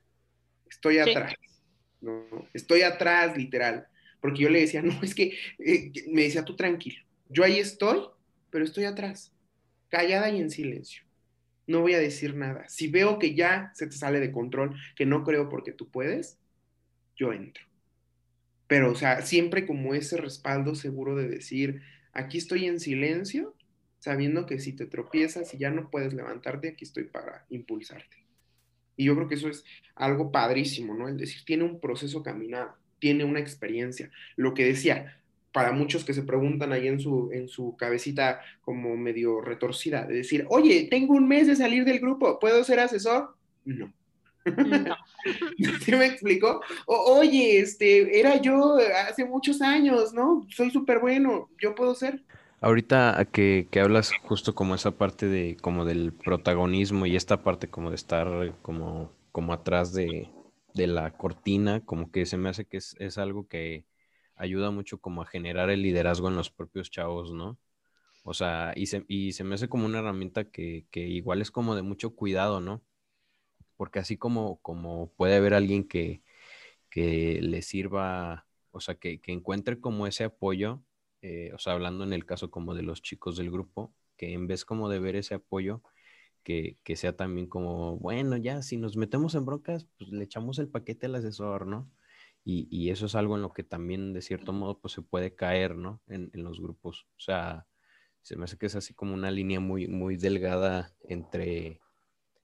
estoy 0.71 0.99
atrás, 0.99 1.35
¿no? 2.01 2.47
Estoy 2.53 2.83
atrás, 2.83 3.37
literal 3.37 3.89
porque 4.27 4.43
yo 4.43 4.51
le 4.51 4.59
decía, 4.59 4.83
no, 4.83 5.01
es 5.05 5.15
que 5.15 5.39
eh, 5.61 5.93
me 6.09 6.23
decía 6.23 6.45
tú 6.45 6.57
tranquilo, 6.57 7.01
yo 7.29 7.45
ahí 7.45 7.61
estoy, 7.61 8.01
pero 8.51 8.65
estoy 8.65 8.83
atrás, 8.83 9.33
callada 9.89 10.29
y 10.31 10.41
en 10.41 10.51
silencio. 10.51 11.05
No 11.69 11.83
voy 11.83 11.95
a 11.95 12.01
decir 12.01 12.35
nada. 12.35 12.69
Si 12.69 12.89
veo 12.89 13.21
que 13.21 13.37
ya 13.37 13.71
se 13.77 13.87
te 13.87 13.97
sale 13.97 14.19
de 14.19 14.33
control, 14.33 14.75
que 14.97 15.07
no 15.07 15.23
creo 15.23 15.49
porque 15.49 15.71
tú 15.71 15.89
puedes, 15.89 16.41
yo 17.15 17.33
entro. 17.33 17.65
Pero, 18.67 18.91
o 18.91 18.95
sea, 18.97 19.23
siempre 19.23 19.65
como 19.65 19.95
ese 19.95 20.17
respaldo 20.17 20.75
seguro 20.75 21.15
de 21.15 21.29
decir, 21.29 21.83
aquí 22.13 22.39
estoy 22.39 22.67
en 22.67 22.81
silencio, 22.81 23.55
sabiendo 24.01 24.45
que 24.45 24.59
si 24.59 24.73
te 24.73 24.87
tropiezas 24.87 25.55
y 25.55 25.59
ya 25.59 25.71
no 25.71 25.89
puedes 25.89 26.15
levantarte, 26.15 26.71
aquí 26.71 26.85
estoy 26.85 27.05
para 27.05 27.47
impulsarte. 27.49 28.27
Y 28.97 29.05
yo 29.05 29.15
creo 29.15 29.29
que 29.29 29.37
eso 29.37 29.49
es 29.49 29.65
algo 29.95 30.33
padrísimo, 30.33 30.95
¿no? 30.95 31.07
El 31.07 31.17
decir, 31.17 31.45
tiene 31.45 31.63
un 31.63 31.79
proceso 31.79 32.25
caminado 32.25 32.75
tiene 32.99 33.25
una 33.25 33.41
experiencia. 33.41 34.11
Lo 34.37 34.55
que 34.55 34.65
decía, 34.65 35.19
para 35.53 35.73
muchos 35.73 36.05
que 36.05 36.13
se 36.13 36.23
preguntan 36.23 36.73
ahí 36.73 36.87
en 36.87 37.01
su, 37.01 37.31
en 37.33 37.49
su 37.49 37.77
cabecita 37.77 38.43
como 38.61 38.97
medio 38.97 39.41
retorcida, 39.41 40.05
de 40.05 40.17
decir, 40.17 40.45
oye, 40.51 40.87
tengo 40.91 41.15
un 41.15 41.27
mes 41.27 41.47
de 41.47 41.57
salir 41.57 41.85
del 41.85 41.99
grupo, 41.99 42.39
¿puedo 42.39 42.63
ser 42.63 42.81
asesor? 42.81 43.35
No. 43.65 43.91
No. 44.45 44.97
¿Sí 45.81 45.93
me 45.93 46.07
explicó? 46.07 46.61
oye, 46.87 47.59
este, 47.59 48.21
era 48.21 48.41
yo 48.41 48.77
hace 49.09 49.25
muchos 49.25 49.63
años, 49.63 50.13
¿no? 50.13 50.47
Soy 50.51 50.71
súper 50.71 50.99
bueno, 50.99 51.49
yo 51.59 51.75
puedo 51.75 51.95
ser. 51.95 52.23
Ahorita 52.61 53.27
que, 53.33 53.67
que 53.71 53.81
hablas 53.81 54.13
justo 54.23 54.55
como 54.55 54.75
esa 54.75 54.91
parte 54.91 55.27
de 55.27 55.57
como 55.61 55.85
del 55.85 56.13
protagonismo 56.13 57.07
y 57.07 57.17
esta 57.17 57.43
parte 57.43 57.69
como 57.69 57.91
de 57.91 57.97
estar 57.97 58.55
como, 58.63 59.11
como 59.33 59.53
atrás 59.53 59.93
de, 59.93 60.29
de 60.77 60.87
la 60.87 61.11
cortina, 61.17 61.85
como 61.85 62.11
que 62.13 62.27
se 62.27 62.37
me 62.37 62.51
hace 62.51 62.67
que 62.67 62.77
es, 62.77 63.19
algo 63.19 63.49
que 63.49 63.87
ayuda 64.37 64.71
mucho 64.71 65.01
como 65.01 65.23
a 65.23 65.27
generar 65.27 65.71
el 65.71 65.83
liderazgo 65.83 66.29
en 66.29 66.37
los 66.37 66.51
propios 66.51 66.91
chavos, 66.91 67.33
¿no? 67.33 67.59
O 68.25 68.35
sea, 68.35 68.73
y 68.77 68.87
se, 68.87 69.05
y 69.09 69.33
se 69.33 69.45
me 69.45 69.55
hace 69.57 69.69
como 69.69 69.87
una 69.87 70.01
herramienta 70.01 70.51
que, 70.51 70.87
igual 70.95 71.43
es 71.43 71.51
como 71.51 71.77
de 71.77 71.83
mucho 71.83 72.15
cuidado, 72.15 72.61
¿no? 72.61 72.83
Porque 73.77 74.01
así 74.01 74.17
como, 74.19 74.61
como 74.63 75.13
puede 75.17 75.37
haber 75.37 75.55
alguien 75.55 75.89
que, 75.89 76.23
que 76.91 77.41
le 77.43 77.63
sirva, 77.63 78.47
o 78.73 78.81
sea, 78.81 78.97
que, 78.97 79.21
encuentre 79.27 79.81
como 79.81 80.07
ese 80.07 80.25
apoyo, 80.25 80.83
eh, 81.23 81.53
o 81.55 81.59
sea, 81.59 81.75
hablando 81.75 82.05
en 82.05 82.13
el 82.13 82.27
caso 82.27 82.51
como 82.51 82.75
de 82.75 82.83
los 82.83 83.03
chicos 83.03 83.37
del 83.37 83.51
grupo, 83.51 83.95
que 84.17 84.33
en 84.35 84.47
vez 84.47 84.65
como 84.65 84.89
de 84.89 85.01
ver 85.01 85.17
ese 85.17 85.35
apoyo, 85.35 85.83
que, 86.47 86.97
sea 86.97 87.17
también 87.17 87.49
como, 87.49 87.99
bueno, 87.99 88.37
ya 88.37 88.63
si 88.63 88.77
nos 88.77 88.97
metemos 88.97 89.35
en 89.35 89.45
broncas, 89.45 89.87
pues 89.99 90.11
le 90.13 90.25
echamos 90.25 90.61
el 90.61 90.69
paquete 90.69 91.07
al 91.07 91.17
asesor, 91.17 91.67
¿no? 91.67 91.91
Y, 92.45 92.91
eso 92.91 93.07
es 93.07 93.17
algo 93.17 93.35
en 93.37 93.43
lo 93.43 93.53
que 93.53 93.65
también 93.65 94.13
de 94.13 94.23
cierto 94.23 94.53
modo 94.53 94.79
pues 94.81 94.95
se 94.95 95.03
puede 95.03 95.35
caer, 95.35 95.77
¿no? 95.77 96.01
En, 96.07 96.31
los 96.35 96.61
grupos. 96.61 97.07
O 97.17 97.21
sea, 97.21 97.67
se 98.23 98.37
me 98.37 98.45
hace 98.45 98.59
que 98.59 98.67
es 98.67 98.77
así 98.77 98.95
como 98.95 99.15
una 99.15 99.33
línea 99.33 99.59
muy, 99.61 99.89
muy 99.89 100.17
delgada 100.17 100.95
entre, 101.03 101.81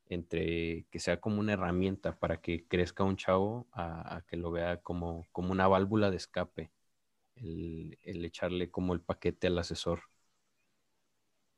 entre 0.09 0.86
que 0.90 0.98
sea 1.00 1.20
como 1.20 1.40
una 1.40 1.53
herramienta 1.55 2.18
para 2.18 2.40
que 2.40 2.66
crezca 2.66 3.05
un 3.05 3.16
chavo 3.16 3.68
a, 3.72 4.24
que 4.28 4.36
lo 4.36 4.50
vea 4.50 4.78
como, 4.82 5.28
como 5.32 5.53
una 5.53 5.68
válvula 5.68 6.11
de 6.11 6.16
escape, 6.16 6.72
el, 7.36 7.98
el 8.03 8.24
echarle 8.24 8.70
como 8.70 8.94
el 8.94 9.00
paquete 9.00 9.46
al 9.48 9.59
asesor. 9.59 10.03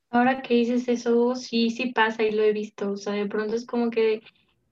Ahora 0.09 0.41
que 0.41 0.55
dices 0.55 0.87
eso, 0.87 1.35
sí, 1.35 1.69
sí 1.69 1.91
pasa 1.91 2.23
y 2.23 2.31
lo 2.31 2.43
he 2.43 2.53
visto. 2.53 2.91
O 2.91 2.97
sea, 2.97 3.13
de 3.13 3.27
pronto 3.27 3.55
es 3.55 3.65
como 3.65 3.89
que 3.89 4.21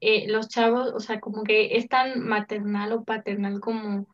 eh, 0.01 0.27
los 0.29 0.49
chavos, 0.49 0.91
o 0.93 0.99
sea, 0.99 1.19
como 1.19 1.43
que 1.43 1.77
es 1.77 1.87
tan 1.87 2.21
maternal 2.21 2.93
o 2.93 3.03
paternal 3.03 3.59
como 3.59 4.07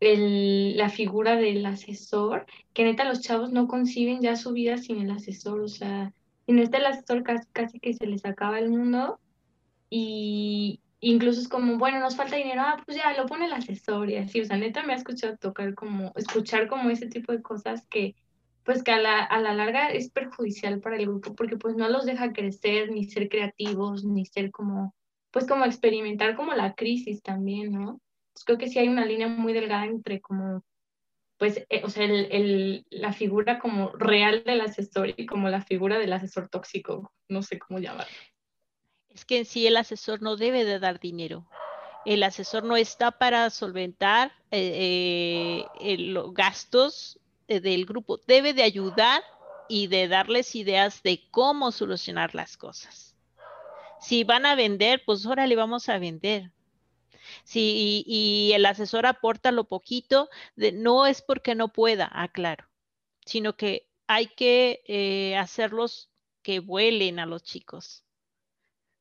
el, 0.00 0.76
la 0.76 0.88
figura 0.88 1.36
del 1.36 1.64
asesor, 1.66 2.46
que 2.72 2.84
neta 2.84 3.04
los 3.04 3.20
chavos 3.20 3.52
no 3.52 3.68
conciben 3.68 4.20
ya 4.22 4.36
su 4.36 4.52
vida 4.52 4.78
sin 4.78 5.00
el 5.00 5.10
asesor, 5.10 5.60
o 5.60 5.68
sea, 5.68 6.12
si 6.46 6.52
no 6.52 6.62
está 6.62 6.78
el 6.78 6.86
asesor 6.86 7.22
casi, 7.22 7.46
casi 7.52 7.80
que 7.80 7.94
se 7.94 8.06
les 8.06 8.24
acaba 8.24 8.58
el 8.58 8.70
mundo 8.70 9.20
y 9.90 10.80
incluso 11.00 11.40
es 11.40 11.48
como, 11.48 11.78
bueno, 11.78 12.00
nos 12.00 12.16
falta 12.16 12.36
dinero, 12.36 12.62
ah, 12.64 12.82
pues 12.84 12.96
ya 12.96 13.12
lo 13.16 13.26
pone 13.26 13.46
el 13.46 13.52
asesor 13.52 14.10
y 14.10 14.16
así, 14.16 14.40
o 14.40 14.44
sea, 14.44 14.56
neta 14.56 14.82
me 14.82 14.94
ha 14.94 14.96
escuchado 14.96 15.36
tocar 15.36 15.74
como, 15.74 16.12
escuchar 16.16 16.68
como 16.68 16.90
ese 16.90 17.06
tipo 17.06 17.32
de 17.32 17.42
cosas 17.42 17.86
que 17.86 18.14
pues 18.64 18.82
que 18.82 18.92
a 18.92 18.98
la, 18.98 19.24
a 19.24 19.40
la 19.40 19.54
larga 19.54 19.90
es 19.90 20.10
perjudicial 20.10 20.80
para 20.80 20.96
el 20.96 21.06
grupo 21.06 21.34
porque 21.34 21.56
pues 21.56 21.76
no 21.76 21.88
los 21.88 22.04
deja 22.04 22.32
crecer, 22.32 22.90
ni 22.90 23.04
ser 23.04 23.28
creativos, 23.28 24.04
ni 24.04 24.26
ser 24.26 24.50
como, 24.50 24.94
pues 25.30 25.46
como 25.46 25.64
experimentar 25.64 26.36
como 26.36 26.54
la 26.54 26.74
crisis 26.74 27.22
también, 27.22 27.72
¿no? 27.72 28.00
Pues 28.32 28.44
creo 28.44 28.58
que 28.58 28.68
sí 28.68 28.78
hay 28.78 28.88
una 28.88 29.04
línea 29.04 29.28
muy 29.28 29.52
delgada 29.52 29.86
entre 29.86 30.20
como, 30.20 30.62
pues, 31.38 31.64
eh, 31.68 31.82
o 31.84 31.88
sea, 31.90 32.04
el, 32.04 32.28
el, 32.30 32.86
la 32.90 33.12
figura 33.12 33.58
como 33.58 33.92
real 33.92 34.44
del 34.44 34.60
asesor 34.60 35.14
y 35.16 35.26
como 35.26 35.48
la 35.48 35.62
figura 35.62 35.98
del 35.98 36.12
asesor 36.12 36.48
tóxico, 36.48 37.12
no 37.28 37.42
sé 37.42 37.58
cómo 37.58 37.78
llamarlo. 37.78 38.12
Es 39.08 39.24
que 39.24 39.38
en 39.38 39.44
sí 39.44 39.66
el 39.66 39.76
asesor 39.76 40.22
no 40.22 40.36
debe 40.36 40.64
de 40.64 40.78
dar 40.78 41.00
dinero. 41.00 41.48
El 42.04 42.22
asesor 42.22 42.64
no 42.64 42.76
está 42.76 43.10
para 43.10 43.50
solventar 43.50 44.32
eh, 44.50 45.64
eh, 45.80 45.96
los 45.98 46.32
gastos 46.32 47.18
del 47.58 47.84
grupo. 47.86 48.18
Debe 48.28 48.54
de 48.54 48.62
ayudar 48.62 49.22
y 49.68 49.88
de 49.88 50.06
darles 50.06 50.54
ideas 50.54 51.02
de 51.02 51.28
cómo 51.30 51.72
solucionar 51.72 52.34
las 52.34 52.56
cosas. 52.56 53.16
Si 54.00 54.24
van 54.24 54.46
a 54.46 54.54
vender, 54.54 55.02
pues 55.04 55.26
órale, 55.26 55.56
vamos 55.56 55.88
a 55.88 55.98
vender. 55.98 56.52
Si 57.44 58.04
y, 58.06 58.52
el 58.52 58.64
asesor 58.66 59.06
aporta 59.06 59.52
lo 59.52 59.64
poquito, 59.64 60.28
de, 60.56 60.72
no 60.72 61.06
es 61.06 61.22
porque 61.22 61.54
no 61.54 61.72
pueda, 61.72 62.08
aclaro, 62.12 62.68
sino 63.26 63.56
que 63.56 63.88
hay 64.06 64.28
que 64.28 64.82
eh, 64.86 65.36
hacerlos 65.36 66.10
que 66.42 66.60
vuelen 66.60 67.18
a 67.18 67.26
los 67.26 67.42
chicos. 67.42 68.04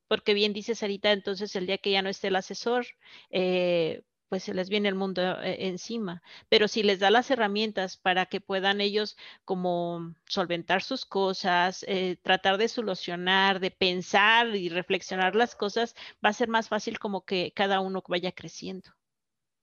Porque 0.08 0.34
bien 0.34 0.54
dice 0.54 0.76
Sarita, 0.76 1.12
entonces 1.12 1.56
el 1.56 1.68
día 1.68 1.78
que 1.78 1.92
ya 1.92 2.02
no 2.02 2.10
esté 2.10 2.28
el 2.28 2.36
asesor, 2.36 2.86
eh, 3.30 4.04
pues 4.30 4.44
se 4.44 4.54
les 4.54 4.70
viene 4.70 4.90
el 4.90 4.96
mundo 4.96 5.22
eh, 5.42 5.68
encima. 5.68 6.22
Pero 6.50 6.68
si 6.68 6.84
les 6.84 7.00
da 7.00 7.12
las 7.12 7.32
herramientas 7.32 7.98
para 7.98 8.28
que 8.28 8.42
puedan 8.42 8.82
ellos 8.82 9.18
como 9.46 10.16
solventar 10.28 10.84
sus 10.84 11.06
cosas, 11.06 11.84
eh, 11.88 12.18
tratar 12.22 12.58
de 12.58 12.70
solucionar, 12.70 13.60
de 13.60 13.72
pensar 13.72 14.56
y 14.56 14.70
reflexionar 14.70 15.36
las 15.36 15.56
cosas, 15.56 15.96
va 16.24 16.30
a 16.30 16.34
ser 16.34 16.50
más 16.50 16.70
fácil 16.70 17.00
como 17.00 17.26
que 17.26 17.52
cada 17.56 17.80
uno 17.82 18.04
vaya 18.08 18.32
creciendo. 18.32 18.92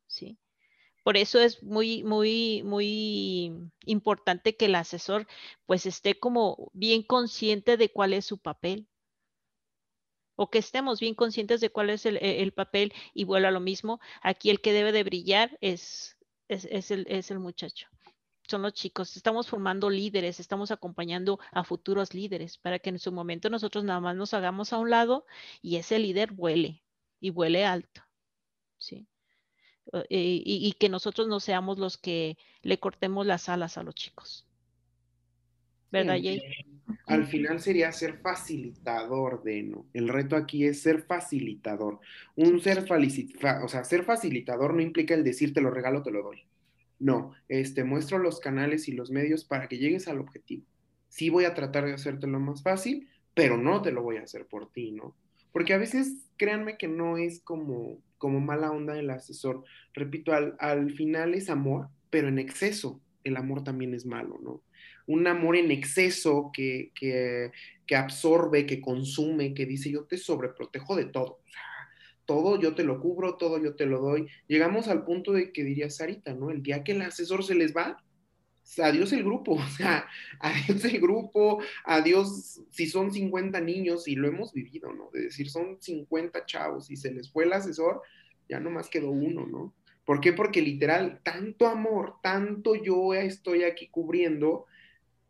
¿Sí? 0.07 0.39
Por 1.05 1.17
eso 1.17 1.41
es 1.41 1.63
muy, 1.63 2.03
muy, 2.03 2.63
muy 2.65 3.53
importante 3.85 4.57
que 4.57 4.67
el 4.67 4.75
asesor 4.75 5.27
pues 5.67 5.87
esté 5.87 6.19
como 6.19 6.71
bien 6.75 7.03
consciente 7.03 7.77
de 7.77 7.91
cuál 7.91 8.13
es 8.13 8.25
su 8.27 8.39
papel 8.39 8.89
o 10.37 10.51
que 10.51 10.59
estemos 10.59 11.01
bien 11.01 11.15
conscientes 11.15 11.61
de 11.61 11.71
cuál 11.71 11.91
es 11.91 12.07
el, 12.07 12.19
e, 12.19 12.51
papel 12.53 12.93
y 13.15 13.25
vuelvo 13.25 13.49
a 13.49 13.51
lo 13.51 13.61
mismo. 13.61 14.01
Aquí 14.23 14.51
el 14.51 14.61
que 14.61 14.73
debe 14.73 14.93
de 14.93 15.03
brillar 15.03 15.59
es, 15.61 16.17
es, 16.49 16.91
el, 16.91 17.07
es 17.09 17.31
el 17.31 17.41
muchacho. 17.41 17.89
Son 18.49 18.63
los 18.63 18.75
chicos. 18.75 19.17
Estamos 19.17 19.49
formando 19.49 19.91
líderes, 19.91 20.39
estamos 20.39 20.71
acompañando 20.71 21.41
a 21.51 21.65
futuros 21.65 22.15
líderes 22.15 22.59
para 22.59 22.79
que 22.79 22.91
en 22.91 22.99
su 22.99 23.11
momento 23.11 23.51
nosotros 23.51 23.83
nada 23.83 23.99
más 24.01 24.15
nos 24.15 24.35
hagamos 24.35 24.73
a 24.73 24.79
un 24.79 24.91
lado 24.91 25.27
y 25.63 25.77
ese 25.77 25.99
líder 25.99 26.33
vuele 26.33 26.85
y 27.19 27.31
vuele 27.31 27.65
alto. 27.65 28.03
¿sí? 28.79 29.09
Y, 30.09 30.43
y, 30.45 30.73
que 30.73 30.89
nosotros 30.89 31.29
no 31.29 31.39
seamos 31.39 31.79
los 31.79 31.97
que 31.97 32.37
le 32.63 32.79
cortemos 32.79 33.25
las 33.25 33.49
alas 33.49 33.79
a 33.79 33.85
los 33.85 33.95
chicos. 33.95 34.47
¿Verdad, 35.91 36.17
Jay? 36.23 36.41
al 37.07 37.27
final 37.27 37.61
sería 37.61 37.91
ser 37.93 38.19
facilitador 38.19 39.43
de, 39.43 39.63
¿no? 39.63 39.87
El 39.93 40.09
reto 40.09 40.37
aquí 40.37 40.65
es 40.65 40.83
ser 40.83 41.03
facilitador. 41.03 42.01
Un 42.35 42.61
ser, 42.61 42.85
o 42.91 43.69
sea, 43.69 43.85
ser 43.85 44.05
facilitador 44.05 44.75
no 44.75 44.83
implica 44.83 45.15
el 45.15 45.25
decir 45.25 45.53
te 45.53 45.61
lo 45.61 45.71
regalo, 45.71 46.03
te 46.03 46.11
lo 46.11 46.23
doy. 46.23 46.43
No, 46.99 47.33
este, 47.49 47.85
muestro 47.85 48.19
los 48.19 48.41
canales 48.41 48.89
y 48.89 48.93
los 48.93 49.11
medios 49.11 49.45
para 49.45 49.69
que 49.69 49.79
llegues 49.79 50.09
al 50.09 50.21
objetivo. 50.21 50.65
Sí 51.09 51.31
voy 51.31 51.45
a 51.45 51.55
tratar 51.55 51.85
de 51.85 51.93
hacerte 51.93 52.27
lo 52.27 52.41
más 52.41 52.63
fácil, 52.63 53.09
pero 53.35 53.57
no 53.57 53.83
te 53.83 53.93
lo 53.93 54.03
voy 54.03 54.17
a 54.17 54.23
hacer 54.23 54.47
por 54.47 54.73
ti, 54.73 54.93
¿no? 54.93 55.15
Porque 55.53 55.75
a 55.75 55.79
veces, 55.79 56.29
créanme 56.37 56.77
que 56.77 56.89
no 56.89 57.17
es 57.19 57.41
como, 57.41 57.99
como 58.19 58.41
mala 58.41 58.71
onda 58.71 58.99
el 58.99 59.11
asesor. 59.11 59.65
Repito, 59.95 60.33
al, 60.33 60.57
al 60.59 60.93
final 60.93 61.35
es 61.35 61.51
amor, 61.51 61.89
pero 62.11 62.29
en 62.29 62.39
exceso 62.39 63.01
el 63.25 63.37
amor 63.37 63.63
también 63.65 63.95
es 63.95 64.07
malo, 64.07 64.39
¿no? 64.43 64.63
Un 65.07 65.27
amor 65.27 65.57
en 65.57 65.71
exceso 65.71 66.51
que, 66.53 66.93
absorbe, 67.95 68.67
que 68.67 68.81
consume, 68.81 69.55
que 69.55 69.67
dice 69.67 69.91
yo 69.91 70.05
te 70.05 70.19
sobreprotejo 70.19 70.97
de 70.97 71.07
todo. 71.07 71.41
Todo 72.25 72.61
yo 72.61 72.75
te 72.75 72.83
lo 72.83 73.01
cubro, 73.01 73.37
todo 73.37 73.63
yo 73.63 73.77
te 73.77 73.87
lo 73.87 74.01
doy. 74.01 74.27
Llegamos 74.49 74.89
al 74.89 75.05
punto 75.05 75.33
de 75.33 75.53
que 75.53 75.63
diría 75.63 75.91
Sarita, 75.91 76.35
¿no? 76.35 76.51
El 76.51 76.63
día 76.63 76.83
que 76.83 76.93
el 76.93 77.03
asesor 77.03 77.45
se 77.45 77.55
les 77.55 77.75
va, 77.75 78.03
adiós 78.83 79.13
el 79.13 79.23
grupo, 79.23 79.53
o 79.55 79.69
sea, 79.69 80.07
adiós 80.41 80.85
el 80.85 81.01
grupo, 81.01 81.63
adiós 81.85 82.61
si 82.71 82.87
son 82.87 83.13
50 83.13 83.61
niños 83.61 84.09
y 84.09 84.17
lo 84.17 84.29
hemos 84.29 84.53
vivido, 84.53 84.93
¿no? 84.93 85.11
De 85.13 85.23
decir, 85.23 85.51
son 85.51 85.81
50 85.81 86.47
chavos 86.47 86.91
y 86.91 86.97
se 86.97 87.13
les 87.13 87.31
fue 87.31 87.45
el 87.45 87.53
asesor, 87.53 88.03
ya 88.49 88.61
nomás 88.61 88.89
quedó 88.89 89.11
uno, 89.11 89.47
¿no? 89.47 89.75
¿Por 90.05 90.21
qué? 90.21 90.33
Porque 90.33 90.63
literal, 90.63 91.21
tanto 91.25 91.67
amor, 91.67 92.15
tanto 92.23 92.77
yo 92.77 93.13
estoy 93.13 93.65
aquí 93.65 93.89
cubriendo, 93.89 94.67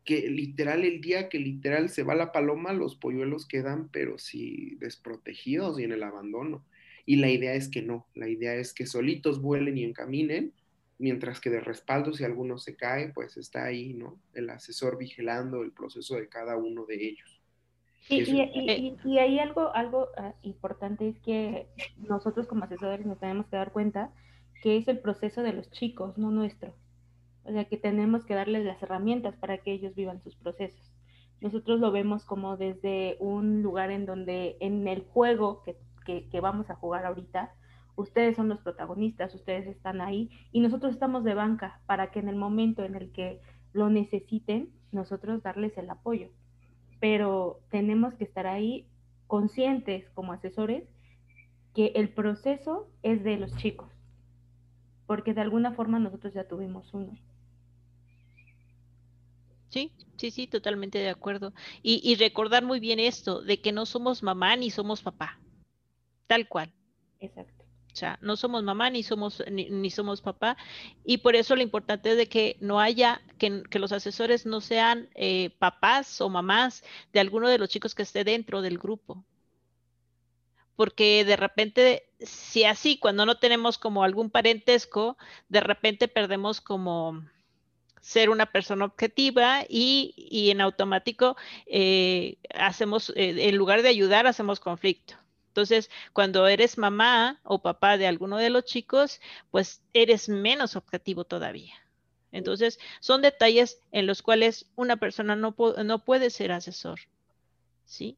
que 0.07 0.29
literal 0.29 0.85
el 0.85 1.01
día 1.01 1.27
que 1.27 1.37
literal 1.37 1.89
se 1.89 2.01
va 2.01 2.15
la 2.15 2.31
paloma, 2.31 2.71
los 2.71 2.95
polluelos 2.95 3.45
quedan, 3.45 3.89
pero 3.89 4.17
sí 4.17 4.77
desprotegidos 4.79 5.77
y 5.79 5.83
en 5.83 5.91
el 5.91 6.01
abandono. 6.01 6.63
Y 7.05 7.17
la 7.17 7.29
idea 7.29 7.55
es 7.55 7.67
que 7.67 7.81
no, 7.81 8.07
la 8.15 8.29
idea 8.29 8.55
es 8.55 8.73
que 8.73 8.85
solitos 8.85 9.41
vuelen 9.41 9.77
y 9.77 9.83
encaminen, 9.83 10.53
mientras 10.97 11.41
que 11.41 11.49
de 11.49 11.59
respaldo, 11.59 12.13
si 12.13 12.23
alguno 12.23 12.57
se 12.57 12.77
cae, 12.77 13.09
pues 13.09 13.35
está 13.35 13.65
ahí, 13.65 13.93
¿no? 13.93 14.17
El 14.33 14.49
asesor 14.49 14.97
vigilando 14.97 15.61
el 15.61 15.73
proceso 15.73 16.15
de 16.15 16.29
cada 16.29 16.55
uno 16.55 16.85
de 16.85 17.05
ellos. 17.05 17.41
Y, 18.07 18.21
y, 18.21 18.97
y, 19.03 19.19
ahí 19.19 19.39
algo, 19.39 19.75
algo 19.75 20.07
ah, 20.15 20.33
importante 20.41 21.09
es 21.09 21.19
que 21.19 21.67
nosotros 21.97 22.47
como 22.47 22.63
asesores 22.63 23.05
nos 23.05 23.19
tenemos 23.19 23.47
que 23.47 23.57
dar 23.57 23.73
cuenta 23.73 24.13
que 24.63 24.77
es 24.77 24.87
el 24.87 24.99
proceso 24.99 25.43
de 25.43 25.51
los 25.51 25.69
chicos, 25.69 26.17
no 26.17 26.31
nuestro. 26.31 26.73
O 27.47 27.51
sea, 27.51 27.65
que 27.65 27.77
tenemos 27.77 28.25
que 28.25 28.35
darles 28.35 28.65
las 28.65 28.81
herramientas 28.83 29.35
para 29.37 29.57
que 29.59 29.71
ellos 29.71 29.95
vivan 29.95 30.21
sus 30.21 30.35
procesos. 30.35 30.91
Nosotros 31.39 31.79
lo 31.79 31.91
vemos 31.91 32.25
como 32.25 32.57
desde 32.57 33.15
un 33.19 33.61
lugar 33.61 33.89
en 33.91 34.05
donde 34.05 34.57
en 34.59 34.87
el 34.87 35.01
juego 35.01 35.63
que, 35.63 35.77
que, 36.29 36.39
vamos 36.41 36.69
a 36.69 36.75
jugar 36.75 37.05
ahorita, 37.05 37.53
ustedes 37.95 38.35
son 38.35 38.49
los 38.49 38.59
protagonistas, 38.59 39.33
ustedes 39.33 39.67
están 39.67 40.01
ahí 40.01 40.29
y 40.51 40.59
nosotros 40.59 40.93
estamos 40.93 41.23
de 41.23 41.35
banca 41.35 41.79
para 41.85 42.11
que 42.11 42.19
en 42.19 42.27
el 42.27 42.35
momento 42.35 42.83
en 42.83 42.95
el 42.95 43.11
que 43.11 43.39
lo 43.71 43.89
necesiten, 43.89 44.69
nosotros 44.91 45.43
darles 45.43 45.77
el 45.77 45.89
apoyo. 45.89 46.29
Pero 46.99 47.59
tenemos 47.69 48.13
que 48.15 48.23
estar 48.23 48.47
ahí 48.47 48.87
conscientes 49.27 50.09
como 50.11 50.33
asesores 50.33 50.83
que 51.75 51.91
el 51.95 52.09
proceso 52.09 52.89
es 53.03 53.23
de 53.23 53.37
los 53.37 53.55
chicos, 53.57 53.91
porque 55.05 55.33
de 55.33 55.41
alguna 55.41 55.73
forma 55.73 55.99
nosotros 55.99 56.33
ya 56.33 56.47
tuvimos 56.47 56.93
uno. 56.93 57.13
Sí, 59.69 59.91
sí, 60.17 60.31
sí, 60.31 60.47
totalmente 60.47 60.99
de 60.99 61.09
acuerdo. 61.09 61.53
Y, 61.83 62.15
recordar 62.15 62.63
muy 62.63 62.79
bien 62.79 62.99
esto, 62.99 63.41
de 63.41 63.61
que 63.61 63.71
no 63.71 63.85
somos 63.85 64.23
mamá 64.23 64.55
ni 64.55 64.71
somos 64.71 65.01
papá. 65.01 65.39
Tal 66.27 66.47
cual. 66.47 66.71
Exacto. 67.19 67.65
O 67.91 67.95
sea, 67.99 68.19
no 68.21 68.37
somos 68.37 68.63
mamá 68.63 68.91
ni 68.91 69.01
somos, 69.01 69.43
ni, 69.49 69.89
somos 69.89 70.21
papá. 70.21 70.55
Y 71.03 71.17
por 71.17 71.35
eso 71.35 71.55
lo 71.55 71.63
importante 71.63 72.11
es 72.11 72.17
de 72.17 72.29
que 72.29 72.57
no 72.59 72.79
haya, 72.79 73.21
que, 73.39 73.63
los 73.79 73.91
asesores 73.91 74.45
no 74.45 74.61
sean 74.61 75.09
eh, 75.15 75.49
papás 75.57 76.21
o 76.21 76.29
mamás 76.29 76.83
de 77.11 77.19
alguno 77.19 77.49
de 77.49 77.57
los 77.57 77.69
chicos 77.69 77.95
que 77.95 78.03
esté 78.03 78.23
dentro 78.23 78.61
del 78.61 78.77
grupo. 78.77 79.25
Porque 80.75 81.25
de 81.25 81.35
repente, 81.35 82.13
si 82.19 82.63
así, 82.65 82.99
cuando 82.99 83.25
no 83.25 83.39
tenemos 83.39 83.79
como 83.79 84.03
algún 84.03 84.29
parentesco, 84.29 85.17
de 85.49 85.61
repente 85.61 86.07
perdemos 86.07 86.61
como 86.61 87.23
ser 88.07 88.29
una 88.29 88.45
persona 88.45 88.85
objetiva 88.85 89.65
y, 89.67 90.47
en 90.49 90.61
automático 90.61 91.35
eh, 91.65 92.37
hacemos, 92.55 93.09
eh, 93.17 93.49
en 93.49 93.57
lugar 93.57 93.81
de 93.81 93.89
ayudar, 93.89 94.27
hacemos 94.27 94.61
conflicto. 94.61 95.15
Entonces, 95.49 95.89
cuando 96.13 96.47
eres 96.47 96.77
mamá 96.77 97.41
o 97.43 97.61
papá 97.61 97.97
de 97.97 98.07
alguno 98.07 98.37
de 98.37 98.49
los 98.49 98.63
chicos, 98.63 99.19
pues 99.51 99.81
eres 99.91 100.29
menos 100.29 100.77
objetivo 100.77 101.25
todavía. 101.25 101.73
Entonces, 102.31 102.79
son 103.01 103.21
detalles 103.21 103.81
en 103.91 104.07
los 104.07 104.21
cuales 104.21 104.67
una 104.77 104.95
persona 104.95 105.35
no, 105.35 105.53
no 105.83 105.99
puede 106.05 106.29
ser 106.29 106.53
asesor, 106.53 107.01
¿sí? 107.83 108.17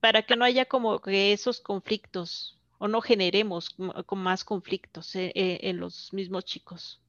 Para 0.00 0.20
que 0.20 0.36
no 0.36 0.44
haya 0.44 0.66
como 0.66 0.98
que 1.00 1.32
esos 1.32 1.60
conflictos 1.60 2.58
o 2.76 2.88
no 2.88 3.00
generemos 3.00 3.70
con 4.04 4.18
más 4.18 4.44
conflictos 4.44 5.16
eh, 5.16 5.32
en 5.34 5.80
los 5.80 6.12
mismos 6.12 6.44
chicos. 6.44 7.00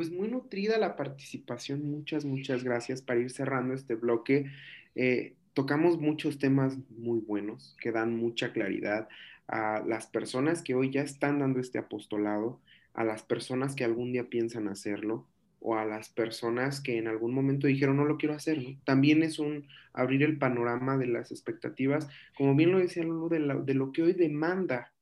Pues 0.00 0.10
muy 0.10 0.28
nutrida 0.28 0.78
la 0.78 0.96
participación, 0.96 1.84
muchas, 1.84 2.24
muchas 2.24 2.64
gracias 2.64 3.02
para 3.02 3.20
ir 3.20 3.30
cerrando 3.30 3.74
este 3.74 3.96
bloque. 3.96 4.46
Eh, 4.94 5.34
tocamos 5.52 5.98
muchos 6.00 6.38
temas 6.38 6.78
muy 6.88 7.18
buenos 7.18 7.76
que 7.78 7.92
dan 7.92 8.16
mucha 8.16 8.54
claridad 8.54 9.10
a 9.46 9.84
las 9.86 10.06
personas 10.06 10.62
que 10.62 10.74
hoy 10.74 10.90
ya 10.90 11.02
están 11.02 11.40
dando 11.40 11.60
este 11.60 11.76
apostolado, 11.76 12.62
a 12.94 13.04
las 13.04 13.24
personas 13.24 13.74
que 13.74 13.84
algún 13.84 14.12
día 14.12 14.30
piensan 14.30 14.68
hacerlo 14.68 15.26
o 15.60 15.76
a 15.76 15.84
las 15.84 16.08
personas 16.08 16.80
que 16.80 16.96
en 16.96 17.06
algún 17.06 17.34
momento 17.34 17.66
dijeron 17.66 17.98
no 17.98 18.06
lo 18.06 18.16
quiero 18.16 18.34
hacer. 18.34 18.58
También 18.84 19.22
es 19.22 19.38
un 19.38 19.68
abrir 19.92 20.22
el 20.22 20.38
panorama 20.38 20.96
de 20.96 21.08
las 21.08 21.30
expectativas, 21.30 22.08
como 22.38 22.54
bien 22.54 22.72
lo 22.72 22.78
decía 22.78 23.02
Lulu, 23.02 23.28
de 23.28 23.74
lo 23.74 23.92
que 23.92 24.02
hoy 24.02 24.14
demanda 24.14 24.94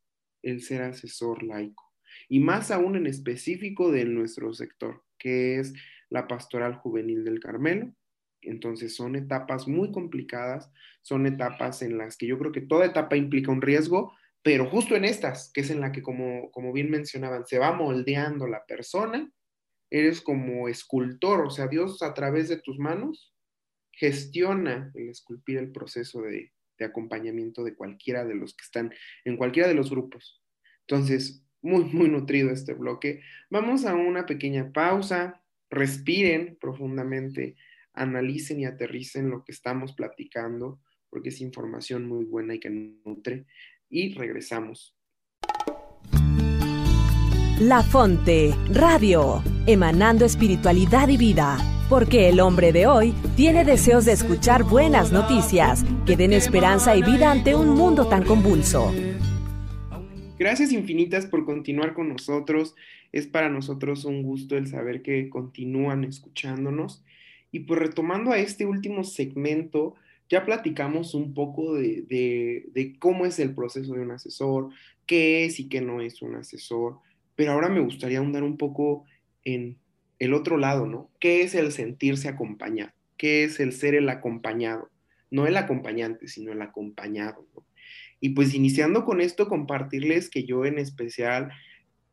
el 0.42 0.60
ser 0.60 0.82
asesor 0.82 1.44
laico 1.44 1.87
y 2.28 2.40
más 2.40 2.70
aún 2.70 2.96
en 2.96 3.06
específico 3.06 3.90
de 3.90 4.04
nuestro 4.04 4.52
sector, 4.52 5.04
que 5.18 5.58
es 5.58 5.74
la 6.10 6.26
pastoral 6.26 6.76
juvenil 6.76 7.24
del 7.24 7.40
Carmelo. 7.40 7.92
Entonces 8.42 8.94
son 8.94 9.16
etapas 9.16 9.66
muy 9.66 9.90
complicadas, 9.90 10.70
son 11.02 11.26
etapas 11.26 11.82
en 11.82 11.98
las 11.98 12.16
que 12.16 12.26
yo 12.26 12.38
creo 12.38 12.52
que 12.52 12.60
toda 12.60 12.86
etapa 12.86 13.16
implica 13.16 13.50
un 13.50 13.62
riesgo, 13.62 14.12
pero 14.42 14.66
justo 14.66 14.94
en 14.94 15.04
estas, 15.04 15.50
que 15.52 15.62
es 15.62 15.70
en 15.70 15.80
la 15.80 15.92
que, 15.92 16.02
como, 16.02 16.50
como 16.52 16.72
bien 16.72 16.90
mencionaban, 16.90 17.46
se 17.46 17.58
va 17.58 17.72
moldeando 17.72 18.46
la 18.46 18.64
persona, 18.64 19.30
eres 19.90 20.20
como 20.20 20.68
escultor, 20.68 21.46
o 21.46 21.50
sea, 21.50 21.66
Dios 21.66 22.02
a 22.02 22.14
través 22.14 22.48
de 22.48 22.60
tus 22.60 22.78
manos 22.78 23.34
gestiona 23.90 24.92
el 24.94 25.08
esculpir 25.08 25.58
el 25.58 25.72
proceso 25.72 26.22
de, 26.22 26.52
de 26.78 26.84
acompañamiento 26.84 27.64
de 27.64 27.74
cualquiera 27.74 28.24
de 28.24 28.34
los 28.34 28.54
que 28.54 28.64
están 28.64 28.94
en 29.24 29.36
cualquiera 29.36 29.68
de 29.68 29.74
los 29.74 29.90
grupos. 29.90 30.42
Entonces, 30.86 31.44
muy, 31.62 31.84
muy 31.84 32.08
nutrido 32.08 32.50
este 32.50 32.74
bloque. 32.74 33.20
Vamos 33.50 33.84
a 33.84 33.94
una 33.94 34.26
pequeña 34.26 34.72
pausa, 34.72 35.42
respiren 35.70 36.56
profundamente, 36.60 37.56
analicen 37.92 38.60
y 38.60 38.66
aterricen 38.66 39.30
lo 39.30 39.44
que 39.44 39.52
estamos 39.52 39.92
platicando, 39.92 40.80
porque 41.10 41.30
es 41.30 41.40
información 41.40 42.06
muy 42.06 42.24
buena 42.24 42.54
y 42.54 42.60
que 42.60 42.70
nutre 42.70 43.46
y 43.88 44.14
regresamos. 44.14 44.94
La 47.60 47.82
Fonte, 47.82 48.54
Radio, 48.70 49.42
emanando 49.66 50.24
espiritualidad 50.24 51.08
y 51.08 51.16
vida, 51.16 51.58
porque 51.88 52.28
el 52.28 52.38
hombre 52.38 52.72
de 52.72 52.86
hoy 52.86 53.12
tiene 53.36 53.64
deseos 53.64 54.04
de 54.04 54.12
escuchar 54.12 54.62
buenas 54.62 55.10
noticias 55.10 55.84
que 56.06 56.16
den 56.16 56.32
esperanza 56.32 56.94
y 56.94 57.02
vida 57.02 57.32
ante 57.32 57.56
un 57.56 57.70
mundo 57.70 58.06
tan 58.06 58.22
convulso. 58.22 58.92
Gracias 60.38 60.70
infinitas 60.72 61.26
por 61.26 61.44
continuar 61.44 61.94
con 61.94 62.08
nosotros. 62.08 62.76
Es 63.10 63.26
para 63.26 63.48
nosotros 63.48 64.04
un 64.04 64.22
gusto 64.22 64.56
el 64.56 64.68
saber 64.68 65.02
que 65.02 65.28
continúan 65.30 66.04
escuchándonos. 66.04 67.02
Y 67.50 67.60
pues 67.60 67.80
retomando 67.80 68.30
a 68.30 68.38
este 68.38 68.64
último 68.64 69.02
segmento, 69.02 69.96
ya 70.28 70.44
platicamos 70.44 71.14
un 71.14 71.34
poco 71.34 71.74
de, 71.74 72.96
cómo 73.00 73.26
es 73.26 73.40
el 73.40 73.52
proceso 73.52 73.94
de 73.94 74.00
un 74.00 74.12
asesor, 74.12 74.68
qué 75.06 75.44
es 75.44 75.58
y 75.58 75.68
qué 75.68 75.80
no 75.80 76.00
es 76.00 76.22
un 76.22 76.36
asesor, 76.36 76.98
pero 77.34 77.52
ahora 77.52 77.68
me 77.68 77.80
gustaría 77.80 78.18
ahondar 78.18 78.44
un 78.44 78.58
poco 78.58 79.04
en 79.44 79.78
el 80.20 80.34
otro 80.34 80.56
lado, 80.56 80.86
¿no? 80.86 81.10
¿Qué 81.18 81.42
es 81.42 81.54
el 81.54 81.72
sentirse 81.72 82.28
acompañado? 82.28 82.92
¿Qué 83.16 83.44
es 83.44 83.58
el 83.58 83.72
ser 83.72 83.94
el 83.94 84.08
acompañado? 84.08 84.90
No 85.30 85.46
el 85.46 85.56
acompañante, 85.56 86.28
sino 86.28 86.52
el 86.52 86.62
acompañado, 86.62 87.46
Y 88.20 88.30
pues 88.30 88.54
iniciando 88.54 89.04
con 89.04 89.20
esto, 89.20 89.48
compartirles 89.48 90.28
que 90.28 90.44
yo 90.44 90.64
en 90.64 90.78
especial, 90.78 91.50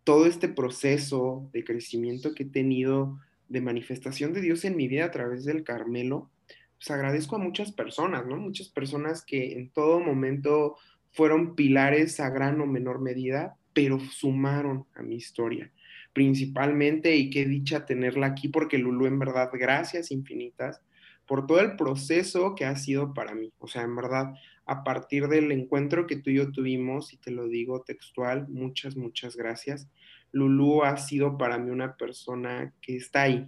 todo 0.03 0.28
este 0.28 0.47
proceso 0.47 1.49
de 1.51 1.64
crecimiento 1.64 2.34
que 2.36 2.43
he 2.43 2.47
tenido 2.47 3.20
de 3.49 3.62
manifestación 3.62 4.34
de 4.34 4.41
Dios 4.41 4.64
en 4.66 4.76
mi 4.76 4.88
vida 4.88 5.06
a 5.06 5.12
través 5.12 5.45
del 5.45 5.64
Carmelo, 5.64 6.30
pues 6.78 6.91
agradezco 6.91 7.36
a 7.36 7.39
muchas 7.39 7.72
personas, 7.72 8.26
¿no? 8.26 8.38
Muchas 8.38 8.70
personas 8.70 9.24
que 9.24 9.53
en 9.53 9.70
todo 9.70 9.99
momento 9.99 10.76
fueron 11.12 11.56
pilares 11.56 12.20
a 12.20 12.30
gran 12.30 12.60
o 12.62 12.66
menor 12.66 13.01
medida, 13.01 13.58
pero 13.74 13.99
sumaron 13.99 14.86
a 14.93 15.01
mi 15.01 15.16
historia. 15.16 15.72
Principalmente, 16.14 17.16
y 17.16 17.30
qué 17.30 17.45
dicha 17.45 17.86
tenerla 17.86 18.28
aquí, 18.28 18.47
porque 18.47 18.78
Lulu, 18.78 19.06
en 19.06 19.20
verdad, 19.20 19.49
gracias 19.53 20.12
infinitas 20.12 20.82
por 21.28 21.47
todo 21.47 21.59
el 21.59 21.76
proceso 21.76 22.55
que 22.55 22.65
ha 22.65 22.76
sido 22.76 23.13
para 23.13 23.34
mí. 23.34 23.51
O 23.59 23.67
sea, 23.67 23.84
en 23.84 23.95
verdad, 23.95 24.34
a 24.65 24.84
partir 24.84 25.28
del 25.28 25.51
encuentro 25.51 26.07
que 26.07 26.15
tú 26.15 26.30
y 26.30 26.36
yo 26.36 26.51
tuvimos, 26.51 27.13
y 27.13 27.17
te 27.17 27.32
lo 27.32 27.47
digo 27.47 27.82
textual, 27.82 28.47
muchas, 28.47 28.95
muchas 28.95 29.36
gracias. 29.36 29.88
Lulu 30.32 30.84
ha 30.84 30.97
sido 30.97 31.38
para 31.38 31.57
mí 31.57 31.71
una 31.71 31.95
persona 31.95 32.73
que 32.82 32.95
está 32.95 33.23
ahí, 33.23 33.47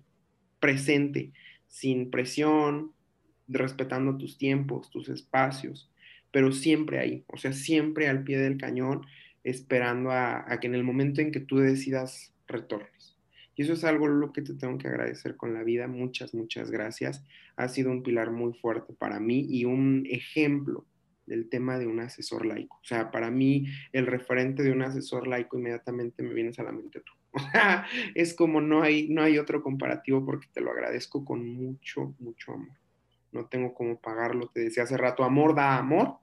presente, 0.59 1.33
sin 1.67 2.09
presión, 2.09 2.93
respetando 3.47 4.17
tus 4.17 4.37
tiempos, 4.37 4.89
tus 4.89 5.09
espacios, 5.09 5.91
pero 6.31 6.51
siempre 6.51 6.99
ahí, 6.99 7.23
o 7.27 7.37
sea, 7.37 7.53
siempre 7.53 8.07
al 8.07 8.23
pie 8.23 8.37
del 8.37 8.57
cañón, 8.57 9.05
esperando 9.43 10.11
a, 10.11 10.45
que 10.61 10.67
en 10.67 10.75
el 10.75 10.83
momento 10.83 11.21
en 11.21 11.31
que 11.31 11.39
tú 11.39 11.57
decidas 11.57 12.33
retornes. 12.47 13.16
Y 13.57 13.63
eso 13.63 13.73
es 13.73 13.83
algo 13.83 14.07
lo 14.07 14.31
que 14.31 14.41
te 14.41 14.53
tengo 14.53 14.77
que 14.77 14.87
agradecer 14.87 15.35
con 15.35 15.53
la 15.53 15.63
vida. 15.63 15.87
Muchas, 15.87 16.33
muchas 16.33 16.71
gracias. 16.71 17.25
Ha 17.57 17.67
sido 17.67 17.91
un 17.91 18.03
pilar 18.03 18.31
muy 18.31 18.53
fuerte 18.53 18.93
para 18.93 19.19
mí 19.19 19.45
y 19.49 19.65
un 19.65 20.05
ejemplo 20.09 20.85
del 21.25 21.49
tema 21.49 21.77
de 21.77 21.87
un 21.87 21.99
asesor 21.99 22.45
laico. 22.45 22.77
O 22.81 22.85
sea, 22.85 23.11
para 23.11 23.29
mí 23.29 23.65
el 23.91 24.07
referente 24.07 24.63
de 24.63 24.71
un 24.71 24.83
asesor 24.83 25.27
laico 25.27 25.57
inmediatamente 25.57 26.23
me 26.23 26.33
vienes 26.33 26.57
a 26.59 26.63
la 26.63 26.71
mente 26.71 27.01
tú. 27.01 27.11
Es 28.15 28.33
como 28.33 28.61
no 28.61 28.83
hay, 28.83 29.09
no 29.09 29.23
hay 29.23 29.37
otro 29.37 29.61
comparativo 29.61 30.23
porque 30.25 30.47
te 30.53 30.61
lo 30.61 30.71
agradezco 30.71 31.25
con 31.25 31.45
mucho, 31.45 32.15
mucho 32.19 32.53
amor 32.53 32.77
no 33.31 33.45
tengo 33.47 33.73
cómo 33.73 33.99
pagarlo. 33.99 34.49
Te 34.49 34.61
decía 34.61 34.83
hace 34.83 34.97
rato, 34.97 35.23
amor 35.23 35.55
da 35.55 35.77
amor. 35.77 36.17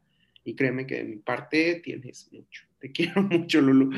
Y 0.45 0.55
créeme 0.55 0.87
que 0.87 0.97
de 0.97 1.05
mi 1.05 1.17
parte 1.17 1.81
tienes 1.83 2.29
mucho. 2.33 2.65
Te 2.85 2.93
quiero 2.93 3.23
mucho, 3.23 3.63
Lulu. 3.63 3.97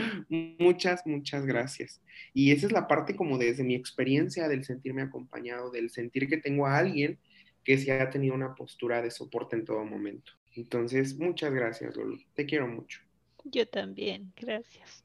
Muchas, 0.60 1.04
muchas 1.08 1.44
gracias. 1.44 2.00
Y 2.32 2.52
esa 2.52 2.66
es 2.66 2.72
la 2.72 2.86
parte 2.86 3.16
como 3.16 3.36
desde 3.36 3.64
mi 3.64 3.74
experiencia 3.74 4.46
del 4.46 4.62
sentirme 4.62 5.02
acompañado, 5.02 5.72
del 5.72 5.90
sentir 5.90 6.28
que 6.28 6.36
tengo 6.36 6.68
a 6.68 6.78
alguien 6.78 7.18
que 7.64 7.78
se 7.78 7.90
ha 7.90 8.10
tenido 8.10 8.36
una 8.36 8.54
postura 8.54 9.02
de 9.02 9.10
soporte 9.10 9.56
en 9.56 9.64
todo 9.64 9.84
momento. 9.84 10.30
Entonces, 10.54 11.18
muchas 11.18 11.52
gracias, 11.52 11.96
Lulu. 11.96 12.20
Te 12.34 12.46
quiero 12.46 12.68
mucho. 12.68 13.00
Yo 13.42 13.66
también, 13.66 14.32
gracias. 14.40 15.04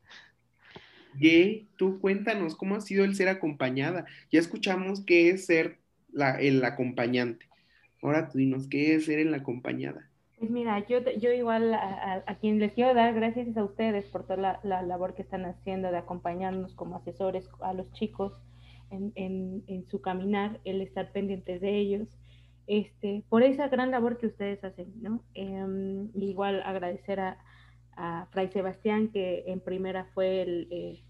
Y 1.20 1.66
tú 1.76 2.00
cuéntanos 2.00 2.56
cómo 2.56 2.76
ha 2.76 2.82
sido 2.82 3.04
el 3.04 3.16
ser 3.16 3.30
acompañada. 3.30 4.06
Ya 4.32 4.40
escuchamos 4.40 5.04
qué 5.04 5.32
es 5.32 5.48
ser 5.48 5.80
la, 6.12 6.40
el 6.40 6.64
acompañante. 6.64 7.48
Ahora 8.04 8.30
tú 8.30 8.38
dinos, 8.38 8.68
¿qué 8.68 8.94
es 8.94 9.06
ser 9.06 9.18
en 9.18 9.32
la 9.32 9.38
acompañada? 9.38 10.11
Pues 10.42 10.50
mira, 10.50 10.84
yo, 10.88 10.98
yo 11.20 11.32
igual 11.32 11.72
a, 11.76 12.24
quien 12.40 12.58
les 12.58 12.74
quiero 12.74 12.96
dar 12.96 13.14
gracias 13.14 13.48
es 13.48 13.58
a 13.58 13.64
ustedes 13.64 14.06
por 14.08 14.24
toda 14.24 14.60
la, 14.64 14.82
labor 14.82 15.14
que 15.14 15.22
están 15.22 15.46
haciendo 15.46 15.92
de 15.92 16.00
acompañarnos 16.00 16.74
como 16.74 16.96
asesores 16.96 17.48
a 17.60 17.74
los 17.74 17.92
chicos 17.92 18.34
en, 18.90 19.14
en, 19.68 19.88
su 19.88 20.02
caminar, 20.02 20.60
el 20.64 20.82
estar 20.82 21.12
pendientes 21.12 21.62
de 21.62 21.78
ellos, 21.78 22.18
este, 22.66 23.24
por 23.30 23.44
esa 23.44 23.68
gran 23.68 23.92
labor 23.92 24.18
que 24.18 24.26
ustedes 24.26 24.64
hacen, 24.64 24.92
¿no? 25.00 25.24
Em, 25.36 26.10
igual 26.16 26.64
agradecer 26.66 27.20
a, 27.20 27.38
a, 27.96 28.26
Fray 28.32 28.48
Sebastián, 28.48 29.10
que 29.10 29.44
en 29.46 29.60
primera 29.60 30.06
fue 30.16 30.42
el, 30.42 30.68
eh, 30.72 31.04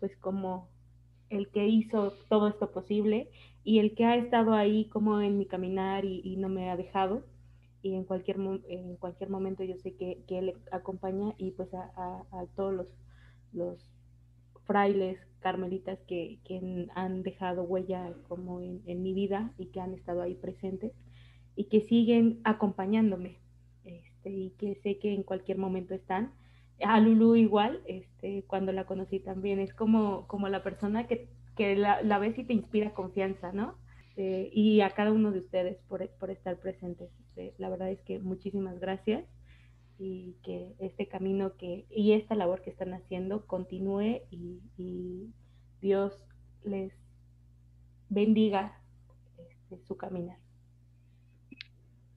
pues 0.00 0.16
como 0.16 0.68
el 1.30 1.50
que 1.50 1.68
hizo 1.68 2.14
todo 2.28 2.48
esto 2.48 2.72
posible 2.72 3.30
y 3.62 3.78
el 3.78 3.94
que 3.94 4.06
ha 4.06 4.16
estado 4.16 4.54
ahí 4.54 4.88
como 4.88 5.20
en 5.20 5.38
mi 5.38 5.46
caminar 5.46 6.04
y, 6.04 6.34
no 6.36 6.48
me 6.48 6.68
ha 6.68 6.76
dejado. 6.76 7.22
Y 7.82 7.94
en 7.94 8.04
cualquier, 8.04 8.38
en 8.68 8.96
cualquier 8.96 9.30
momento 9.30 9.62
yo 9.62 9.76
sé 9.76 9.94
que, 9.94 10.22
que 10.26 10.38
él 10.38 10.54
acompaña 10.72 11.34
y 11.38 11.52
pues 11.52 11.72
a, 11.74 11.90
a, 12.32 12.46
todos 12.56 12.74
los, 12.74 12.86
los, 13.52 13.92
frailes 14.64 15.20
carmelitas 15.38 16.00
que, 16.08 16.40
que, 16.44 16.88
han 16.96 17.22
dejado 17.22 17.62
huella 17.62 18.12
como 18.26 18.60
en, 18.60 18.82
en, 18.86 19.00
mi 19.00 19.14
vida 19.14 19.52
y 19.58 19.66
que 19.66 19.80
han 19.80 19.94
estado 19.94 20.22
ahí 20.22 20.34
presentes 20.34 20.92
y 21.54 21.64
que 21.66 21.82
siguen 21.82 22.40
acompañándome 22.42 23.38
este, 23.84 24.30
y 24.30 24.50
que 24.58 24.74
sé 24.74 24.98
que 24.98 25.14
en 25.14 25.22
cualquier 25.22 25.58
momento 25.58 25.94
están. 25.94 26.32
A 26.82 26.98
Lulu 26.98 27.36
igual, 27.36 27.80
este, 27.86 28.42
cuando 28.48 28.72
la 28.72 28.86
conocí 28.86 29.20
también, 29.20 29.60
es 29.60 29.72
como, 29.72 30.26
como 30.26 30.48
la 30.48 30.64
persona 30.64 31.06
que 31.06 31.28
que 31.56 31.74
la, 31.74 32.02
la 32.02 32.18
ves 32.18 32.38
y 32.38 32.44
te 32.44 32.52
inspira 32.52 32.94
confianza, 32.94 33.50
¿no? 33.52 33.74
Eh, 34.18 34.48
y 34.50 34.80
a 34.80 34.90
cada 34.90 35.12
uno 35.12 35.30
de 35.30 35.40
ustedes 35.40 35.76
por, 35.88 36.08
por 36.18 36.30
estar 36.30 36.58
presentes. 36.58 37.10
Eh, 37.36 37.52
la 37.58 37.68
verdad 37.68 37.90
es 37.90 38.00
que 38.00 38.18
muchísimas 38.18 38.80
gracias 38.80 39.24
y 39.98 40.36
que 40.42 40.74
este 40.78 41.06
camino 41.06 41.56
que 41.56 41.86
y 41.90 42.12
esta 42.12 42.34
labor 42.34 42.62
que 42.62 42.70
están 42.70 42.94
haciendo 42.94 43.46
continúe 43.46 44.22
y, 44.30 45.30
Dios 45.82 46.24
les 46.64 46.92
bendiga 48.08 48.80
este, 49.38 49.84
su 49.86 49.96
caminar. 49.96 50.38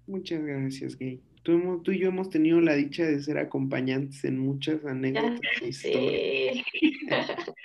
Muchas 0.07 0.41
gracias, 0.41 0.97
Gay. 0.97 1.21
Tú, 1.43 1.81
tú, 1.83 1.91
y 1.91 1.99
yo 1.99 2.07
hemos 2.07 2.29
tenido 2.29 2.61
la 2.61 2.73
dicha 2.73 3.03
de 3.03 3.21
ser 3.21 3.37
acompañantes 3.37 4.23
en 4.23 4.39
muchas 4.39 4.83
anécdotas 4.85 5.41
e 5.61 5.67
historias. 5.67 6.65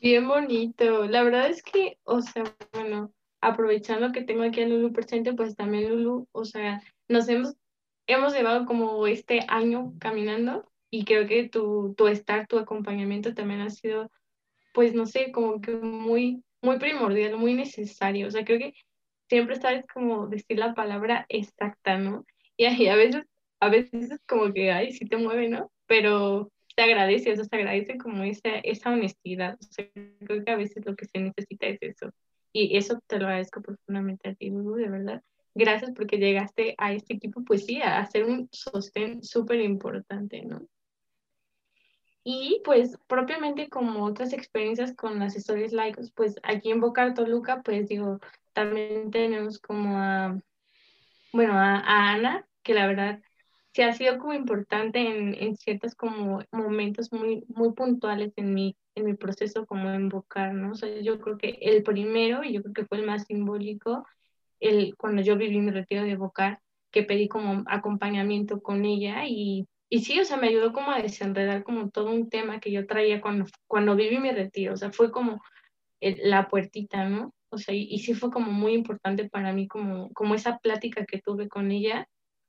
Bien 0.00 0.28
bonito. 0.28 1.06
La 1.06 1.22
verdad 1.22 1.50
es 1.50 1.62
que, 1.62 1.98
o 2.04 2.20
sea, 2.20 2.44
bueno, 2.72 3.12
aprovechando 3.40 4.12
que 4.12 4.22
tengo 4.22 4.42
aquí 4.42 4.62
a 4.62 4.68
Lulu 4.68 4.92
presente, 4.92 5.32
pues 5.32 5.56
también 5.56 5.88
Lulu, 5.90 6.28
o 6.32 6.44
sea, 6.44 6.82
nos 7.08 7.28
hemos, 7.28 7.54
hemos 8.06 8.34
llevado 8.34 8.66
como 8.66 9.06
este 9.06 9.40
año 9.48 9.94
caminando 9.98 10.70
y 10.90 11.04
creo 11.04 11.26
que 11.26 11.48
tu, 11.48 11.94
tu 11.96 12.08
estar, 12.08 12.46
tu 12.46 12.58
acompañamiento 12.58 13.34
también 13.34 13.60
ha 13.60 13.70
sido, 13.70 14.10
pues 14.74 14.94
no 14.94 15.06
sé, 15.06 15.32
como 15.32 15.60
que 15.60 15.72
muy, 15.72 16.42
muy 16.62 16.78
primordial, 16.78 17.36
muy 17.36 17.54
necesario. 17.54 18.28
O 18.28 18.30
sea, 18.30 18.44
creo 18.44 18.58
que 18.58 18.74
siempre 19.28 19.56
sabes 19.56 19.84
como 19.92 20.26
decir 20.28 20.58
la 20.58 20.74
palabra 20.74 21.26
exacta, 21.28 21.98
¿no? 21.98 22.24
Y, 22.56 22.66
a 22.66 22.96
veces, 22.96 23.24
a 23.60 23.68
veces 23.68 24.10
es 24.10 24.20
como 24.26 24.52
que, 24.52 24.72
ay, 24.72 24.92
sí 24.92 25.06
te 25.06 25.16
mueve, 25.16 25.48
¿no? 25.48 25.70
Pero 25.86 26.50
te 26.74 26.82
agradece, 26.82 27.32
o 27.32 27.36
sea, 27.36 27.44
se 27.44 27.56
agradece 27.56 27.98
como 27.98 28.24
esa, 28.24 28.50
esa 28.62 28.90
honestidad. 28.90 29.56
O 29.60 29.66
sea, 29.70 29.88
creo 29.92 30.44
que 30.44 30.50
a 30.50 30.56
veces 30.56 30.84
lo 30.86 30.96
que 30.96 31.06
se 31.06 31.18
necesita 31.20 31.66
es 31.66 31.78
eso. 31.82 32.10
Y 32.60 32.76
eso 32.76 33.00
te 33.06 33.20
lo 33.20 33.26
agradezco 33.26 33.62
profundamente 33.62 34.30
a 34.30 34.34
ti, 34.34 34.50
Lulu, 34.50 34.74
de 34.74 34.88
verdad. 34.88 35.22
Gracias 35.54 35.92
porque 35.94 36.18
llegaste 36.18 36.74
a 36.76 36.92
este 36.92 37.14
equipo, 37.14 37.44
pues 37.44 37.66
sí, 37.66 37.80
a 37.80 38.00
hacer 38.00 38.24
un 38.24 38.48
sostén 38.50 39.22
súper 39.22 39.60
importante, 39.60 40.42
¿no? 40.42 40.66
Y 42.24 42.60
pues 42.64 42.98
propiamente 43.06 43.68
como 43.68 44.04
otras 44.04 44.32
experiencias 44.32 44.92
con 44.96 45.20
las 45.20 45.36
historias 45.36 45.72
laicos, 45.72 46.10
pues 46.10 46.34
aquí 46.42 46.72
en 46.72 46.80
Boca 46.80 47.14
Toluca, 47.14 47.62
pues 47.62 47.88
digo, 47.88 48.18
también 48.52 49.12
tenemos 49.12 49.60
como 49.60 49.96
a, 49.96 50.36
bueno, 51.32 51.52
a, 51.52 51.78
a 51.78 52.10
Ana, 52.10 52.44
que 52.64 52.74
la 52.74 52.88
verdad 52.88 53.22
sí 53.78 53.82
ha 53.82 53.92
sido 53.92 54.18
como 54.18 54.34
importante 54.34 54.98
en, 54.98 55.34
en 55.34 55.56
ciertos 55.56 55.94
como 55.94 56.42
momentos 56.50 57.12
muy, 57.12 57.44
muy 57.46 57.74
puntuales 57.74 58.32
en 58.34 58.52
mi, 58.52 58.76
en 58.96 59.04
mi 59.04 59.14
proceso 59.14 59.66
como 59.66 59.94
invocar, 59.94 60.52
¿no? 60.52 60.72
O 60.72 60.74
sea, 60.74 61.00
yo 61.00 61.20
creo 61.20 61.38
que 61.38 61.58
el 61.62 61.84
primero, 61.84 62.42
y 62.42 62.54
yo 62.54 62.62
creo 62.62 62.74
que 62.74 62.86
fue 62.86 62.98
el 62.98 63.06
más 63.06 63.26
simbólico, 63.26 64.04
el, 64.58 64.96
cuando 64.96 65.22
yo 65.22 65.36
viví 65.36 65.60
mi 65.60 65.70
retiro 65.70 66.02
de 66.02 66.10
evocar, 66.10 66.60
que 66.90 67.04
pedí 67.04 67.28
como 67.28 67.62
acompañamiento 67.68 68.60
con 68.62 68.84
ella 68.84 69.26
y, 69.28 69.68
y 69.88 70.00
sí, 70.00 70.18
o 70.18 70.24
sea, 70.24 70.38
me 70.38 70.48
ayudó 70.48 70.72
como 70.72 70.90
a 70.90 71.00
desenredar 71.00 71.62
como 71.62 71.90
todo 71.90 72.10
un 72.10 72.28
tema 72.28 72.58
que 72.58 72.72
yo 72.72 72.84
traía 72.84 73.20
cuando, 73.20 73.44
cuando 73.68 73.94
viví 73.94 74.18
mi 74.18 74.32
retiro, 74.32 74.74
o 74.74 74.76
sea, 74.76 74.90
fue 74.90 75.12
como 75.12 75.40
la 76.00 76.48
puertita, 76.48 77.08
¿no? 77.08 77.32
O 77.50 77.58
sea, 77.58 77.76
y, 77.76 77.84
y, 77.88 78.00
sí 78.00 78.14
fue 78.14 78.30
como 78.30 78.50
muy 78.50 78.72
importante 78.72 79.28
para 79.28 79.52
mí 79.52 79.68
como, 79.68 80.12
como 80.14 80.34
esa 80.34 80.58
plática 80.58 81.06
que 81.06 81.20
tuve 81.20 81.48
con 81.48 81.70
ella 81.70 82.08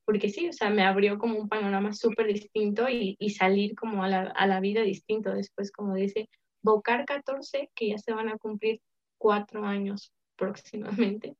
porque 0.09 0.29
sí, 0.29 0.49
o 0.49 0.53
sea, 0.53 0.71
me 0.71 0.81
abrió 0.81 1.19
como 1.19 1.37
un 1.37 1.47
panorama 1.47 1.93
súper 1.93 2.25
distinto 2.25 2.89
y, 2.89 3.15
y, 3.19 3.29
salir 3.29 3.75
como 3.75 4.03
a 4.03 4.07
la, 4.07 4.21
a 4.21 4.47
la, 4.47 4.59
vida 4.59 4.81
distinto. 4.81 5.31
Después, 5.31 5.71
como 5.71 5.93
dice, 5.93 6.31
Bocar 6.63 7.05
14, 7.05 7.69
que 7.75 7.89
ya 7.89 7.99
se 7.99 8.11
van 8.11 8.27
a 8.27 8.39
cumplir 8.39 8.81
cuatro 9.19 9.63
años 9.65 10.11
próximamente. 10.35 11.35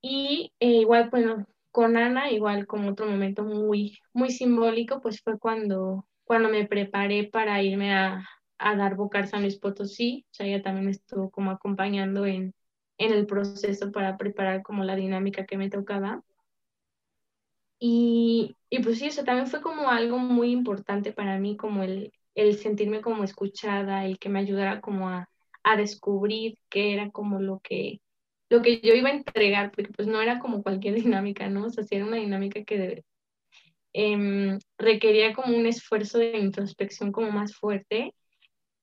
Y 0.00 0.52
eh, 0.58 0.80
igual, 0.80 1.10
bueno, 1.10 1.46
con 1.70 1.96
Ana, 1.96 2.32
igual 2.32 2.66
como 2.66 2.90
otro 2.90 3.06
momento 3.06 3.44
muy, 3.44 3.96
muy 4.12 4.32
simbólico, 4.32 5.00
pues 5.00 5.22
fue 5.22 5.38
cuando, 5.38 6.08
cuando 6.24 6.48
me 6.48 6.66
preparé 6.66 7.28
para 7.28 7.62
irme 7.62 7.94
a, 7.94 8.28
a 8.58 8.74
dar 8.74 8.96
Bocar 8.96 9.28
San 9.28 9.42
Luis 9.42 9.60
Potosí. 9.60 10.26
O 10.32 10.34
sea, 10.34 10.46
ella 10.48 10.60
también 10.60 10.88
estuvo 10.88 11.30
como 11.30 11.52
acompañando 11.52 12.26
en, 12.26 12.52
en 12.98 13.12
el 13.12 13.26
proceso 13.26 13.92
para 13.92 14.16
preparar 14.16 14.64
como 14.64 14.82
la 14.82 14.96
dinámica 14.96 15.46
que 15.46 15.56
me 15.56 15.70
tocaba. 15.70 16.24
Y, 17.78 18.56
y 18.70 18.80
pues 18.82 18.98
sí, 18.98 19.06
eso 19.06 19.24
también 19.24 19.46
fue 19.46 19.60
como 19.62 19.88
algo 19.90 20.18
muy 20.18 20.50
importante 20.52 21.12
para 21.12 21.38
mí, 21.38 21.56
como 21.56 21.82
el, 21.82 22.12
el 22.34 22.56
sentirme 22.58 23.00
como 23.02 23.24
escuchada, 23.24 24.08
y 24.08 24.16
que 24.16 24.28
me 24.28 24.40
ayudara 24.40 24.80
como 24.80 25.08
a, 25.08 25.28
a 25.62 25.76
descubrir 25.76 26.58
qué 26.70 26.94
era 26.94 27.10
como 27.10 27.40
lo 27.40 27.60
que, 27.60 28.00
lo 28.50 28.62
que 28.62 28.80
yo 28.80 28.94
iba 28.94 29.10
a 29.10 29.12
entregar, 29.12 29.70
porque 29.72 29.92
pues 29.92 30.08
no 30.08 30.20
era 30.20 30.38
como 30.40 30.62
cualquier 30.62 30.94
dinámica, 31.02 31.48
¿no? 31.48 31.66
O 31.66 31.70
sea, 31.70 31.84
sí 31.84 31.96
era 31.96 32.06
una 32.06 32.16
dinámica 32.16 32.64
que 32.64 33.04
eh, 33.94 34.58
requería 34.78 35.34
como 35.34 35.56
un 35.56 35.66
esfuerzo 35.66 36.18
de 36.18 36.38
introspección 36.38 37.12
como 37.12 37.30
más 37.30 37.54
fuerte. 37.54 38.14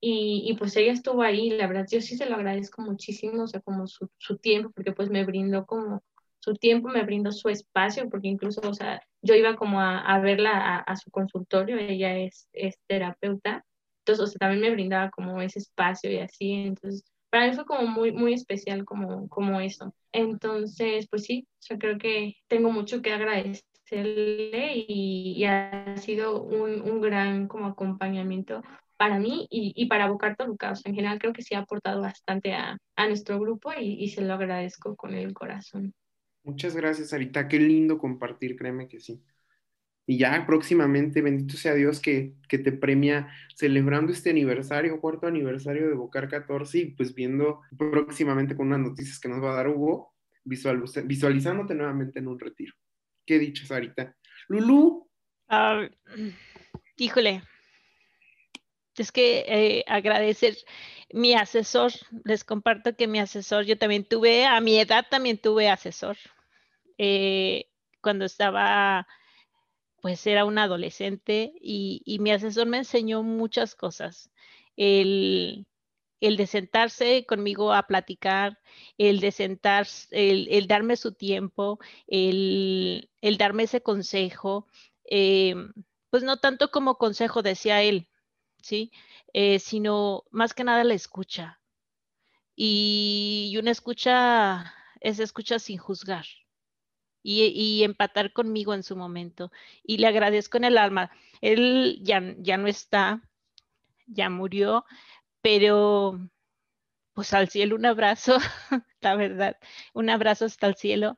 Y, 0.02 0.44
y, 0.48 0.56
pues 0.58 0.76
ella 0.78 0.92
estuvo 0.94 1.24
ahí, 1.24 1.50
la 1.52 1.68
verdad, 1.68 1.88
yo 1.92 2.02
sí 2.02 2.18
se 2.18 2.28
lo 2.30 2.36
agradezco 2.36 2.82
muchísimo, 2.84 3.44
o 3.44 3.48
sea, 3.48 3.62
como 3.62 3.88
su, 3.88 4.10
su 4.18 4.38
tiempo, 4.38 4.72
porque 4.76 4.92
pues 4.94 5.10
me 5.10 5.26
brindó 5.26 5.66
como 5.66 6.04
su 6.46 6.54
tiempo, 6.56 6.90
me 6.90 7.04
brindó 7.04 7.32
su 7.32 7.50
espacio, 7.50 8.08
porque 8.10 8.28
incluso, 8.28 8.62
o 8.62 8.74
sea, 8.74 9.02
yo 9.22 9.34
iba 9.34 9.56
como 9.56 9.82
a, 9.82 10.00
a 10.00 10.20
verla 10.20 10.78
a, 10.78 10.96
su 10.96 11.10
consultorio, 11.10 11.78
ella 11.78 12.18
es, 12.18 12.48
es 12.54 12.76
terapeuta, 12.88 13.66
entonces, 14.00 14.24
o 14.24 14.28
sea, 14.28 14.38
también 14.40 14.62
me 14.62 14.72
brindaba 14.72 15.10
como 15.10 15.42
ese 15.42 15.60
espacio 15.60 16.12
y 16.12 16.20
así, 16.20 16.52
entonces, 16.54 17.04
para 17.32 17.48
mí 17.48 17.56
fue 17.56 17.66
como 17.66 17.88
muy, 17.88 18.12
muy 18.12 18.34
especial 18.34 18.86
como, 18.86 19.28
como 19.30 19.60
eso. 19.60 19.94
Entonces, 20.12 21.08
pues 21.10 21.24
sí, 21.24 21.48
yo 21.68 21.78
creo 21.80 21.98
que 21.98 22.36
tengo 22.48 22.72
mucho 22.72 23.02
que 23.02 23.12
agradecerle 23.12 24.74
y, 24.88 25.34
y 25.38 25.46
ha 25.46 25.98
sido 25.98 26.44
un, 26.44 26.82
un, 26.82 27.02
gran 27.02 27.48
como 27.48 27.66
acompañamiento 27.68 28.62
para 28.98 29.20
mí 29.20 29.48
y, 29.50 29.74
y 29.76 29.88
para 29.88 30.08
Bocar 30.08 30.36
Toluca. 30.38 30.72
O 30.72 30.76
sea, 30.76 30.90
en 30.90 30.96
general 30.96 31.20
creo 31.20 31.34
que 31.34 31.42
sí 31.42 31.56
ha 31.56 31.60
aportado 31.60 32.02
bastante 32.02 32.54
a, 32.54 32.78
a 32.96 33.08
nuestro 33.08 33.40
grupo 33.40 33.72
y, 33.78 33.96
y 34.04 34.10
se 34.10 34.22
lo 34.22 34.34
agradezco 34.36 34.96
con 34.96 35.14
el 35.16 35.34
corazón. 35.34 35.94
Muchas 36.46 36.76
gracias, 36.76 37.12
Arita. 37.12 37.48
Qué 37.48 37.60
lindo 37.60 37.98
compartir, 37.98 38.56
créeme 38.56 38.88
que 38.88 39.00
sí. 39.00 39.20
Y 40.06 40.20
ya 40.20 40.46
próximamente, 40.46 41.24
bendito 41.24 41.58
sea 41.58 41.74
Dios 41.74 42.00
que, 42.00 42.36
que 42.48 42.60
te 42.60 42.72
premia 42.72 43.28
celebrando 43.56 44.12
este 44.12 44.30
aniversario, 44.30 45.02
cuarto 45.02 45.26
aniversario 45.26 45.88
de 45.88 45.96
Bocar 45.96 46.30
14 46.30 46.78
y 46.78 46.86
pues 46.92 47.16
viendo 47.16 47.62
próximamente 47.76 48.56
con 48.56 48.68
unas 48.68 48.80
noticias 48.80 49.20
que 49.20 49.28
nos 49.28 49.44
va 49.44 49.54
a 49.54 49.56
dar 49.56 49.70
Hugo, 49.70 50.14
visual, 50.44 50.84
visualizándote 51.06 51.74
nuevamente 51.74 52.20
en 52.20 52.28
un 52.28 52.40
retiro. 52.40 52.76
¿Qué 53.26 53.40
dicho, 53.40 53.66
Sarita? 53.66 54.16
Lulu. 54.48 55.10
Uh, 55.50 55.90
híjole, 56.98 57.42
es 58.96 59.12
que 59.12 59.46
eh, 59.48 59.84
agradecer 59.88 60.56
mi 61.12 61.34
asesor, 61.34 61.92
les 62.24 62.44
comparto 62.44 62.96
que 62.96 63.08
mi 63.08 63.20
asesor, 63.20 63.66
yo 63.66 63.80
también 63.80 64.06
tuve, 64.06 64.46
a 64.46 64.62
mi 64.62 64.78
edad 64.80 65.08
también 65.10 65.40
tuve 65.40 65.70
asesor. 65.70 66.18
Eh, 66.98 67.70
cuando 68.02 68.26
estaba, 68.26 69.08
pues 70.02 70.26
era 70.28 70.46
un 70.46 70.58
adolescente 70.60 71.54
y, 71.62 72.18
mi 72.20 72.32
asesor 72.32 72.68
me 72.68 72.78
enseñó 72.78 73.24
muchas 73.24 73.76
cosas. 73.76 74.32
El, 74.78 75.68
el 76.22 76.38
de 76.38 76.48
sentarse 76.48 77.26
conmigo 77.26 77.74
a 77.74 77.88
platicar, 77.88 78.60
el 78.98 79.20
de 79.22 79.32
sentarse, 79.32 80.08
el, 80.12 80.48
el 80.52 80.68
darme 80.68 80.98
su 80.98 81.14
tiempo, 81.14 81.80
el, 82.08 83.10
el 83.22 83.38
darme 83.38 83.64
ese 83.64 83.82
consejo, 83.82 84.68
eh, 85.10 85.56
pues 86.10 86.24
no 86.24 86.38
tanto 86.38 86.72
como 86.72 86.98
consejo, 86.98 87.42
decía 87.42 87.82
él, 87.84 88.10
¿sí? 88.62 88.92
Eh, 89.34 89.60
sino 89.60 90.24
más 90.32 90.54
que 90.54 90.64
nada 90.64 90.84
la 90.84 90.94
escucha. 90.94 91.60
Y 92.56 93.56
una 93.60 93.72
escucha 93.72 94.74
es 95.02 95.20
escucha 95.20 95.60
sin 95.60 95.78
juzgar 95.78 96.26
y, 97.26 97.84
empatar 97.84 98.34
conmigo 98.34 98.74
en 98.74 98.84
su 98.84 98.96
momento. 98.96 99.52
Y 99.84 99.98
le 99.98 100.08
agradezco 100.08 100.58
en 100.58 100.66
el 100.66 100.78
alma. 100.78 101.12
Él 101.42 102.00
ya, 102.04 102.22
ya 102.40 102.58
no 102.58 102.68
está, 102.68 103.22
ya 104.08 104.30
murió, 104.30 104.86
pero 105.42 106.20
pues 107.14 107.34
al 107.34 107.50
cielo 107.50 107.76
un 107.76 107.86
abrazo, 107.86 108.38
la 109.02 109.16
verdad, 109.16 109.58
un 109.94 110.10
abrazo 110.10 110.46
hasta 110.46 110.68
el 110.68 110.76
cielo. 110.76 111.18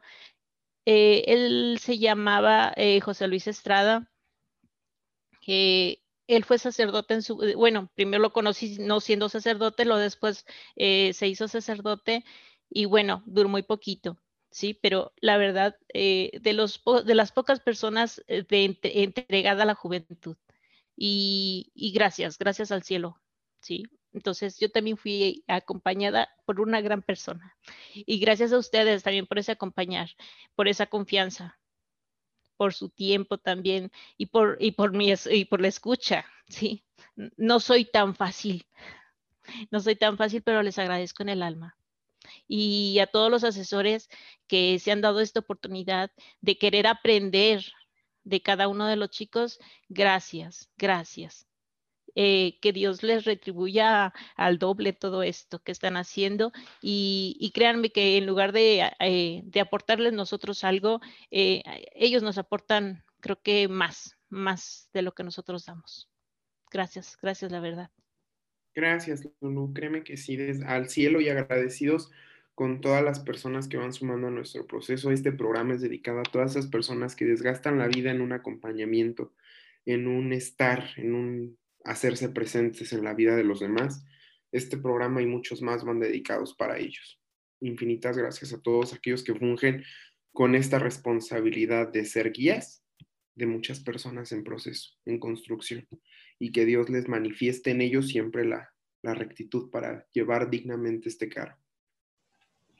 Eh, 0.85 1.25
él 1.27 1.79
se 1.81 1.97
llamaba 1.99 2.73
eh, 2.77 3.01
José 3.01 3.27
Luis 3.27 3.47
Estrada. 3.47 4.09
Eh, 5.47 6.01
él 6.27 6.43
fue 6.45 6.59
sacerdote 6.59 7.13
en 7.15 7.21
su, 7.23 7.37
bueno, 7.55 7.89
primero 7.95 8.21
lo 8.21 8.33
conocí 8.33 8.77
no 8.79 8.99
siendo 8.99 9.29
sacerdote, 9.29 9.85
lo 9.85 9.97
después 9.97 10.45
se 10.75 11.27
hizo 11.27 11.47
sacerdote 11.47 12.25
y 12.69 12.85
bueno, 12.85 13.23
duró 13.25 13.49
muy 13.49 13.63
poquito. 13.63 14.17
¿Sí? 14.49 14.73
Pero 14.73 15.13
la 15.21 15.37
verdad, 15.37 15.77
eh, 15.93 16.31
de, 16.41 16.53
los, 16.53 16.81
de 17.05 17.15
las 17.15 17.31
pocas 17.31 17.59
personas 17.59 18.23
eh, 18.27 18.45
entregada 18.83 19.63
a 19.63 19.65
la 19.65 19.75
juventud. 19.75 20.37
Y, 20.95 21.71
y, 21.75 21.91
gracias, 21.91 22.37
gracias 22.39 22.71
al 22.71 22.83
cielo, 22.83 23.21
¿sí? 23.61 23.85
Entonces 24.13 24.57
yo 24.59 24.71
también 24.71 24.97
fui 24.97 25.43
acompañada 25.47 26.29
por 26.45 26.59
una 26.59 26.81
gran 26.81 27.03
persona. 27.03 27.55
Y 27.93 28.19
gracias 28.19 28.51
a 28.51 28.57
ustedes 28.57 29.03
también 29.03 29.27
por 29.27 29.37
ese 29.37 29.51
acompañar, 29.51 30.09
por 30.55 30.67
esa 30.67 30.87
confianza, 30.87 31.59
por 32.57 32.73
su 32.73 32.89
tiempo 32.89 33.37
también 33.37 33.91
y 34.17 34.27
por, 34.27 34.57
y 34.59 34.71
por, 34.71 34.91
mi, 34.91 35.13
y 35.31 35.45
por 35.45 35.61
la 35.61 35.67
escucha, 35.67 36.25
¿sí? 36.49 36.83
No 37.37 37.59
soy 37.59 37.85
tan 37.85 38.15
fácil, 38.15 38.65
no 39.71 39.79
soy 39.79 39.95
tan 39.95 40.17
fácil, 40.17 40.41
pero 40.41 40.63
les 40.63 40.79
agradezco 40.79 41.23
en 41.23 41.29
el 41.29 41.43
alma. 41.43 41.76
Y 42.47 42.99
a 42.99 43.07
todos 43.07 43.31
los 43.31 43.43
asesores 43.43 44.09
que 44.47 44.79
se 44.79 44.91
han 44.91 45.01
dado 45.01 45.19
esta 45.19 45.39
oportunidad 45.39 46.11
de 46.41 46.57
querer 46.57 46.87
aprender 46.87 47.65
de 48.23 48.41
cada 48.41 48.67
uno 48.67 48.87
de 48.87 48.97
los 48.97 49.09
chicos, 49.09 49.59
gracias, 49.89 50.69
gracias. 50.77 51.47
Eh, 52.19 52.57
que 52.61 52.73
Dios 52.73 53.03
les 53.03 53.25
retribuya 53.25 54.11
al 54.35 54.57
doble 54.57 54.91
todo 54.91 55.21
esto 55.21 55.59
que 55.59 55.71
están 55.71 55.97
haciendo 55.97 56.51
y, 56.81 57.51
créanme 57.53 57.91
que 57.91 58.17
en 58.17 58.25
lugar 58.25 58.53
de, 58.53 58.91
eh, 58.99 59.43
aportarles 59.61 60.13
nosotros 60.13 60.63
algo, 60.63 60.99
eh, 61.29 61.61
ellos 61.93 62.23
nos 62.23 62.39
aportan 62.39 63.03
creo 63.19 63.41
que 63.41 63.67
más, 63.67 64.17
más 64.29 64.89
de 64.93 65.01
lo 65.03 65.13
que 65.13 65.23
nosotros 65.23 65.65
damos. 65.65 66.09
Gracias, 66.71 67.17
gracias 67.21 67.51
la 67.51 67.59
verdad. 67.59 67.91
Gracias, 68.77 69.27
Lulu. 69.41 69.73
Créeme 69.73 70.03
que 70.03 70.17
sí, 70.17 70.37
al 70.67 70.87
cielo 70.87 71.19
y 71.19 71.29
agradecidos 71.29 72.11
con 72.53 72.79
todas 72.79 73.03
las 73.03 73.19
personas 73.19 73.67
que 73.67 73.77
van 73.77 73.91
sumando 73.91 74.27
a 74.27 74.29
nuestro 74.29 74.67
proceso. 74.67 75.09
Este 75.09 75.31
programa 75.31 75.73
es 75.73 75.81
dedicado 75.81 76.19
a 76.19 76.23
todas 76.23 76.51
esas 76.51 76.67
personas 76.67 77.15
que 77.15 77.25
desgastan 77.25 77.79
la 77.79 77.87
vida 77.87 78.11
en 78.11 78.21
un 78.21 78.33
acompañamiento, 78.33 79.33
en 79.87 80.07
un 80.07 80.31
estar, 80.31 80.91
en 80.97 81.15
un 81.15 81.57
hacerse 81.85 82.29
presentes 82.29 82.93
en 82.93 83.03
la 83.03 83.15
vida 83.15 83.35
de 83.35 83.43
los 83.43 83.61
demás. 83.61 84.05
Este 84.51 84.77
programa 84.77 85.23
y 85.23 85.25
muchos 85.25 85.63
más 85.63 85.83
van 85.83 85.99
dedicados 85.99 86.53
para 86.53 86.77
ellos. 86.77 87.19
Infinitas 87.61 88.15
gracias 88.15 88.53
a 88.53 88.61
todos 88.61 88.93
aquellos 88.93 89.23
que 89.23 89.33
fungen 89.33 89.83
con 90.33 90.53
esta 90.53 90.77
responsabilidad 90.77 91.91
de 91.91 92.05
ser 92.05 92.31
guías 92.31 92.83
de 93.33 93.47
muchas 93.47 93.79
personas 93.79 94.31
en 94.31 94.43
proceso, 94.43 94.91
en 95.05 95.19
construcción, 95.19 95.87
y 96.39 96.51
que 96.51 96.65
Dios 96.65 96.89
les 96.89 97.07
manifieste 97.07 97.71
en 97.71 97.81
ellos 97.81 98.07
siempre 98.07 98.45
la, 98.45 98.73
rectitud 99.03 99.69
para 99.69 100.05
llevar 100.11 100.49
dignamente 100.49 101.07
este 101.07 101.29
carro. 101.29 101.57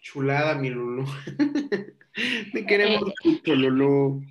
Chulada, 0.02 0.56
mi 0.56 0.70
Lulu. 0.70 1.06
Te 2.54 2.66
queremos 2.66 3.02
eh, 3.02 3.14
mucho, 3.24 3.56
Lulu. 3.56 4.22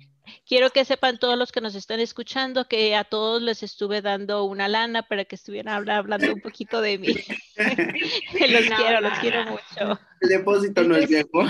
Quiero 0.45 0.69
que 0.69 0.85
sepan 0.85 1.17
todos 1.17 1.37
los 1.37 1.51
que 1.51 1.61
nos 1.61 1.73
están 1.73 1.99
escuchando 1.99 2.67
que 2.67 2.95
a 2.95 3.03
todos 3.03 3.41
les 3.41 3.63
estuve 3.63 4.03
dando 4.03 4.43
una 4.43 4.67
lana 4.67 5.03
para 5.03 5.25
que 5.25 5.35
estuvieran 5.35 5.89
hablando 5.89 6.33
un 6.33 6.41
poquito 6.41 6.81
de 6.81 6.99
mí. 6.99 7.07
los 7.57 8.65
quiero, 8.77 9.01
los 9.01 9.19
quiero 9.19 9.45
mucho. 9.45 9.99
El 10.21 10.29
depósito 10.29 10.83
no 10.83 10.95
es 10.97 11.09
viejo. 11.09 11.45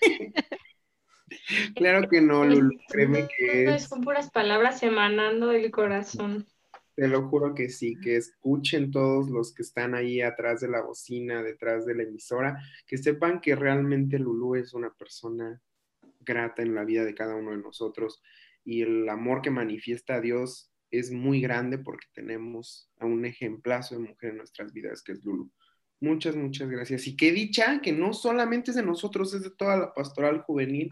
claro 1.74 2.08
que 2.08 2.20
no, 2.20 2.44
Lulu. 2.44 2.78
Créeme 2.88 3.26
que 3.36 3.74
es. 3.74 3.88
Son 3.88 4.02
puras 4.02 4.30
palabras 4.30 4.82
emanando 4.82 5.48
del 5.48 5.70
corazón. 5.70 6.46
Te 7.00 7.08
lo 7.08 7.30
juro 7.30 7.54
que 7.54 7.70
sí, 7.70 7.96
que 7.98 8.16
escuchen 8.16 8.90
todos 8.90 9.30
los 9.30 9.54
que 9.54 9.62
están 9.62 9.94
ahí 9.94 10.20
atrás 10.20 10.60
de 10.60 10.68
la 10.68 10.82
bocina, 10.82 11.42
detrás 11.42 11.86
de 11.86 11.94
la 11.94 12.02
emisora, 12.02 12.58
que 12.86 12.98
sepan 12.98 13.40
que 13.40 13.56
realmente 13.56 14.18
Lulu 14.18 14.56
es 14.56 14.74
una 14.74 14.92
persona 14.92 15.62
grata 16.20 16.60
en 16.60 16.74
la 16.74 16.84
vida 16.84 17.02
de 17.06 17.14
cada 17.14 17.36
uno 17.36 17.52
de 17.52 17.56
nosotros 17.56 18.22
y 18.66 18.82
el 18.82 19.08
amor 19.08 19.40
que 19.40 19.50
manifiesta 19.50 20.16
a 20.16 20.20
Dios 20.20 20.74
es 20.90 21.10
muy 21.10 21.40
grande 21.40 21.78
porque 21.78 22.06
tenemos 22.12 22.90
a 22.98 23.06
un 23.06 23.24
ejemplazo 23.24 23.94
de 23.94 24.06
mujer 24.06 24.32
en 24.32 24.36
nuestras 24.36 24.70
vidas 24.74 25.02
que 25.02 25.12
es 25.12 25.24
Lulu. 25.24 25.50
Muchas, 26.00 26.36
muchas 26.36 26.68
gracias. 26.68 27.06
Y 27.06 27.16
qué 27.16 27.32
dicha 27.32 27.80
que 27.80 27.92
no 27.92 28.12
solamente 28.12 28.72
es 28.72 28.76
de 28.76 28.82
nosotros, 28.82 29.32
es 29.32 29.42
de 29.42 29.50
toda 29.52 29.78
la 29.78 29.94
pastoral 29.94 30.42
juvenil 30.42 30.90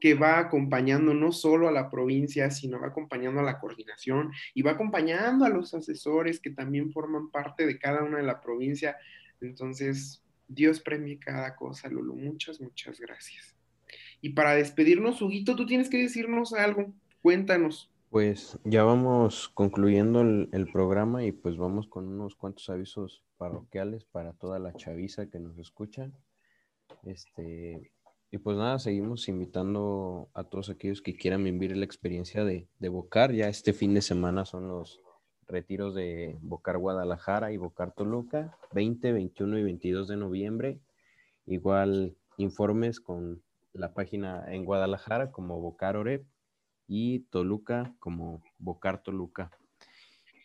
que 0.00 0.14
va 0.14 0.38
acompañando 0.38 1.14
no 1.14 1.32
solo 1.32 1.68
a 1.68 1.72
la 1.72 1.90
provincia, 1.90 2.50
sino 2.50 2.80
va 2.80 2.88
acompañando 2.88 3.40
a 3.40 3.44
la 3.44 3.58
coordinación 3.58 4.32
y 4.54 4.62
va 4.62 4.72
acompañando 4.72 5.44
a 5.44 5.48
los 5.48 5.74
asesores 5.74 6.40
que 6.40 6.50
también 6.50 6.92
forman 6.92 7.30
parte 7.30 7.66
de 7.66 7.78
cada 7.78 8.02
una 8.02 8.18
de 8.18 8.24
la 8.24 8.40
provincia. 8.40 8.96
Entonces, 9.40 10.22
Dios 10.48 10.80
premie 10.80 11.18
cada 11.18 11.56
cosa, 11.56 11.88
Lulu. 11.88 12.14
Muchas, 12.16 12.60
muchas 12.60 13.00
gracias. 13.00 13.56
Y 14.20 14.30
para 14.30 14.54
despedirnos, 14.54 15.20
Huguito, 15.22 15.56
tú 15.56 15.66
tienes 15.66 15.88
que 15.88 15.98
decirnos 15.98 16.52
algo. 16.52 16.92
Cuéntanos. 17.22 17.90
Pues 18.10 18.58
ya 18.64 18.84
vamos 18.84 19.48
concluyendo 19.48 20.20
el, 20.20 20.48
el, 20.52 20.70
programa 20.70 21.24
y 21.24 21.32
pues 21.32 21.56
vamos 21.56 21.88
con 21.88 22.06
unos 22.06 22.36
cuantos 22.36 22.70
avisos 22.70 23.24
parroquiales 23.36 24.04
para 24.04 24.32
toda 24.32 24.58
la 24.58 24.72
chaviza 24.74 25.28
que 25.28 25.40
nos 25.40 25.58
escucha. 25.58 26.10
Este, 27.02 27.90
y 28.36 28.38
pues 28.38 28.58
nada, 28.58 28.78
seguimos 28.78 29.28
invitando 29.28 30.28
a 30.34 30.44
todos 30.44 30.68
aquellos 30.68 31.00
que 31.00 31.16
quieran 31.16 31.42
vivir 31.42 31.74
la 31.74 31.86
experiencia 31.86 32.44
de, 32.44 32.68
de 32.78 32.88
Bocar. 32.90 33.32
Ya 33.32 33.48
este 33.48 33.72
fin 33.72 33.94
de 33.94 34.02
semana 34.02 34.44
son 34.44 34.68
los 34.68 35.00
retiros 35.48 35.94
de 35.94 36.36
Bocar 36.42 36.76
Guadalajara 36.76 37.52
y 37.52 37.56
Bocar 37.56 37.92
Toluca, 37.92 38.58
20, 38.72 39.12
21 39.12 39.58
y 39.58 39.62
22 39.62 40.08
de 40.08 40.16
noviembre. 40.18 40.80
Igual 41.46 42.14
informes 42.36 43.00
con 43.00 43.42
la 43.72 43.94
página 43.94 44.44
en 44.52 44.66
Guadalajara 44.66 45.30
como 45.30 45.58
Bocar 45.58 45.96
Oreb 45.96 46.26
y 46.86 47.20
Toluca 47.30 47.94
como 47.98 48.42
Bocar 48.58 49.02
Toluca. 49.02 49.50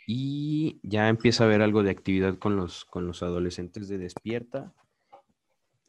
Y 0.08 0.80
ya 0.82 1.10
empieza 1.10 1.44
a 1.44 1.48
haber 1.48 1.62
algo 1.62 1.84
de 1.84 1.92
actividad 1.92 2.38
con 2.38 2.56
los, 2.56 2.86
con 2.86 3.06
los 3.06 3.22
adolescentes 3.22 3.90
de 3.90 3.98
Despierta. 3.98 4.74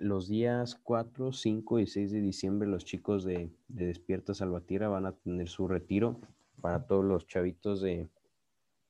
Los 0.02 0.28
días 0.28 0.74
4, 0.82 1.32
5 1.32 1.78
y 1.78 1.86
6 1.86 2.10
de 2.10 2.20
diciembre 2.20 2.68
los 2.68 2.84
chicos 2.84 3.24
de, 3.24 3.50
Despierta 3.68 4.34
Salvatierra 4.34 4.88
van 4.88 5.06
a 5.06 5.12
tener 5.12 5.48
su 5.48 5.68
retiro 5.68 6.20
para 6.60 6.86
todos 6.88 7.04
los 7.04 7.28
chavitos 7.28 7.80
de, 7.80 8.08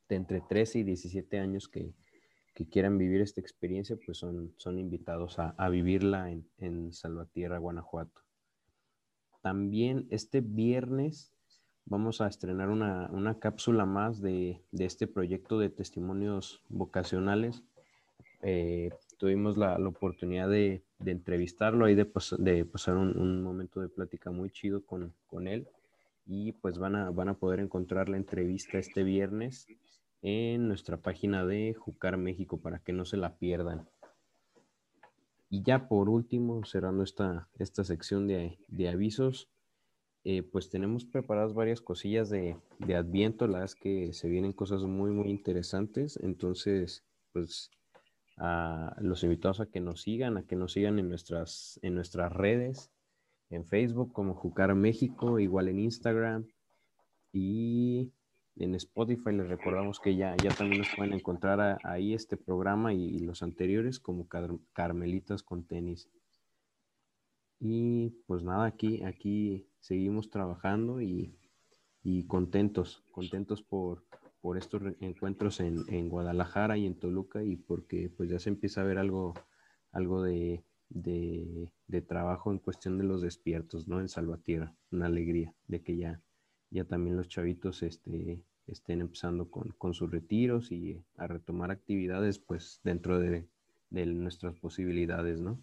entre 0.09 0.41
13 0.41 0.79
y 0.79 0.83
17 0.85 1.39
años 1.39 1.69
que, 1.69 1.93
quieran 2.71 2.97
vivir 2.97 3.21
esta 3.21 3.41
experiencia, 3.41 3.99
pues 4.03 4.19
son, 4.19 4.79
invitados 4.79 5.39
a, 5.39 5.69
vivirla 5.69 6.31
en, 6.31 6.49
en 6.59 6.93
Salvatierra, 6.93 7.59
Guanajuato. 7.59 8.23
También 9.43 10.07
este 10.11 10.41
viernes 10.41 11.33
vamos 11.85 12.21
a 12.21 12.29
estrenar 12.29 12.71
una, 12.71 13.39
cápsula 13.39 13.85
más 13.85 14.21
de, 14.21 14.63
este 14.73 15.07
proyecto 15.07 15.59
de 15.59 15.69
testimonios 15.69 16.63
vocacionales. 16.69 17.63
Eh, 18.43 18.91
tuvimos 19.23 19.57
la, 19.57 19.77
oportunidad 19.87 20.49
de, 20.49 20.83
entrevistarlo 21.07 21.89
y 21.89 21.95
de, 21.95 22.05
pasar 22.65 22.97
un, 22.97 23.41
momento 23.41 23.81
de 23.81 23.89
plática 23.89 24.33
muy 24.33 24.51
chido 24.51 24.85
con, 24.85 25.47
él. 25.47 25.69
Y 26.27 26.51
pues 26.51 26.77
van 26.77 26.97
a, 26.97 27.11
van 27.13 27.29
a 27.29 27.35
poder 27.35 27.61
encontrar 27.61 28.09
la 28.09 28.17
entrevista 28.17 28.79
este 28.79 29.05
viernes 29.05 29.69
en 30.23 30.67
nuestra 30.67 30.97
página 30.97 31.47
de 31.47 31.73
Jucar 31.73 32.17
México 32.17 32.59
para 32.59 32.81
que 32.81 32.93
no 32.93 33.05
se 33.05 33.17
la 33.17 33.37
pierdan. 33.37 33.89
Y 35.49 35.63
ya 35.63 35.87
por 35.87 36.09
último, 36.09 36.65
cerrando 36.65 37.05
esta, 37.05 37.49
esta 37.61 37.85
sección 37.85 38.27
de, 38.27 38.59
avisos, 38.89 39.49
eh, 40.25 40.43
pues 40.43 40.69
tenemos 40.69 41.05
preparadas 41.05 41.55
varias 41.55 41.81
cosillas 41.81 42.29
de, 42.29 42.57
Adviento, 42.93 43.47
las 43.47 43.77
que 43.77 44.15
se 44.15 44.29
vienen 44.29 44.53
cosas 44.53 44.83
muy, 44.83 45.13
muy 45.13 45.31
interesantes. 45.31 46.19
Entonces, 46.21 47.05
pues 47.33 47.71
los 48.37 49.23
invitamos 49.25 49.61
a 49.61 49.67
que 49.67 49.81
nos 49.81 50.03
sigan, 50.03 50.37
a 50.37 50.47
que 50.47 50.57
nos 50.57 50.73
sigan 50.73 50.99
en 50.99 51.09
nuestras, 51.09 51.79
en 51.83 51.95
nuestras 51.95 52.33
redes, 52.33 52.91
en 53.51 53.65
Facebook 53.65 54.13
como 54.13 54.35
Jucar 54.35 54.75
México, 54.75 55.39
igual 55.39 55.69
en 55.69 55.79
Instagram. 55.79 56.47
Y 57.33 58.13
en 58.57 58.75
Spotify 58.75 59.33
les 59.33 59.49
recordamos 59.49 59.99
que 60.01 60.17
ya, 60.17 60.37
ya 60.37 60.51
también 60.51 60.83
nos 60.83 60.95
pueden 60.95 61.15
encontrar 61.15 61.79
ahí 61.85 62.15
este 62.15 62.37
programa 62.37 62.93
y, 62.93 63.19
los 63.21 63.43
anteriores 63.43 63.99
como 63.99 64.29
Carmelitas 64.73 65.43
con 65.43 65.65
tenis. 65.65 66.11
Y 67.61 68.11
pues 68.27 68.43
nada, 68.43 68.67
aquí, 68.67 69.03
aquí 69.05 69.69
seguimos 69.81 70.31
trabajando 70.31 71.01
y, 71.01 71.39
contentos, 72.27 73.05
contentos 73.13 73.63
por, 73.63 74.05
por 74.43 74.59
estos 74.59 74.83
encuentros 75.01 75.61
en, 75.61 76.09
Guadalajara 76.11 76.77
y 76.77 76.85
en 76.85 76.97
Toluca 76.97 77.43
y 77.43 77.57
porque 77.57 78.11
pues 78.15 78.29
ya 78.29 78.39
se 78.39 78.51
empieza 78.51 78.83
a 78.83 78.85
ver 78.85 78.99
algo, 78.99 79.33
algo 79.93 80.23
de, 80.23 80.63
de, 80.91 82.03
trabajo 82.07 82.53
en 82.53 82.59
cuestión 82.59 82.99
de 82.99 83.05
los 83.05 83.23
despiertos, 83.23 83.89
¿no? 83.89 84.01
En 84.01 84.11
Salvatierra, 84.11 84.75
una 84.91 85.07
alegría 85.07 85.55
de 85.69 85.81
que 85.81 85.97
ya 85.97 86.21
ya 86.73 86.85
también 86.85 87.17
los 87.17 87.29
chavitos 87.29 87.83
este, 87.83 88.43
estén 88.67 89.03
empezando 89.03 89.51
con, 89.51 89.95
sus 89.95 90.11
retiros 90.11 90.73
y 90.73 91.05
a 91.17 91.27
retomar 91.27 91.71
actividades 91.71 92.39
pues 92.39 92.81
dentro 92.83 93.21
de, 93.21 93.47
nuestras 93.91 94.59
posibilidades, 94.59 95.39
¿no? 95.39 95.63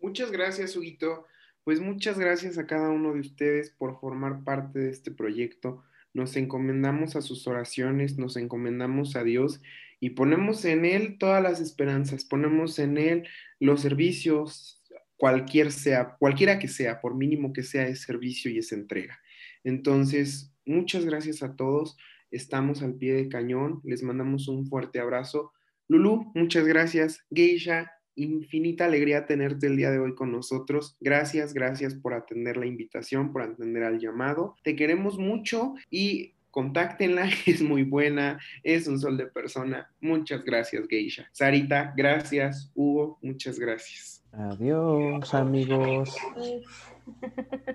Muchas 0.00 0.30
gracias, 0.30 0.74
Huguito. 0.76 1.26
Pues 1.62 1.78
muchas 1.80 2.18
gracias 2.18 2.56
a 2.56 2.66
cada 2.66 2.88
uno 2.88 3.12
de 3.12 3.20
ustedes 3.20 3.70
por 3.70 4.00
formar 4.00 4.44
parte 4.44 4.78
de 4.78 4.90
este 4.90 5.10
proyecto. 5.10 5.84
Nos 6.16 6.34
encomendamos 6.38 7.14
a 7.14 7.20
sus 7.20 7.46
oraciones, 7.46 8.16
nos 8.16 8.38
encomendamos 8.38 9.16
a 9.16 9.22
Dios 9.22 9.60
y 10.00 10.10
ponemos 10.10 10.64
en 10.64 10.86
Él 10.86 11.18
todas 11.18 11.42
las 11.42 11.60
esperanzas, 11.60 12.24
ponemos 12.24 12.78
en 12.78 12.96
Él 12.96 13.28
los 13.60 13.82
servicios, 13.82 14.82
cualquier 15.18 15.70
sea, 15.70 16.16
cualquiera 16.18 16.58
que 16.58 16.68
sea, 16.68 17.02
por 17.02 17.14
mínimo 17.14 17.52
que 17.52 17.62
sea, 17.62 17.86
es 17.86 18.00
servicio 18.00 18.50
y 18.50 18.56
es 18.56 18.72
entrega. 18.72 19.20
Entonces, 19.62 20.54
muchas 20.64 21.04
gracias 21.04 21.42
a 21.42 21.54
todos. 21.54 21.98
Estamos 22.30 22.82
al 22.82 22.94
pie 22.94 23.12
de 23.12 23.28
cañón. 23.28 23.82
Les 23.84 24.02
mandamos 24.02 24.48
un 24.48 24.66
fuerte 24.66 25.00
abrazo. 25.00 25.52
Lulu, 25.86 26.32
muchas 26.34 26.66
gracias. 26.66 27.26
Geisha, 27.30 27.92
infinita 28.16 28.86
alegría 28.86 29.26
tenerte 29.26 29.66
el 29.66 29.76
día 29.76 29.90
de 29.90 29.98
hoy 29.98 30.14
con 30.14 30.32
nosotros. 30.32 30.96
Gracias, 31.00 31.54
gracias 31.54 31.94
por 31.94 32.14
atender 32.14 32.56
la 32.56 32.66
invitación, 32.66 33.32
por 33.32 33.42
atender 33.42 33.84
al 33.84 33.98
llamado. 33.98 34.56
Te 34.62 34.74
queremos 34.74 35.18
mucho 35.18 35.74
y 35.90 36.32
contáctenla, 36.50 37.28
es 37.46 37.62
muy 37.62 37.82
buena, 37.82 38.40
es 38.62 38.88
un 38.88 38.98
sol 38.98 39.16
de 39.16 39.26
persona. 39.26 39.90
Muchas 40.00 40.42
gracias, 40.44 40.88
Geisha. 40.88 41.28
Sarita, 41.32 41.92
gracias. 41.96 42.72
Hugo, 42.74 43.18
muchas 43.22 43.58
gracias. 43.58 44.24
Adiós, 44.32 45.32
amigos. 45.34 46.16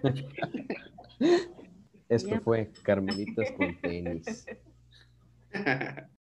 Esto 2.09 2.41
fue 2.41 2.71
Carmelitas 2.83 3.51
con 3.51 3.79
tenis. 3.79 4.45